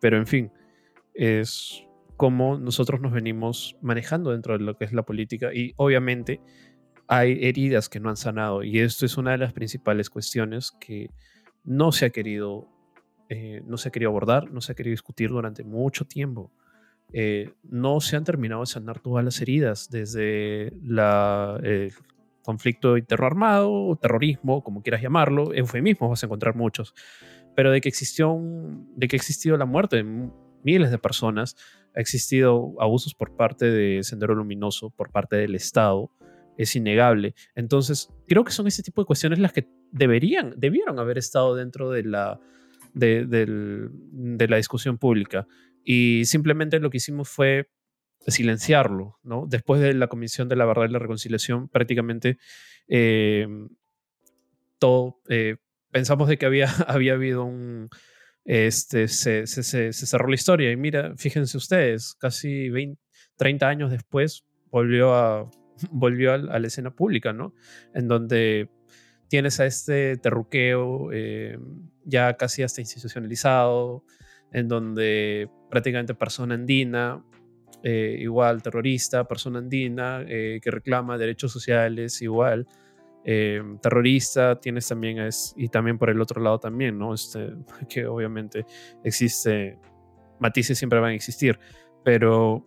Pero 0.00 0.16
en 0.16 0.26
fin, 0.26 0.52
es 1.14 1.84
como 2.16 2.58
nosotros 2.58 3.00
nos 3.00 3.12
venimos 3.12 3.76
manejando 3.80 4.32
dentro 4.32 4.56
de 4.56 4.64
lo 4.64 4.76
que 4.76 4.84
es 4.84 4.92
la 4.92 5.04
política 5.04 5.54
y 5.54 5.72
obviamente 5.76 6.40
hay 7.08 7.38
heridas 7.42 7.88
que 7.88 7.98
no 7.98 8.10
han 8.10 8.16
sanado 8.16 8.62
y 8.62 8.78
esto 8.80 9.06
es 9.06 9.16
una 9.16 9.32
de 9.32 9.38
las 9.38 9.52
principales 9.52 10.10
cuestiones 10.10 10.70
que 10.70 11.10
no 11.64 11.92
se 11.92 12.06
ha 12.06 12.10
querido, 12.10 12.68
eh, 13.28 13.62
no 13.66 13.78
se 13.78 13.88
ha 13.88 13.92
querido 13.92 14.10
abordar, 14.10 14.50
no 14.52 14.60
se 14.60 14.72
ha 14.72 14.74
querido 14.74 14.92
discutir 14.92 15.30
durante 15.30 15.64
mucho 15.64 16.04
tiempo. 16.04 16.52
Eh, 17.12 17.52
no 17.64 18.00
se 18.00 18.16
han 18.16 18.24
terminado 18.24 18.60
de 18.60 18.66
sanar 18.66 19.00
todas 19.00 19.24
las 19.24 19.40
heridas, 19.40 19.88
desde 19.90 20.72
la, 20.82 21.58
conflicto 22.42 22.96
interno 22.96 23.26
armado, 23.26 23.72
o 23.72 23.96
terrorismo, 23.96 24.62
como 24.62 24.82
quieras 24.82 25.02
llamarlo, 25.02 25.52
eufemismos 25.54 26.10
vas 26.10 26.22
a 26.22 26.26
encontrar 26.26 26.56
muchos, 26.56 26.94
pero 27.54 27.70
de 27.70 27.80
que 27.80 27.88
existió 27.88 28.38
de 28.96 29.08
que 29.08 29.16
ha 29.16 29.18
existido 29.18 29.56
la 29.56 29.66
muerte 29.66 29.96
de 29.96 30.30
miles 30.62 30.90
de 30.90 30.98
personas, 30.98 31.56
ha 31.94 32.00
existido 32.00 32.74
abusos 32.78 33.14
por 33.14 33.36
parte 33.36 33.70
de 33.70 34.02
Sendero 34.02 34.34
Luminoso, 34.34 34.90
por 34.90 35.10
parte 35.10 35.36
del 35.36 35.54
Estado, 35.54 36.10
es 36.56 36.76
innegable. 36.76 37.34
Entonces, 37.54 38.10
creo 38.28 38.44
que 38.44 38.52
son 38.52 38.66
ese 38.66 38.82
tipo 38.82 39.00
de 39.02 39.06
cuestiones 39.06 39.38
las 39.38 39.52
que 39.52 39.66
deberían, 39.90 40.54
debieron 40.56 40.98
haber 40.98 41.18
estado 41.18 41.54
dentro 41.54 41.90
de 41.90 42.04
la, 42.04 42.38
de, 42.92 43.24
de 43.24 44.48
la 44.48 44.56
discusión 44.56 44.98
pública. 44.98 45.46
Y 45.84 46.24
simplemente 46.26 46.78
lo 46.78 46.90
que 46.90 46.98
hicimos 46.98 47.28
fue 47.28 47.70
silenciarlo, 48.26 49.18
¿no? 49.22 49.46
Después 49.48 49.80
de 49.80 49.94
la 49.94 50.08
Comisión 50.08 50.48
de 50.48 50.56
la 50.56 50.66
Verdad 50.66 50.88
y 50.88 50.92
la 50.92 50.98
Reconciliación, 50.98 51.68
prácticamente 51.68 52.38
eh, 52.88 53.46
todo, 54.78 55.20
eh, 55.28 55.56
pensamos 55.90 56.28
de 56.28 56.38
que 56.38 56.46
había, 56.46 56.68
había 56.86 57.14
habido 57.14 57.44
un, 57.44 57.88
este, 58.44 59.08
se, 59.08 59.46
se, 59.46 59.92
cerró 59.92 60.28
la 60.28 60.34
historia 60.34 60.70
y 60.70 60.76
mira, 60.76 61.14
fíjense 61.16 61.56
ustedes, 61.56 62.14
casi 62.14 62.68
20, 62.70 63.00
30 63.36 63.68
años 63.68 63.90
después 63.90 64.44
volvió 64.70 65.14
a, 65.14 65.50
volvió 65.90 66.32
a, 66.34 66.38
la 66.38 66.66
escena 66.66 66.94
pública, 66.94 67.32
¿no? 67.32 67.54
En 67.94 68.08
donde 68.08 68.68
tienes 69.28 69.60
a 69.60 69.66
este 69.66 70.16
terruqueo 70.16 71.12
eh, 71.12 71.58
ya 72.04 72.36
casi 72.36 72.62
hasta 72.62 72.80
institucionalizado, 72.80 74.04
en 74.52 74.66
donde 74.66 75.48
prácticamente 75.70 76.14
persona 76.14 76.54
andina 76.54 77.24
eh, 77.82 78.16
igual 78.18 78.62
terrorista, 78.62 79.24
persona 79.24 79.58
andina 79.58 80.22
eh, 80.26 80.60
que 80.62 80.70
reclama 80.70 81.16
derechos 81.16 81.52
sociales, 81.52 82.20
igual 82.22 82.66
eh, 83.24 83.62
terrorista, 83.82 84.58
tienes 84.60 84.88
también, 84.88 85.28
y 85.56 85.68
también 85.68 85.98
por 85.98 86.10
el 86.10 86.20
otro 86.20 86.42
lado 86.42 86.58
también, 86.58 86.98
¿no? 86.98 87.14
Este, 87.14 87.52
que 87.88 88.06
obviamente 88.06 88.64
existe, 89.04 89.78
matices 90.38 90.78
siempre 90.78 91.00
van 91.00 91.10
a 91.10 91.14
existir, 91.14 91.58
pero 92.02 92.64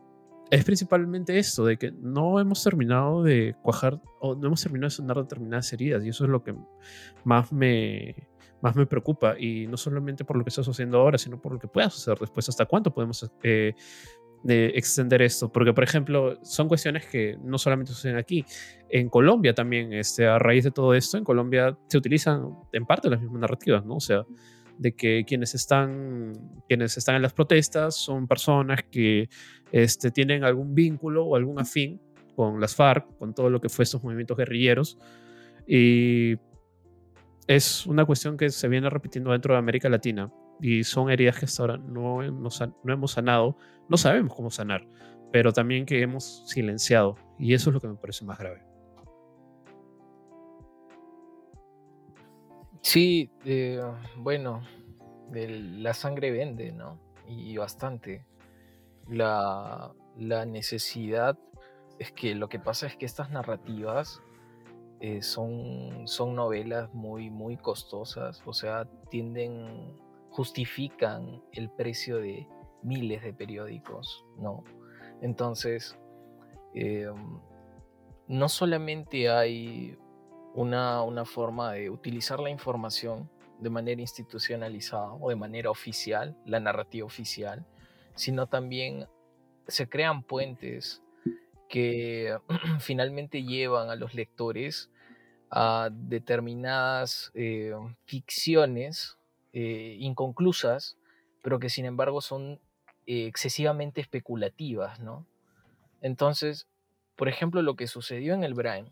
es 0.51 0.63
principalmente 0.63 1.39
esto, 1.39 1.65
de 1.65 1.77
que 1.77 1.91
no 1.91 2.39
hemos 2.39 2.63
terminado 2.63 3.23
de 3.23 3.55
cuajar, 3.63 3.99
o 4.19 4.35
no 4.35 4.47
hemos 4.47 4.61
terminado 4.61 4.89
de 4.89 4.95
sanar 4.95 5.17
determinadas 5.17 5.73
heridas, 5.73 6.03
y 6.05 6.09
eso 6.09 6.25
es 6.25 6.29
lo 6.29 6.43
que 6.43 6.55
más 7.23 7.51
me, 7.51 8.15
más 8.61 8.75
me 8.75 8.85
preocupa, 8.85 9.35
y 9.39 9.65
no 9.65 9.77
solamente 9.77 10.23
por 10.23 10.37
lo 10.37 10.43
que 10.43 10.49
estás 10.49 10.67
haciendo 10.67 10.99
ahora, 10.99 11.17
sino 11.17 11.41
por 11.41 11.53
lo 11.53 11.59
que 11.59 11.67
pueda 11.67 11.89
suceder 11.89 12.19
después, 12.19 12.47
hasta 12.47 12.65
cuánto 12.65 12.93
podemos 12.93 13.27
eh, 13.41 13.73
de 14.43 14.67
extender 14.75 15.21
esto, 15.21 15.51
porque 15.51 15.73
por 15.73 15.83
ejemplo 15.83 16.37
son 16.43 16.67
cuestiones 16.67 17.05
que 17.07 17.37
no 17.41 17.57
solamente 17.57 17.93
suceden 17.93 18.17
aquí, 18.17 18.45
en 18.89 19.09
Colombia 19.09 19.53
también, 19.53 19.93
este, 19.93 20.27
a 20.27 20.37
raíz 20.37 20.65
de 20.65 20.71
todo 20.71 20.93
esto, 20.93 21.17
en 21.17 21.23
Colombia 21.23 21.77
se 21.87 21.97
utilizan 21.97 22.49
en 22.73 22.85
parte 22.85 23.09
las 23.09 23.21
mismas 23.21 23.41
narrativas, 23.41 23.85
¿no? 23.85 23.95
O 23.95 23.99
sea, 24.01 24.23
de 24.77 24.91
que 24.93 25.23
quienes 25.25 25.55
están, 25.55 26.33
quienes 26.67 26.97
están 26.97 27.15
en 27.15 27.21
las 27.21 27.33
protestas 27.33 27.95
son 27.95 28.27
personas 28.27 28.81
que 28.91 29.29
este, 29.71 30.11
tienen 30.11 30.43
algún 30.43 30.75
vínculo 30.75 31.25
o 31.25 31.35
algún 31.35 31.59
afín 31.59 32.01
con 32.35 32.59
las 32.59 32.75
FARC, 32.75 33.17
con 33.17 33.33
todo 33.33 33.49
lo 33.49 33.61
que 33.61 33.69
fue 33.69 33.83
estos 33.83 34.03
movimientos 34.03 34.35
guerrilleros, 34.35 34.97
y 35.65 36.35
es 37.47 37.85
una 37.85 38.05
cuestión 38.05 38.35
que 38.35 38.49
se 38.49 38.67
viene 38.67 38.89
repitiendo 38.89 39.31
dentro 39.31 39.53
de 39.53 39.59
América 39.59 39.87
Latina 39.89 40.31
y 40.63 40.85
son 40.85 41.11
heridas 41.11 41.37
que 41.37 41.43
hasta 41.43 41.61
ahora 41.61 41.77
no 41.77 42.23
hemos, 42.23 42.63
no 42.83 42.93
hemos 42.93 43.11
sanado, 43.11 43.57
no 43.89 43.97
sabemos 43.97 44.33
cómo 44.33 44.49
sanar, 44.49 44.87
pero 45.29 45.51
también 45.51 45.85
que 45.85 46.01
hemos 46.01 46.47
silenciado 46.47 47.17
y 47.37 47.53
eso 47.53 47.69
es 47.69 47.73
lo 47.73 47.81
que 47.81 47.89
me 47.89 47.95
parece 47.95 48.23
más 48.23 48.39
grave. 48.39 48.63
Sí, 52.81 53.29
bueno, 54.15 54.61
la 55.33 55.93
sangre 55.93 56.31
vende, 56.31 56.71
¿no? 56.71 56.97
Y 57.27 57.57
bastante. 57.57 58.25
La, 59.09 59.91
la, 60.17 60.45
necesidad 60.45 61.37
es 61.99 62.13
que 62.13 62.35
lo 62.35 62.47
que 62.47 62.59
pasa 62.59 62.87
es 62.87 62.95
que 62.95 63.05
estas 63.05 63.31
narrativas 63.31 64.21
eh, 65.01 65.21
son, 65.21 66.07
son 66.07 66.35
novelas 66.35 66.93
muy, 66.93 67.29
muy 67.29 67.57
costosas, 67.57 68.41
o 68.45 68.53
sea, 68.53 68.85
tienden 69.09 70.01
justifican 70.33 71.43
el 71.51 71.69
precio 71.69 72.17
de, 72.17 72.47
miles 72.83 73.23
de 73.23 73.33
periódicos, 73.33 74.25
¿no? 74.37 74.63
Entonces, 75.21 75.97
em, 76.73 77.39
no 78.27 78.49
solamente 78.49 79.29
hay 79.29 79.97
una, 80.53 81.01
una 81.03 81.25
forma 81.25 81.73
de 81.73 81.89
utilizar 81.89 82.39
la 82.39 82.49
información 82.49 83.29
de 83.59 83.69
manera 83.69 84.01
institucionalizada 84.01 85.13
o 85.13 85.29
de 85.29 85.35
manera 85.35 85.69
oficial, 85.69 86.35
la 86.45 86.59
narrativa 86.59 87.05
oficial, 87.05 87.65
sino 88.15 88.47
también 88.47 89.07
se 89.67 89.87
crean 89.87 90.23
puentes 90.23 91.01
que 91.69 92.37
finalmente 92.79 93.43
llevan 93.43 93.89
a 93.89 93.95
los 93.95 94.13
lectores 94.13 94.91
a 95.49 95.89
determinadas 95.91 97.31
eh, 97.35 97.73
ficciones 98.05 99.17
eh, 99.53 99.95
inconclusas, 99.99 100.97
pero 101.41 101.59
que 101.59 101.69
sin 101.69 101.85
embargo 101.85 102.21
son 102.21 102.59
eh, 103.05 103.27
excesivamente 103.27 104.01
especulativas, 104.01 104.99
¿no? 104.99 105.25
Entonces, 106.01 106.67
por 107.15 107.29
ejemplo, 107.29 107.61
lo 107.61 107.75
que 107.75 107.87
sucedió 107.87 108.33
en 108.33 108.43
el 108.43 108.53
Brain, 108.53 108.89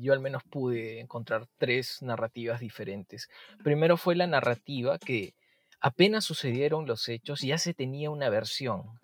yo 0.00 0.12
al 0.12 0.18
menos 0.18 0.42
pude 0.42 0.98
encontrar 0.98 1.46
tres 1.58 2.02
narrativas 2.02 2.58
diferentes. 2.58 3.28
Primero 3.62 3.96
fue 3.96 4.16
la 4.16 4.26
narrativa 4.26 4.98
que 4.98 5.32
apenas 5.84 6.24
sucedieron 6.24 6.86
los 6.86 7.08
hechos 7.10 7.42
ya 7.42 7.58
se 7.58 7.74
tenía 7.74 8.10
una 8.10 8.30
versión. 8.30 8.98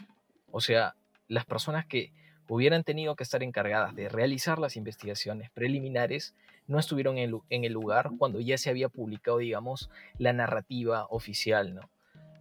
O 0.50 0.62
sea, 0.62 0.96
las 1.28 1.44
personas 1.44 1.84
que 1.84 2.12
hubieran 2.48 2.84
tenido 2.84 3.16
que 3.16 3.22
estar 3.22 3.42
encargadas 3.42 3.94
de 3.94 4.08
realizar 4.08 4.58
las 4.58 4.76
investigaciones 4.76 5.50
preliminares 5.50 6.34
no 6.70 6.78
estuvieron 6.78 7.18
en, 7.18 7.64
el 7.64 7.72
lugar 7.72 8.10
cuando 8.16 8.40
ya 8.40 8.56
se 8.56 8.70
había 8.70 8.88
publicado, 8.88 9.38
digamos, 9.38 9.90
la 10.18 10.32
narrativa 10.32 11.06
oficial, 11.10 11.74
¿no? 11.74 11.90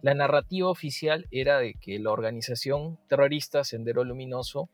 La 0.02 0.14
narrativa 0.14 0.68
oficial 0.68 1.26
era 1.32 1.58
de 1.58 1.74
que 1.74 1.98
la 1.98 2.12
organización 2.12 2.98
terrorista 3.08 3.64
Sendero 3.64 4.04
Luminoso 4.04 4.70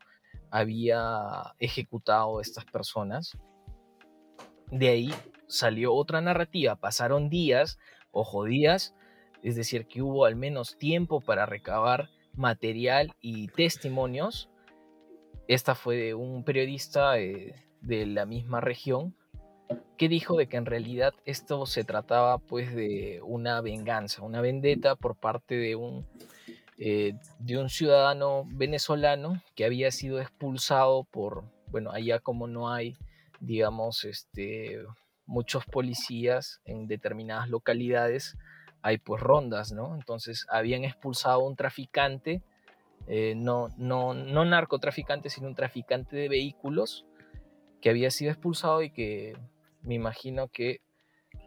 había 0.50 1.54
ejecutado 1.58 2.38
a 2.38 2.42
estas 2.42 2.66
personas. 2.66 3.38
De 4.70 4.88
ahí 4.88 5.10
salió 5.48 5.94
otra 5.94 6.20
narrativa, 6.20 6.76
pasaron 6.76 7.30
días, 7.30 7.78
ojo 8.12 8.44
días, 8.44 8.94
es 9.42 9.56
decir, 9.56 9.86
que 9.86 10.02
hubo 10.02 10.26
al 10.26 10.36
menos 10.36 10.76
tiempo 10.76 11.22
para 11.22 11.46
recabar 11.46 12.10
material 12.34 13.14
y 13.22 13.48
testimonios. 13.48 14.50
Esta 15.48 15.74
fue 15.74 15.96
de 15.96 16.14
un 16.14 16.44
periodista 16.44 17.12
de, 17.12 17.54
la 17.80 18.26
misma 18.26 18.60
región 18.60 19.16
que 19.96 20.08
dijo 20.08 20.36
de 20.36 20.46
que 20.46 20.56
en 20.56 20.66
realidad 20.66 21.14
esto 21.24 21.66
se 21.66 21.84
trataba 21.84 22.38
pues 22.38 22.74
de 22.74 23.20
una 23.22 23.60
venganza, 23.60 24.22
una 24.22 24.40
vendetta 24.40 24.94
por 24.94 25.16
parte 25.16 25.56
de 25.56 25.74
un, 25.74 26.06
eh, 26.78 27.14
de 27.38 27.58
un 27.58 27.70
ciudadano 27.70 28.44
venezolano 28.46 29.42
que 29.54 29.64
había 29.64 29.90
sido 29.90 30.20
expulsado 30.20 31.04
por, 31.04 31.44
bueno, 31.68 31.90
allá 31.92 32.18
como 32.18 32.46
no 32.46 32.70
hay, 32.70 32.96
digamos, 33.40 34.04
este, 34.04 34.82
muchos 35.24 35.64
policías 35.64 36.60
en 36.64 36.86
determinadas 36.86 37.48
localidades, 37.48 38.36
hay 38.82 38.98
pues 38.98 39.22
rondas, 39.22 39.72
¿no? 39.72 39.94
Entonces 39.94 40.46
habían 40.50 40.84
expulsado 40.84 41.40
a 41.40 41.48
un 41.48 41.56
traficante, 41.56 42.42
eh, 43.08 43.34
no, 43.34 43.68
no, 43.78 44.14
no 44.14 44.44
narcotraficante, 44.44 45.30
sino 45.30 45.48
un 45.48 45.54
traficante 45.54 46.16
de 46.16 46.28
vehículos 46.28 47.06
que 47.80 47.90
había 47.90 48.10
sido 48.10 48.30
expulsado 48.30 48.82
y 48.82 48.90
que 48.90 49.36
me 49.86 49.94
imagino 49.94 50.48
que 50.48 50.80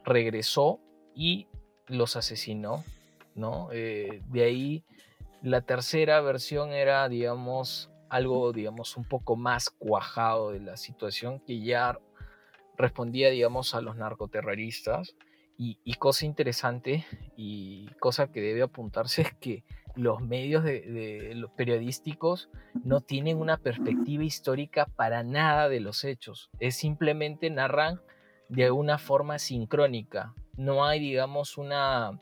regresó 0.05 0.79
y 1.13 1.47
los 1.87 2.15
asesinó, 2.15 2.83
¿no? 3.35 3.69
Eh, 3.71 4.21
de 4.27 4.43
ahí 4.43 4.85
la 5.41 5.61
tercera 5.61 6.21
versión 6.21 6.71
era, 6.71 7.07
digamos, 7.09 7.91
algo, 8.09 8.51
digamos, 8.51 8.97
un 8.97 9.05
poco 9.05 9.35
más 9.35 9.69
cuajado 9.69 10.51
de 10.51 10.59
la 10.59 10.77
situación 10.77 11.39
que 11.39 11.61
ya 11.61 11.99
respondía, 12.77 13.29
digamos, 13.29 13.75
a 13.75 13.81
los 13.81 13.95
narcoterroristas 13.95 15.15
y, 15.57 15.93
cosa 15.95 16.25
interesante 16.25 17.05
y 17.35 17.87
cosa 17.99 18.31
que 18.31 18.39
debe 18.39 18.61
apuntarse 18.61 19.21
es 19.23 19.33
que 19.33 19.63
los 19.95 20.21
medios 20.21 20.63
de, 20.63 21.33
los 21.35 21.51
periodísticos 21.51 22.49
no 22.85 23.01
tienen 23.01 23.37
una 23.37 23.57
perspectiva 23.57 24.23
histórica 24.23 24.85
para 24.85 25.23
nada 25.23 25.67
de 25.67 25.81
los 25.81 26.05
hechos. 26.05 26.49
Es 26.59 26.75
simplemente 26.75 27.49
narran 27.49 27.99
de 28.49 28.71
una 28.71 28.97
forma 28.97 29.39
sincrónica. 29.39 30.33
No 30.57 30.85
hay, 30.85 30.99
digamos, 30.99 31.57
una, 31.57 32.19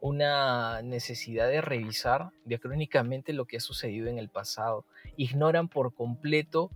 una 0.00 0.82
necesidad 0.82 1.48
de 1.48 1.60
revisar 1.60 2.30
diacrónicamente 2.44 3.32
lo 3.32 3.46
que 3.46 3.56
ha 3.56 3.60
sucedido 3.60 4.08
en 4.08 4.18
el 4.18 4.28
pasado. 4.28 4.86
Ignoran 5.16 5.68
por 5.68 5.94
completo 5.94 6.70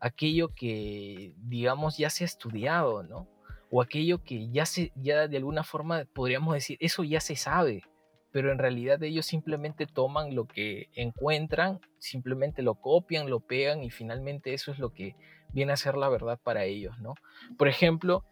aquello 0.00 0.54
que, 0.54 1.32
digamos, 1.38 1.96
ya 1.96 2.10
se 2.10 2.24
ha 2.24 2.26
estudiado, 2.26 3.02
¿no? 3.02 3.26
o 3.70 3.82
aquello 3.82 4.22
que 4.22 4.48
ya, 4.50 4.66
se, 4.66 4.92
ya 4.96 5.28
de 5.28 5.36
alguna 5.36 5.62
forma 5.62 6.04
podríamos 6.12 6.54
decir, 6.54 6.78
eso 6.80 7.04
ya 7.04 7.20
se 7.20 7.36
sabe, 7.36 7.82
pero 8.30 8.52
en 8.52 8.58
realidad 8.58 9.02
ellos 9.02 9.26
simplemente 9.26 9.86
toman 9.86 10.34
lo 10.34 10.46
que 10.46 10.88
encuentran, 10.94 11.80
simplemente 11.98 12.62
lo 12.62 12.76
copian, 12.76 13.28
lo 13.28 13.40
pegan 13.40 13.82
y 13.84 13.90
finalmente 13.90 14.54
eso 14.54 14.72
es 14.72 14.78
lo 14.78 14.92
que 14.92 15.16
viene 15.52 15.72
a 15.72 15.76
ser 15.76 15.96
la 15.96 16.08
verdad 16.08 16.38
para 16.42 16.64
ellos, 16.64 16.98
¿no? 16.98 17.14
Por 17.56 17.68
ejemplo, 17.68 18.24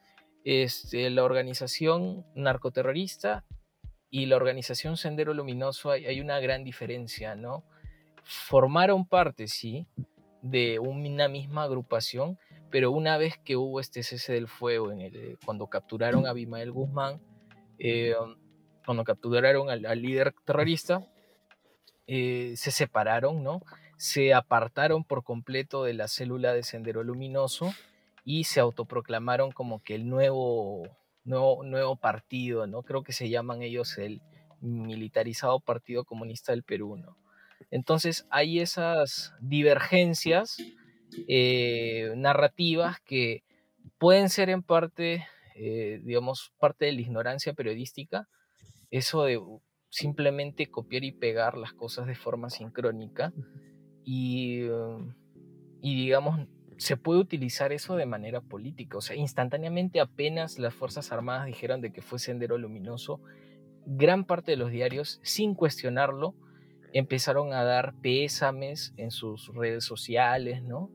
este, 0.45 1.11
la 1.11 1.25
organización 1.25 2.25
narcoterrorista 2.35 3.45
y 4.11 4.27
la 4.27 4.37
organización 4.37 4.97
Sendero 4.97 5.35
Luminoso 5.35 5.91
hay, 5.91 6.21
una 6.21 6.39
gran 6.41 6.65
diferencia, 6.65 7.35
¿no? 7.35 7.65
Formaron 8.23 9.07
parte, 9.07 9.49
sí, 9.49 9.87
de 10.43 10.79
una 10.79 11.29
misma 11.29 11.65
agrupación, 11.65 12.39
pero 12.71 12.91
una 12.91 13.19
vez 13.19 13.39
que 13.45 13.57
hubo 13.57 13.81
este 13.81 14.03
cese 14.03 14.33
del 14.33 14.49
fuego, 14.49 14.93
cuando 15.45 15.67
capturaron 15.67 16.27
a 16.27 16.31
Abimael 16.31 16.73
Guzmán, 16.73 17.21
eh, 17.79 18.15
cuando 18.85 19.05
capturaron 19.05 19.69
al, 19.69 20.01
líder 20.01 20.33
terrorista, 20.45 21.07
eh, 22.07 22.55
se 22.57 22.71
separaron, 22.71 23.43
¿no? 23.43 23.61
Se 23.97 24.35
apartaron 24.35 25.05
por 25.05 25.25
completo 25.25 25.85
de 25.85 25.95
la 25.95 26.09
célula 26.09 26.53
de 26.53 26.63
Sendero 26.63 27.03
Luminoso 27.03 27.73
y 28.25 28.45
se 28.45 28.61
autoproclamaron 28.61 29.53
como 29.53 29.83
que 29.83 29.95
el 29.95 30.09
nuevo, 30.09 30.83
nuevo, 31.25 31.97
partido, 31.97 32.67
¿no? 32.67 32.83
Creo 32.83 33.03
que 33.03 33.13
se 33.13 33.29
llaman 33.29 33.63
ellos 33.63 33.97
el 33.99 34.21
militarizado 34.61 35.61
Partido 35.61 36.05
Comunista 36.05 36.53
del 36.53 36.63
Perú. 36.63 37.01
Entonces 37.71 38.27
hay 38.31 38.61
esas 38.61 39.33
divergencias 39.41 40.57
eh, 41.29 42.13
narrativas 42.17 43.01
que 43.01 43.45
pueden 43.99 44.29
ser 44.29 44.51
en 44.51 44.63
parte, 44.63 45.27
eh, 45.55 46.01
digamos, 46.03 46.53
parte 46.59 46.87
de 46.87 46.93
la 46.93 47.01
ignorancia 47.01 47.55
periodística, 47.55 48.29
eso 48.91 49.25
de 49.25 49.41
simplemente 49.89 50.67
copiar 50.67 51.05
y 51.05 51.13
pegar 51.13 51.57
las 51.57 51.73
cosas 51.73 52.07
de 52.07 52.15
forma 52.15 52.51
sincrónica 52.51 53.33
y, 54.07 54.63
um, 54.69 55.13
y 55.83 55.97
digamos, 55.97 56.49
se 56.79 56.97
puede 56.97 57.21
utilizar 57.21 57.73
eso 57.73 57.97
de 57.97 58.07
manera 58.07 58.41
política, 58.41 58.97
o 58.97 59.01
sea, 59.03 59.17
instantáneamente 59.17 60.01
apenas 60.01 60.59
las 60.59 60.73
Fuerzas 60.73 61.13
Armadas 61.13 61.47
dijeron 61.47 61.83
de 61.83 61.93
que 61.93 62.01
fue 62.01 62.19
Sendero 62.19 62.57
Luminoso, 62.57 63.21
gran 63.87 64.25
parte 64.25 64.53
de 64.53 64.57
los 64.57 64.71
diarios, 64.71 65.21
sin 65.23 65.55
cuestionarlo, 65.55 66.35
empezaron 66.93 67.53
a 67.53 67.63
dar 67.63 67.95
pésames 68.01 68.95
en 68.97 69.11
sus 69.11 69.53
redes 69.55 69.85
sociales, 69.85 70.63
¿no? 70.63 70.91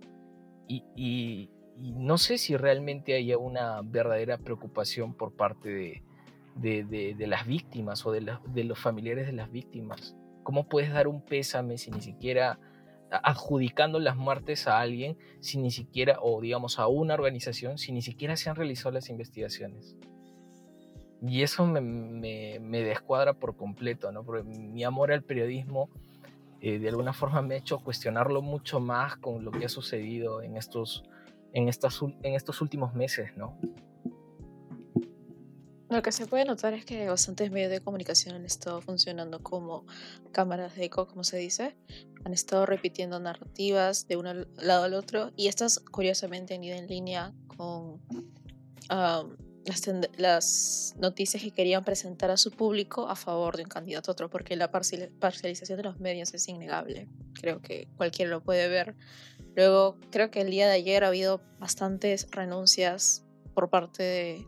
Y, 0.67 1.49
no 1.77 2.19
sé 2.19 2.37
si 2.37 2.55
realmente 2.55 3.15
haya 3.15 3.39
una 3.39 3.81
verdadera 3.81 4.37
preocupación 4.37 5.15
por 5.15 5.35
parte 5.35 6.03
de, 6.55 7.27
las 7.27 7.47
víctimas 7.47 8.05
o 8.05 8.11
de, 8.11 8.63
los 8.63 8.79
familiares 8.79 9.25
de 9.25 9.33
las 9.33 9.51
víctimas. 9.51 10.15
¿Cómo 10.43 10.69
puedes 10.69 10.93
dar 10.93 11.07
un 11.07 11.25
pésame 11.25 11.79
si 11.79 11.89
ni 11.89 12.01
siquiera 12.01 12.59
adjudicando 13.11 13.99
las 13.99 14.15
muertes 14.15 14.67
a 14.67 14.79
alguien, 14.79 15.17
si 15.39 15.57
ni 15.57 15.71
siquiera, 15.71 16.19
o 16.21 16.41
digamos 16.41 16.79
a 16.79 16.87
una 16.87 17.13
organización, 17.13 17.77
si 17.77 17.91
ni 17.91 18.01
siquiera 18.01 18.37
se 18.37 18.49
han 18.49 18.55
realizado 18.55 18.91
las 18.91 19.09
investigaciones? 19.09 19.97
Y 21.21 21.43
eso 21.43 21.67
me, 21.67 22.59
descuadra 22.83 23.33
por 23.33 23.55
completo, 23.55 24.11
¿no? 24.11 24.23
Porque 24.23 24.43
mi 24.43 24.83
amor 24.83 25.11
al 25.11 25.23
periodismo 25.23 25.89
eh, 26.61 26.77
de 26.77 26.89
alguna 26.89 27.11
forma 27.11 27.41
me 27.41 27.55
ha 27.55 27.57
hecho 27.57 27.79
cuestionarlo 27.79 28.43
mucho 28.43 28.79
más 28.79 29.17
con 29.17 29.43
lo 29.43 29.51
que 29.51 29.65
ha 29.65 29.69
sucedido 29.69 30.43
en 30.43 30.57
estos, 30.57 31.03
en 31.53 31.67
estas, 31.67 31.99
en 32.21 32.35
estos 32.35 32.61
últimos 32.61 32.93
meses, 32.93 33.35
¿no? 33.35 33.57
Lo 35.91 36.01
que 36.01 36.13
se 36.13 36.25
puede 36.25 36.45
notar 36.45 36.73
es 36.73 36.85
que 36.85 37.05
bastantes 37.09 37.51
medios 37.51 37.69
de 37.69 37.81
comunicación 37.81 38.33
han 38.33 38.45
estado 38.45 38.79
funcionando 38.79 39.43
como 39.43 39.85
cámaras 40.31 40.73
de 40.77 40.85
eco, 40.85 41.05
como 41.05 41.25
se 41.25 41.35
dice. 41.35 41.75
Han 42.23 42.31
estado 42.31 42.65
repitiendo 42.65 43.19
narrativas 43.19 44.07
de 44.07 44.15
un 44.15 44.47
lado 44.55 44.85
al 44.85 44.93
otro 44.93 45.33
y 45.35 45.49
estas 45.49 45.79
curiosamente 45.79 46.53
han 46.53 46.63
ido 46.63 46.77
en 46.77 46.87
línea 46.87 47.33
con 47.57 47.99
las, 49.65 50.95
noticias 50.97 51.43
que 51.43 51.51
querían 51.51 51.83
presentar 51.83 52.31
a 52.31 52.37
su 52.37 52.51
público 52.51 53.09
a 53.09 53.17
favor 53.17 53.57
de 53.57 53.63
un 53.63 53.69
candidato 53.69 54.11
a 54.11 54.13
otro, 54.13 54.29
porque 54.29 54.55
la 54.55 54.71
parcialización 54.71 55.75
de 55.75 55.83
los 55.83 55.99
medios 55.99 56.33
es 56.33 56.47
innegable. 56.47 57.09
Creo 57.33 57.61
que 57.61 57.89
cualquiera 57.97 58.31
lo 58.31 58.41
puede 58.41 58.69
ver. 58.69 58.95
Luego, 59.57 59.97
creo 60.09 60.31
que 60.31 60.39
el 60.39 60.51
día 60.51 60.67
de 60.67 60.75
ayer 60.75 61.03
ha 61.03 61.09
habido 61.09 61.41
bastantes 61.59 62.29
renuncias 62.31 63.25
por 63.53 63.69
parte 63.69 64.03
de, 64.03 64.47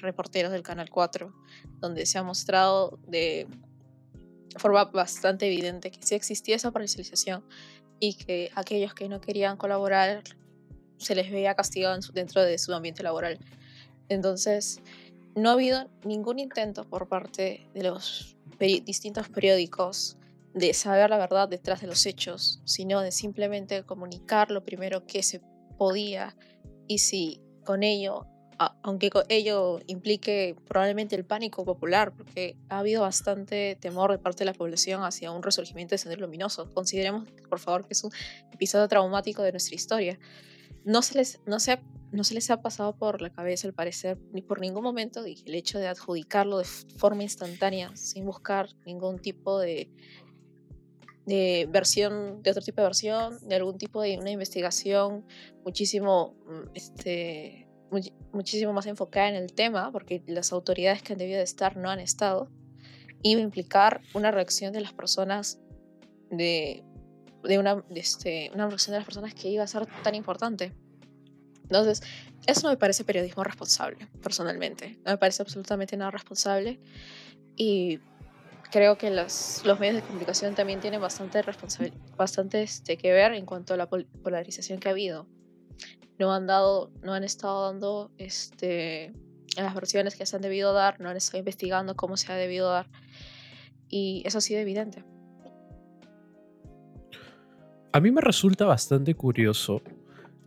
reporteros 0.00 0.52
del 0.52 0.62
Canal 0.62 0.90
4, 0.90 1.32
donde 1.80 2.06
se 2.06 2.18
ha 2.18 2.22
mostrado 2.22 2.98
de 3.06 3.46
forma 4.56 4.84
bastante 4.86 5.46
evidente 5.46 5.90
que 5.90 5.98
sí 6.02 6.14
existía 6.14 6.56
esa 6.56 6.70
parcialización 6.70 7.44
y 8.00 8.14
que 8.14 8.50
aquellos 8.54 8.94
que 8.94 9.08
no 9.08 9.20
querían 9.20 9.56
colaborar 9.56 10.22
se 10.98 11.14
les 11.14 11.30
veía 11.30 11.54
castigado 11.54 11.98
dentro 12.12 12.42
de 12.42 12.58
su 12.58 12.72
ambiente 12.74 13.02
laboral. 13.02 13.38
Entonces, 14.08 14.80
no 15.34 15.50
ha 15.50 15.52
habido 15.52 15.90
ningún 16.04 16.38
intento 16.38 16.84
por 16.84 17.08
parte 17.08 17.68
de 17.74 17.82
los 17.82 18.36
distintos 18.58 19.28
periódicos 19.28 20.16
de 20.54 20.72
saber 20.72 21.10
la 21.10 21.18
verdad 21.18 21.48
detrás 21.48 21.82
de 21.82 21.86
los 21.86 22.06
hechos, 22.06 22.62
sino 22.64 23.02
de 23.02 23.12
simplemente 23.12 23.82
comunicar 23.84 24.50
lo 24.50 24.64
primero 24.64 25.06
que 25.06 25.22
se 25.22 25.42
podía 25.76 26.34
y 26.88 26.98
si 26.98 27.42
con 27.64 27.82
ello, 27.82 28.26
aunque 28.58 29.10
ello 29.28 29.80
implique 29.86 30.56
probablemente 30.68 31.16
el 31.16 31.24
pánico 31.24 31.64
popular, 31.64 32.12
porque 32.16 32.56
ha 32.68 32.78
habido 32.78 33.02
bastante 33.02 33.76
temor 33.80 34.12
de 34.12 34.18
parte 34.18 34.40
de 34.40 34.46
la 34.46 34.52
población 34.52 35.02
hacia 35.04 35.30
un 35.30 35.42
resurgimiento 35.42 35.94
de 35.94 35.98
Sendero 35.98 36.22
Luminoso. 36.22 36.72
Consideremos, 36.72 37.28
por 37.48 37.58
favor, 37.58 37.86
que 37.86 37.94
es 37.94 38.04
un 38.04 38.10
episodio 38.52 38.88
traumático 38.88 39.42
de 39.42 39.52
nuestra 39.52 39.74
historia. 39.74 40.18
No 40.84 41.02
se 41.02 41.18
les, 41.18 41.40
no 41.46 41.58
se 41.60 41.80
no 42.12 42.24
se 42.24 42.34
les 42.34 42.50
ha 42.50 42.62
pasado 42.62 42.96
por 42.96 43.20
la 43.20 43.30
cabeza, 43.30 43.66
al 43.66 43.74
parecer, 43.74 44.18
ni 44.32 44.40
por 44.40 44.60
ningún 44.60 44.82
momento, 44.82 45.24
el 45.24 45.54
hecho 45.54 45.78
de 45.78 45.88
adjudicarlo 45.88 46.58
de 46.58 46.64
forma 46.64 47.22
instantánea, 47.22 47.94
sin 47.96 48.24
buscar 48.24 48.68
ningún 48.86 49.18
tipo 49.18 49.58
de, 49.58 49.90
de 51.26 51.68
versión, 51.70 52.42
de 52.42 52.50
otro 52.50 52.62
tipo 52.62 52.80
de 52.80 52.86
versión, 52.86 53.48
de 53.48 53.56
algún 53.56 53.76
tipo 53.76 54.00
de 54.00 54.18
una 54.18 54.30
investigación 54.30 55.26
muchísimo, 55.64 56.36
mm, 56.46 56.76
este, 57.90 58.12
muchísimo 58.32 58.72
más 58.72 58.86
enfocada 58.86 59.28
en 59.28 59.36
el 59.36 59.52
tema, 59.52 59.90
porque 59.92 60.22
las 60.26 60.52
autoridades 60.52 61.02
que 61.02 61.12
han 61.12 61.18
debido 61.18 61.38
de 61.38 61.44
estar 61.44 61.76
no 61.76 61.90
han 61.90 62.00
estado, 62.00 62.50
iba 63.22 63.40
a 63.40 63.44
implicar 63.44 64.02
una 64.14 64.30
reacción 64.30 64.72
de 64.72 64.80
las 64.80 64.92
personas 64.92 65.58
de, 66.30 66.84
de 67.44 67.58
una, 67.58 67.84
este, 67.94 68.50
una 68.54 68.68
reacción 68.68 68.92
de 68.92 68.98
las 68.98 69.06
personas 69.06 69.34
que 69.34 69.48
iba 69.48 69.64
a 69.64 69.66
ser 69.66 69.86
tan 70.02 70.14
importante. 70.14 70.72
Entonces, 71.64 72.02
eso 72.46 72.62
no 72.62 72.70
me 72.70 72.76
parece 72.76 73.04
periodismo 73.04 73.42
responsable, 73.42 74.08
personalmente. 74.22 74.98
No 75.04 75.12
me 75.12 75.18
parece 75.18 75.42
absolutamente 75.42 75.96
nada 75.96 76.12
responsable. 76.12 76.78
Y 77.56 77.98
creo 78.70 78.96
que 78.98 79.10
los, 79.10 79.62
los 79.64 79.80
medios 79.80 79.96
de 79.96 80.02
comunicación 80.02 80.54
también 80.54 80.80
tienen 80.80 81.00
bastante, 81.00 81.42
bastante 82.16 82.62
este, 82.62 82.96
que 82.96 83.12
ver 83.12 83.32
en 83.32 83.46
cuanto 83.46 83.74
a 83.74 83.76
la 83.76 83.88
polarización 83.88 84.78
que 84.78 84.88
ha 84.88 84.92
habido. 84.92 85.26
No 86.18 86.32
han, 86.32 86.46
dado, 86.46 86.90
no 87.02 87.12
han 87.12 87.24
estado 87.24 87.70
dando 87.70 88.10
este, 88.16 89.12
las 89.56 89.74
versiones 89.74 90.16
que 90.16 90.24
se 90.26 90.36
han 90.36 90.42
debido 90.42 90.72
dar, 90.72 91.00
no 91.00 91.08
han 91.08 91.16
estado 91.16 91.38
investigando 91.38 91.94
cómo 91.94 92.16
se 92.16 92.32
ha 92.32 92.36
debido 92.36 92.70
dar. 92.70 92.86
Y 93.88 94.22
eso 94.24 94.38
ha 94.38 94.40
sido 94.40 94.60
evidente. 94.60 95.04
A 97.92 98.00
mí 98.00 98.10
me 98.10 98.20
resulta 98.20 98.66
bastante 98.66 99.14
curioso 99.14 99.80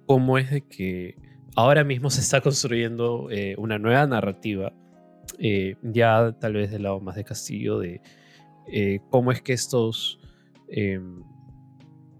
cómo 0.05 0.37
es 0.37 0.51
de 0.51 0.61
que 0.61 1.15
ahora 1.55 1.83
mismo 1.83 2.09
se 2.09 2.21
está 2.21 2.41
construyendo 2.41 3.29
eh, 3.31 3.55
una 3.57 3.79
nueva 3.79 4.05
narrativa, 4.05 4.73
eh, 5.39 5.75
ya 5.81 6.35
tal 6.39 6.53
vez 6.53 6.71
del 6.71 6.83
lado 6.83 6.99
más 6.99 7.15
de 7.15 7.23
Castillo, 7.23 7.79
de 7.79 8.01
eh, 8.71 8.99
cómo 9.09 9.31
es 9.31 9.41
que 9.41 9.53
estos, 9.53 10.19
em, 10.67 11.23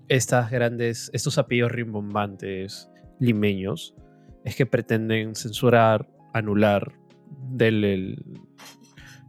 estas 0.07 0.49
grandes, 0.49 1.11
estos 1.13 1.37
apellidos 1.37 1.71
rimbombantes 1.71 2.88
limeños, 3.19 3.95
es 4.45 4.55
que 4.55 4.65
pretenden 4.65 5.35
censurar, 5.35 6.09
anular 6.33 6.93
del 7.51 7.83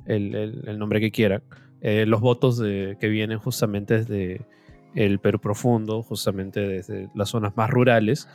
el, 0.06 0.78
nombre 0.78 1.00
que 1.00 1.10
quieran, 1.10 1.42
los 1.82 2.20
votos 2.20 2.58
de, 2.58 2.96
que 3.00 3.08
vienen 3.08 3.38
justamente 3.38 3.98
desde 3.98 4.46
el 4.94 5.18
Perú 5.18 5.40
profundo, 5.40 6.02
justamente 6.02 6.60
desde 6.60 7.08
las 7.14 7.30
zonas 7.30 7.56
más 7.56 7.70
rurales, 7.70 8.28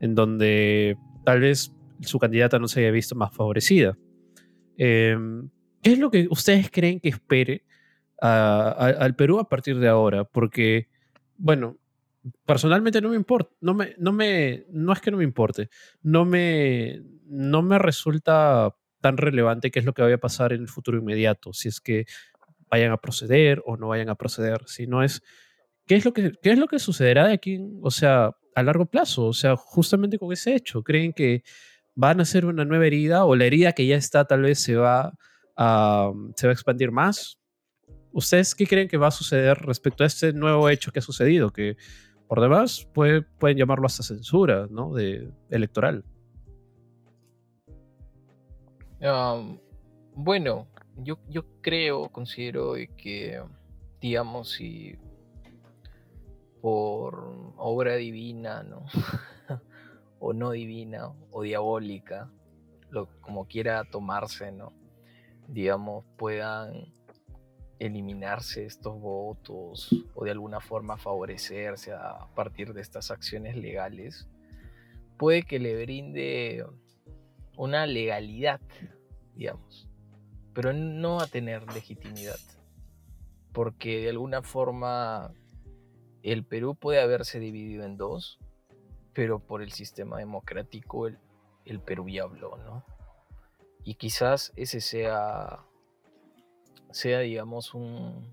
en 0.00 0.14
donde 0.14 0.96
tal 1.24 1.40
vez 1.40 1.72
su 2.00 2.18
candidata 2.18 2.58
no 2.58 2.68
se 2.68 2.80
haya 2.80 2.90
visto 2.90 3.14
más 3.14 3.34
favorecida. 3.34 3.96
Em, 4.76 5.48
¿Qué 5.82 5.92
es 5.92 5.98
lo 5.98 6.10
que 6.10 6.26
ustedes 6.30 6.70
creen 6.70 7.00
que 7.00 7.08
espere 7.08 7.64
al 8.20 9.14
Perú 9.14 9.38
a 9.38 9.48
partir 9.48 9.78
de 9.78 9.88
ahora? 9.88 10.24
Porque, 10.24 10.88
bueno, 11.36 11.78
personalmente 12.44 13.00
no 13.00 13.10
me 13.10 13.16
importa, 13.16 13.50
no 13.60 13.74
me, 13.74 13.94
no 13.98 14.12
me, 14.12 14.64
no 14.70 14.92
es 14.92 15.00
que 15.00 15.10
no 15.10 15.18
me 15.18 15.24
importe, 15.24 15.70
no 16.02 16.24
me, 16.24 17.02
no 17.26 17.62
me 17.62 17.78
resulta 17.78 18.74
tan 19.00 19.16
relevante 19.16 19.70
qué 19.70 19.78
es 19.78 19.84
lo 19.84 19.94
que 19.94 20.02
vaya 20.02 20.16
a 20.16 20.18
pasar 20.18 20.52
en 20.52 20.62
el 20.62 20.68
futuro 20.68 20.98
inmediato, 20.98 21.52
si 21.52 21.68
es 21.68 21.80
que 21.80 22.06
vayan 22.70 22.92
a 22.92 22.96
proceder 22.96 23.62
o 23.64 23.76
no 23.76 23.88
vayan 23.88 24.08
a 24.08 24.16
proceder, 24.16 24.62
si 24.66 24.86
no 24.86 25.02
es, 25.02 25.22
¿qué 25.86 25.96
es 25.96 26.04
lo 26.04 26.12
que, 26.12 26.32
qué 26.42 26.50
es 26.50 26.58
lo 26.58 26.66
que 26.66 26.78
sucederá 26.78 27.26
de 27.26 27.34
aquí? 27.34 27.60
O 27.82 27.90
sea, 27.90 28.32
a 28.56 28.62
largo 28.62 28.86
plazo, 28.86 29.26
o 29.26 29.32
sea, 29.34 29.54
justamente 29.54 30.18
con 30.18 30.32
ese 30.32 30.54
hecho. 30.54 30.82
¿Creen 30.82 31.12
que 31.12 31.44
van 31.94 32.20
a 32.20 32.24
ser 32.24 32.46
una 32.46 32.64
nueva 32.64 32.86
herida 32.86 33.24
o 33.26 33.36
la 33.36 33.44
herida 33.44 33.72
que 33.72 33.86
ya 33.86 33.96
está 33.96 34.24
tal 34.24 34.42
vez 34.42 34.58
se 34.60 34.76
va 34.76 35.12
a, 35.56 36.10
se 36.34 36.46
va 36.46 36.50
a 36.50 36.54
expandir 36.54 36.90
más? 36.90 37.38
¿Ustedes 38.12 38.54
qué 38.54 38.66
creen 38.66 38.88
que 38.88 38.96
va 38.96 39.08
a 39.08 39.10
suceder 39.10 39.58
respecto 39.58 40.04
a 40.04 40.06
este 40.06 40.32
nuevo 40.32 40.70
hecho 40.70 40.90
que 40.90 41.00
ha 41.00 41.02
sucedido? 41.02 41.52
Que 41.52 41.76
por 42.28 42.40
demás 42.40 42.88
puede, 42.92 43.22
pueden 43.22 43.56
llamarlo 43.56 43.86
hasta 43.86 44.02
censura 44.02 44.66
¿no? 44.70 44.92
de, 44.94 45.30
electoral. 45.50 46.04
bueno, 50.14 50.66
yo, 50.96 51.18
yo 51.28 51.44
creo, 51.60 52.08
considero 52.08 52.74
que, 52.96 53.40
digamos, 54.00 54.50
si 54.50 54.96
por 56.60 57.52
obra 57.58 57.94
divina, 57.94 58.64
¿no? 58.64 58.86
o 60.18 60.32
no 60.32 60.50
divina, 60.50 61.12
o 61.30 61.42
diabólica, 61.42 62.28
lo, 62.90 63.08
como 63.20 63.46
quiera 63.46 63.84
tomarse, 63.84 64.50
¿no? 64.50 64.72
Digamos, 65.46 66.04
puedan 66.16 66.92
eliminarse 67.78 68.64
estos 68.64 69.00
votos 69.00 69.90
o 70.14 70.24
de 70.24 70.30
alguna 70.30 70.60
forma 70.60 70.96
favorecerse 70.96 71.92
a 71.92 72.26
partir 72.34 72.72
de 72.72 72.80
estas 72.80 73.10
acciones 73.10 73.56
legales, 73.56 74.28
puede 75.16 75.42
que 75.42 75.58
le 75.58 75.82
brinde 75.82 76.64
una 77.56 77.86
legalidad, 77.86 78.60
digamos, 79.34 79.88
pero 80.52 80.72
no 80.72 81.20
a 81.20 81.26
tener 81.26 81.70
legitimidad, 81.72 82.38
porque 83.52 84.00
de 84.00 84.10
alguna 84.10 84.42
forma 84.42 85.32
el 86.22 86.44
Perú 86.44 86.74
puede 86.74 87.00
haberse 87.00 87.38
dividido 87.38 87.84
en 87.84 87.96
dos, 87.96 88.38
pero 89.12 89.38
por 89.38 89.62
el 89.62 89.72
sistema 89.72 90.18
democrático 90.18 91.06
el, 91.06 91.80
Perú 91.80 92.08
ya 92.08 92.24
habló, 92.24 92.56
¿no? 92.58 92.84
Y 93.84 93.94
quizás 93.94 94.52
ese 94.56 94.80
sea, 94.80 95.64
sea 96.96 97.20
digamos, 97.20 97.74
un, 97.74 98.32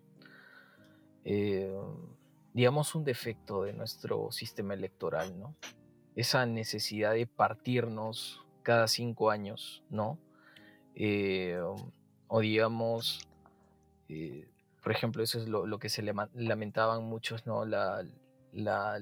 eh, 1.26 1.78
digamos, 2.54 2.96
un 2.96 3.04
defecto 3.04 3.64
de 3.64 3.74
nuestro 3.74 4.32
sistema 4.32 4.74
electoral, 4.74 5.38
¿no? 5.38 5.56
Esa 6.16 6.46
necesidad 6.46 7.14
de 7.14 7.28
partirnos 7.28 8.46
cada 8.62 8.88
cinco 8.88 9.32
años, 9.32 9.84
¿no? 9.90 10.18
Eh, 10.96 11.60
o 12.28 12.40
digamos, 12.40 13.28
eh, 14.08 14.48
por 14.82 14.94
ejemplo, 14.94 15.24
eso 15.24 15.40
es 15.40 15.50
lo, 15.50 15.78
que 15.78 15.90
se 15.90 16.02
lamentaban 16.02 17.04
muchos, 17.04 17.46
¿no? 17.46 17.66
La, 17.66 18.06
la, 18.54 19.02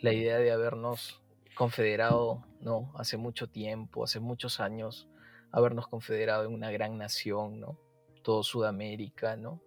idea 0.00 0.38
de 0.38 0.52
habernos 0.52 1.20
confederado, 1.56 2.44
¿no? 2.60 2.92
Hace 2.94 3.16
mucho 3.16 3.48
tiempo, 3.48 4.04
hace 4.04 4.20
muchos 4.20 4.60
años, 4.60 5.08
habernos 5.50 5.88
confederado 5.88 6.44
en 6.44 6.54
una 6.54 6.70
gran 6.70 6.98
nación, 6.98 7.58
¿no? 7.58 7.83
Todo 8.24 8.42
Sudamérica, 8.42 9.36
¿no? 9.36 9.60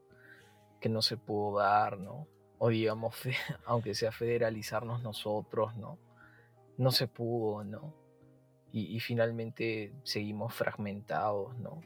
Que 0.81 0.89
no 0.89 1.01
se 1.01 1.15
pudo 1.15 1.59
dar, 1.59 1.97
¿no? 1.97 2.27
O 2.57 2.67
digamos, 2.67 3.15
aunque 3.65 3.95
sea 3.95 4.11
federalizarnos 4.11 5.01
nosotros, 5.01 5.77
¿no? 5.77 5.97
No 6.77 6.91
se 6.91 7.07
pudo, 7.07 7.63
¿no? 7.63 7.95
Y, 8.73 8.99
finalmente 8.99 9.93
seguimos 10.03 10.53
fragmentados, 10.53 11.57
¿no? 11.57 11.81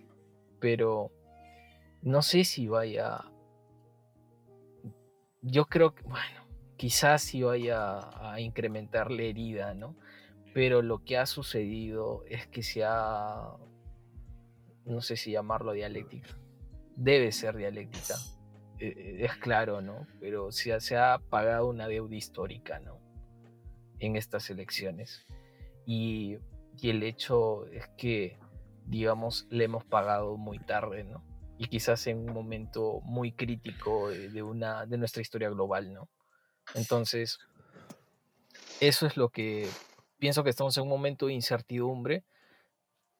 Pero 0.60 1.12
no 2.02 2.24
sé 2.24 2.44
si 2.44 2.68
vaya. 2.68 3.22
Yo 5.44 5.66
creo 5.68 5.94
que, 5.94 6.02
bueno, 6.02 6.48
quizás 6.78 7.22
sí 7.22 7.44
vaya 7.44 8.00
a 8.32 8.42
incrementar 8.42 9.12
la 9.12 9.22
herida, 9.22 9.76
¿no? 9.76 9.96
pero 10.54 10.82
lo 10.82 11.04
que 11.04 11.18
ha 11.18 11.26
sucedido 11.26 12.24
es 12.28 12.48
que 12.48 12.64
se 12.64 12.84
ha, 12.84 13.56
no 14.86 15.02
sé 15.02 15.16
si 15.16 15.32
llamarlo 15.32 15.72
dialéctica, 15.72 16.30
debe 16.96 17.32
ser 17.32 17.56
dialéctica, 17.56 18.16
eh, 18.80 18.94
eh, 18.98 19.26
es 19.26 19.36
claro, 19.36 19.82
¿no? 19.82 20.08
Pero 20.20 20.52
se, 20.52 20.80
se 20.82 20.98
ha 20.98 21.20
pagado 21.30 21.68
una 21.68 21.88
deuda 21.88 22.16
histórica, 22.16 22.80
¿no? 22.80 23.00
En 24.00 24.16
estas 24.16 24.50
elecciones. 24.50 25.28
Y, 25.86 26.38
el 26.82 27.04
hecho 27.04 27.68
es 27.68 27.88
que, 27.96 28.40
digamos, 28.88 29.46
le 29.52 29.66
hemos 29.66 29.86
pagado 29.86 30.36
muy 30.36 30.58
tarde, 30.58 31.04
¿no? 31.04 31.24
Y 31.60 31.68
quizás 31.68 32.08
en 32.08 32.18
un 32.18 32.34
momento 32.34 33.02
muy 33.04 33.34
crítico 33.34 34.10
de, 34.10 34.42
una, 34.42 34.88
de 34.88 34.98
nuestra 34.98 35.22
historia 35.22 35.50
global, 35.50 35.94
¿no? 35.94 36.10
Entonces, 36.74 37.38
eso 38.80 39.06
es 39.06 39.16
lo 39.16 39.30
que 39.30 39.70
pienso 40.18 40.44
que 40.44 40.50
estamos 40.50 40.76
en 40.78 40.84
un 40.84 40.90
momento 40.90 41.28
de 41.28 41.34
incertidumbre. 41.34 42.24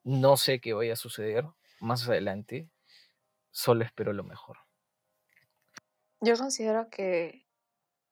No 0.02 0.36
sé 0.36 0.60
qué 0.60 0.72
vaya 0.72 0.94
a 0.94 0.96
suceder 0.96 1.44
más 1.78 2.08
adelante. 2.08 2.68
Solo 3.52 3.84
espero 3.84 4.12
lo 4.14 4.24
mejor. 4.24 4.56
Yo 6.20 6.36
considero 6.36 6.88
que 6.88 7.46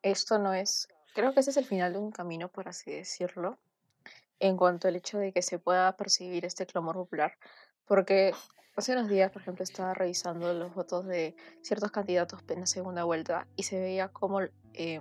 esto 0.03 0.38
no 0.38 0.53
es, 0.53 0.86
creo 1.14 1.32
que 1.32 1.41
ese 1.41 1.51
es 1.51 1.57
el 1.57 1.64
final 1.64 1.95
de 1.95 1.99
un 1.99 2.11
camino, 2.11 2.49
por 2.49 2.68
así 2.68 2.91
decirlo, 2.91 3.59
en 4.38 4.57
cuanto 4.57 4.88
al 4.88 4.97
hecho 4.97 5.18
de 5.18 5.32
que 5.32 5.43
se 5.43 5.59
pueda 5.59 5.97
percibir 5.97 6.45
este 6.45 6.66
clamor 6.66 6.95
popular, 6.95 7.38
porque 7.86 8.34
hace 8.76 8.93
unos 8.93 9.09
días, 9.09 9.30
por 9.30 9.41
ejemplo, 9.43 9.64
estaba 9.64 9.95
revisando 9.95 10.53
los 10.53 10.74
votos 10.74 11.07
de 11.07 11.34
ciertos 11.62 11.91
candidatos 11.91 12.41
en 12.49 12.61
la 12.61 12.66
segunda 12.66 13.05
vuelta 13.05 13.47
y 13.57 13.62
se 13.62 13.80
veía 13.80 14.09
como 14.09 14.41
eh, 14.74 15.01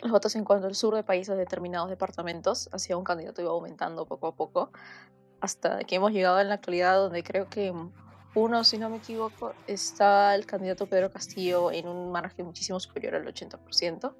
los 0.00 0.12
votos 0.12 0.36
en 0.36 0.44
cuanto 0.44 0.68
al 0.68 0.76
sur 0.76 0.94
de 0.94 1.02
países 1.02 1.34
de 1.34 1.40
determinados 1.40 1.90
departamentos 1.90 2.68
hacia 2.72 2.96
un 2.96 3.04
candidato 3.04 3.42
iba 3.42 3.50
aumentando 3.50 4.06
poco 4.06 4.28
a 4.28 4.36
poco, 4.36 4.70
hasta 5.40 5.80
que 5.80 5.96
hemos 5.96 6.12
llegado 6.12 6.40
en 6.40 6.48
la 6.48 6.54
actualidad 6.54 6.96
donde 6.96 7.22
creo 7.22 7.48
que 7.48 7.72
uno, 8.34 8.62
si 8.64 8.78
no 8.78 8.88
me 8.88 8.98
equivoco, 8.98 9.54
está 9.66 10.34
el 10.34 10.46
candidato 10.46 10.86
Pedro 10.86 11.10
Castillo 11.10 11.72
en 11.72 11.88
un 11.88 12.12
margen 12.12 12.46
muchísimo 12.46 12.78
superior 12.78 13.16
al 13.16 13.26
80%. 13.26 14.14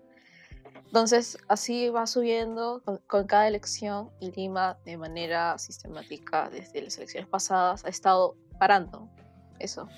Entonces, 0.87 1.39
así 1.47 1.89
va 1.89 2.09
subiendo 2.09 2.83
con, 3.07 3.27
cada 3.27 3.47
elección 3.47 4.11
y 4.19 4.33
Lima, 4.33 4.79
de 4.85 4.97
manera 4.97 5.57
sistemática, 5.59 6.51
desde 6.51 6.83
las 6.83 6.97
elecciones 6.97 7.29
pasadas, 7.29 7.85
ha 7.85 7.89
estado 7.89 8.35
parando 8.59 9.09
eso 9.61 9.89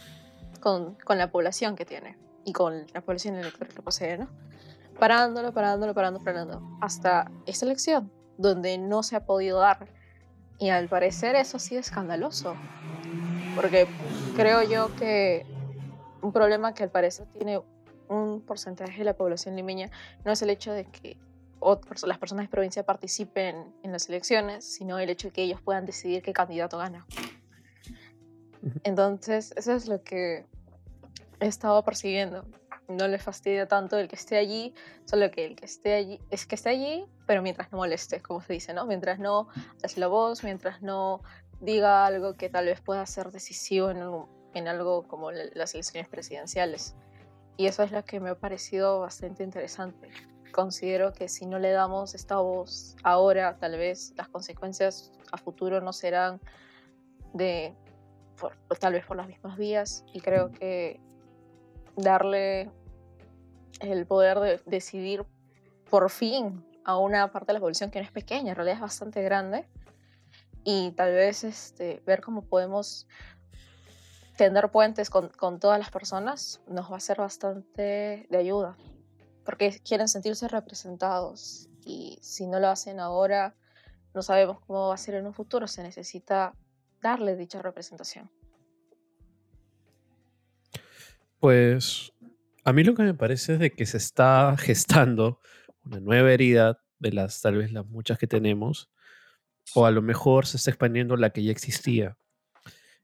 con, 0.60 0.96
con 0.96 1.16
la 1.16 1.30
población 1.30 1.76
que 1.76 1.86
tiene 1.86 2.18
y 2.44 2.52
con 2.52 2.86
la 2.92 3.00
población 3.00 3.36
electoral 3.36 3.72
que 3.74 3.80
posee, 3.80 4.18
¿no? 4.18 4.28
Parándolo, 4.98 5.52
parándolo, 5.54 5.94
parándolo, 5.94 6.24
parando, 6.24 6.78
hasta 6.82 7.30
esta 7.46 7.64
elección, 7.64 8.12
donde 8.36 8.76
no 8.76 9.02
se 9.02 9.16
ha 9.16 9.24
podido 9.24 9.60
dar. 9.60 9.88
Y 10.58 10.68
al 10.68 10.88
parecer 10.88 11.34
eso 11.36 11.58
sí 11.58 11.76
es 11.76 11.86
escandaloso, 11.86 12.54
porque 13.54 13.86
creo 14.36 14.62
yo 14.62 14.94
que 14.96 15.46
un 16.20 16.32
problema 16.32 16.74
que 16.74 16.82
al 16.82 16.90
parecer 16.90 17.26
tiene 17.32 17.60
un 18.08 18.40
porcentaje 18.40 18.98
de 18.98 19.04
la 19.04 19.14
población 19.14 19.56
limeña 19.56 19.90
no 20.24 20.32
es 20.32 20.42
el 20.42 20.50
hecho 20.50 20.72
de 20.72 20.84
que 20.84 21.18
las 22.06 22.18
personas 22.18 22.46
de 22.46 22.48
provincia 22.48 22.82
participen 22.82 23.72
en 23.82 23.92
las 23.92 24.08
elecciones, 24.08 24.64
sino 24.64 24.98
el 24.98 25.10
hecho 25.10 25.28
de 25.28 25.32
que 25.32 25.42
ellos 25.42 25.60
puedan 25.60 25.86
decidir 25.86 26.22
qué 26.22 26.32
candidato 26.32 26.78
gana. 26.78 27.06
Entonces, 28.82 29.54
eso 29.56 29.72
es 29.72 29.86
lo 29.86 30.02
que 30.02 30.44
he 31.40 31.46
estado 31.46 31.84
percibiendo. 31.84 32.44
No 32.88 33.06
le 33.06 33.18
fastidia 33.18 33.68
tanto 33.68 33.96
el 33.96 34.08
que 34.08 34.16
esté 34.16 34.36
allí, 34.36 34.74
solo 35.04 35.30
que 35.30 35.46
el 35.46 35.56
que 35.56 35.66
esté 35.66 35.94
allí 35.94 36.20
es 36.30 36.46
que 36.46 36.56
esté 36.56 36.70
allí, 36.70 37.06
pero 37.26 37.42
mientras 37.42 37.70
no 37.70 37.78
moleste, 37.78 38.20
como 38.20 38.40
se 38.40 38.52
dice, 38.54 38.74
¿no? 38.74 38.84
Mientras 38.86 39.20
no 39.20 39.48
hace 39.84 40.00
la 40.00 40.08
voz, 40.08 40.42
mientras 40.42 40.82
no 40.82 41.22
diga 41.62 42.04
algo 42.04 42.34
que 42.34 42.50
tal 42.50 42.66
vez 42.66 42.80
pueda 42.80 43.06
ser 43.06 43.30
decisivo 43.30 43.90
en, 43.90 44.02
en 44.52 44.68
algo 44.68 45.06
como 45.06 45.30
las 45.30 45.74
elecciones 45.74 46.08
presidenciales. 46.08 46.94
Y 47.56 47.66
eso 47.66 47.84
es 47.84 47.92
lo 47.92 48.04
que 48.04 48.18
me 48.18 48.30
ha 48.30 48.34
parecido 48.34 49.00
bastante 49.00 49.44
interesante. 49.44 50.10
Considero 50.52 51.12
que 51.12 51.28
si 51.28 51.46
no 51.46 51.58
le 51.58 51.70
damos 51.70 52.14
esta 52.14 52.36
voz 52.38 52.96
ahora, 53.04 53.56
tal 53.58 53.78
vez 53.78 54.12
las 54.16 54.28
consecuencias 54.28 55.12
a 55.30 55.38
futuro 55.38 55.80
no 55.80 55.92
serán 55.92 56.40
de, 57.32 57.74
tal 58.80 58.94
vez 58.94 59.06
por 59.06 59.16
las 59.16 59.28
mismas 59.28 59.56
vías. 59.56 60.04
Y 60.12 60.20
creo 60.20 60.50
que 60.50 61.00
darle 61.96 62.70
el 63.80 64.04
poder 64.06 64.40
de 64.40 64.60
decidir 64.66 65.24
por 65.88 66.10
fin 66.10 66.66
a 66.84 66.98
una 66.98 67.30
parte 67.30 67.48
de 67.48 67.52
la 67.54 67.60
población 67.60 67.92
que 67.92 68.00
no 68.00 68.04
es 68.04 68.10
pequeña, 68.10 68.50
en 68.50 68.56
realidad 68.56 68.76
es 68.76 68.80
bastante 68.80 69.22
grande, 69.22 69.68
y 70.64 70.92
tal 70.92 71.12
vez 71.12 71.44
este, 71.44 72.02
ver 72.06 72.20
cómo 72.20 72.42
podemos 72.42 73.06
tender 74.36 74.70
puentes 74.70 75.10
con, 75.10 75.28
con, 75.28 75.60
todas 75.60 75.78
las 75.78 75.90
personas 75.90 76.60
nos 76.66 76.90
va 76.90 76.96
a 76.96 77.00
ser 77.00 77.18
bastante 77.18 78.26
de 78.30 78.36
ayuda, 78.36 78.76
porque 79.44 79.80
quieren 79.84 80.08
sentirse 80.08 80.48
representados 80.48 81.68
y 81.84 82.18
si 82.22 82.46
no 82.46 82.60
lo 82.60 82.68
hacen 82.68 83.00
ahora, 83.00 83.54
no 84.14 84.22
sabemos 84.22 84.60
cómo 84.66 84.88
va 84.88 84.94
a 84.94 84.98
ser 84.98 85.14
en 85.14 85.26
un 85.26 85.34
futuro, 85.34 85.66
se 85.66 85.82
necesita 85.82 86.54
darle 87.00 87.36
dicha 87.36 87.60
representación. 87.60 88.30
Pues 91.40 92.12
a 92.64 92.72
mí 92.72 92.84
lo 92.84 92.94
que 92.94 93.02
me 93.02 93.14
parece 93.14 93.54
es 93.54 93.58
de 93.58 93.72
que 93.72 93.86
se 93.86 93.96
está 93.96 94.54
gestando 94.58 95.40
una 95.84 95.98
nueva 95.98 96.32
herida 96.32 96.80
de 97.00 97.12
las 97.12 97.40
tal 97.42 97.56
vez 97.56 97.72
las 97.72 97.84
muchas 97.86 98.18
que 98.18 98.28
tenemos, 98.28 98.90
o 99.74 99.86
a 99.86 99.90
lo 99.90 100.02
mejor 100.02 100.46
se 100.46 100.56
está 100.56 100.70
expandiendo 100.70 101.16
la 101.16 101.30
que 101.30 101.42
ya 101.42 101.52
existía. 101.52 102.16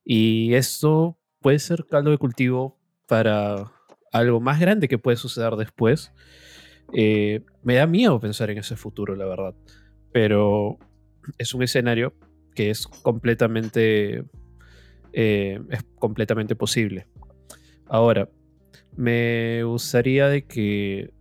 Y 0.05 0.55
esto 0.55 1.19
puede 1.41 1.59
ser 1.59 1.85
caldo 1.87 2.11
de 2.11 2.19
cultivo 2.19 2.79
para 3.07 3.73
algo 4.13 4.41
más 4.41 4.61
grande 4.61 4.89
que 4.89 4.99
puede 4.99 5.17
suceder 5.17 5.55
después. 5.57 6.13
Eh, 6.93 7.45
me 7.63 7.75
da 7.75 7.87
miedo 7.87 8.19
pensar 8.21 8.51
en 8.51 8.59
ese 8.59 8.77
futuro, 8.77 9.15
la 9.15 9.27
verdad. 9.27 9.55
Pero 10.13 10.79
es 11.37 11.55
un 11.55 11.63
escenario 11.63 12.15
que 12.55 12.71
es 12.71 12.87
completamente, 12.87 14.25
eh, 15.13 15.61
es 15.71 15.85
completamente 15.99 16.57
posible. 16.57 17.07
Ahora, 17.87 18.29
me 18.97 19.63
gustaría 19.65 20.29
de 20.29 20.47
que 20.47 21.13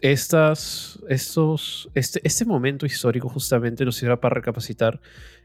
estas, 0.00 1.02
estos, 1.08 1.90
este, 1.94 2.20
este 2.24 2.44
momento 2.44 2.86
histórico 2.86 3.28
justamente 3.28 3.84
nos 3.84 3.96
sirva 3.96 4.20
para 4.20 4.34
recapacitar 4.34 5.00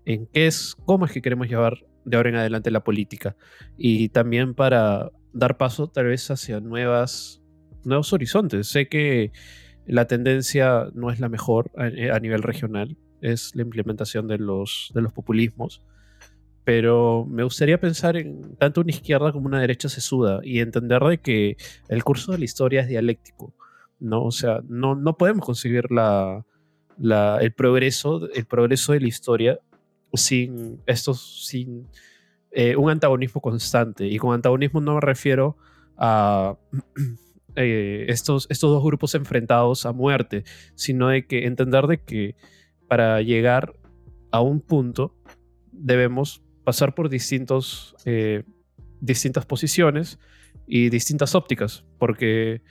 en 0.06 0.28
qué 0.28 0.48
es, 0.48 0.76
cómo 0.86 1.06
es 1.06 1.12
que 1.12 1.22
queremos 1.22 1.48
llevar 1.48 1.86
de 2.04 2.18
ahora 2.18 2.30
en 2.30 2.36
adelante 2.36 2.72
la 2.72 2.84
política 2.84 3.36
y 3.78 4.10
también 4.10 4.54
para 4.54 5.12
dar 5.34 5.58
paso 5.58 5.88
tal 5.88 6.08
vez 6.08 6.30
hacia 6.32 6.60
nuevas, 6.60 7.42
nuevos 7.84 8.12
horizontes. 8.14 8.68
Sé 8.68 8.88
que 8.88 9.32
la 9.86 10.06
tendencia 10.06 10.88
no 10.94 11.12
es 11.12 11.20
la 11.20 11.30
mejor 11.30 11.72
a, 11.76 12.16
a 12.16 12.20
nivel 12.20 12.44
regional, 12.44 12.98
es 13.22 13.56
la 13.56 13.62
implementación 13.62 14.28
de 14.28 14.38
los, 14.38 14.92
de 14.94 15.02
los 15.02 15.14
populismos, 15.14 15.84
pero 16.64 17.26
me 17.26 17.44
gustaría 17.44 17.80
pensar 17.80 18.18
en 18.18 18.56
tanto 18.56 18.82
una 18.82 18.92
izquierda 18.92 19.32
como 19.32 19.48
una 19.48 19.62
derecha 19.62 19.90
sesuda 19.90 20.42
y 20.44 20.60
entender 20.60 21.02
de 21.04 21.20
que 21.20 21.58
el 21.88 22.04
curso 22.04 22.32
de 22.32 22.40
la 22.40 22.46
historia 22.46 22.82
es 22.82 22.88
dialéctico, 22.88 23.56
¿no? 24.02 24.26
O 24.26 24.32
sea, 24.32 24.62
no, 24.68 24.96
no 24.96 25.16
podemos 25.16 25.46
conseguir 25.46 25.90
la, 25.92 26.46
la, 26.98 27.38
el, 27.40 27.54
progreso, 27.54 28.30
el 28.34 28.46
progreso 28.46 28.92
de 28.94 29.00
la 29.00 29.08
historia 29.08 29.60
sin, 30.14 30.82
estos, 30.86 31.46
sin 31.46 31.88
eh, 32.52 32.76
un 32.76 32.90
antagonismo 32.90 33.42
constante. 33.42 34.08
Y 34.08 34.18
con 34.18 34.34
antagonismo 34.34 34.82
no 34.82 34.96
me 34.96 35.02
refiero 35.02 35.56
a 35.98 36.58
eh, 37.56 38.06
estos, 38.10 38.48
estos 38.50 38.72
dos 38.72 38.84
grupos 38.84 39.16
enfrentados 39.16 39.86
a 39.86 39.94
muerte, 39.94 40.44
sino 40.76 41.08
de 41.10 41.26
que 41.26 41.46
entender 41.46 41.88
de 41.88 42.02
que 42.02 42.36
para 42.88 43.22
llegar 43.22 43.74
a 44.32 44.42
un 44.42 44.60
punto 44.60 45.16
debemos 45.72 46.42
pasar 46.64 46.94
por 46.94 47.10
distintos, 47.10 47.96
eh, 48.06 48.44
distintas 49.00 49.46
posiciones 49.46 50.20
y 50.68 50.90
distintas 50.90 51.36
ópticas, 51.36 51.86
porque 51.98 52.62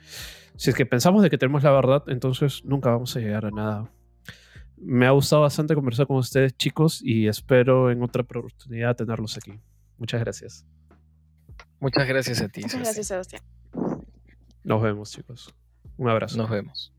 si 0.55 0.69
es 0.69 0.75
que 0.75 0.85
pensamos 0.85 1.23
de 1.23 1.29
que 1.29 1.37
tenemos 1.37 1.63
la 1.63 1.71
verdad, 1.71 2.03
entonces 2.07 2.63
nunca 2.65 2.91
vamos 2.91 3.15
a 3.15 3.19
llegar 3.19 3.45
a 3.45 3.51
nada 3.51 3.91
me 4.81 5.05
ha 5.05 5.11
gustado 5.11 5.43
bastante 5.43 5.75
conversar 5.75 6.07
con 6.07 6.17
ustedes, 6.17 6.57
chicos, 6.57 7.01
y 7.03 7.27
espero 7.27 7.91
en 7.91 8.01
otra 8.01 8.23
oportunidad 8.23 8.95
tenerlos 8.95 9.37
aquí. 9.37 9.59
Muchas 9.97 10.19
gracias. 10.21 10.65
Muchas 11.79 12.07
gracias 12.07 12.41
a 12.41 12.49
ti. 12.49 12.61
Muchas 12.61 12.79
gracias, 12.79 13.07
Sebastián. 13.07 13.43
Nos 14.63 14.81
vemos, 14.81 15.11
chicos. 15.11 15.53
Un 15.97 16.09
abrazo. 16.09 16.37
Nos 16.37 16.49
vemos. 16.49 16.93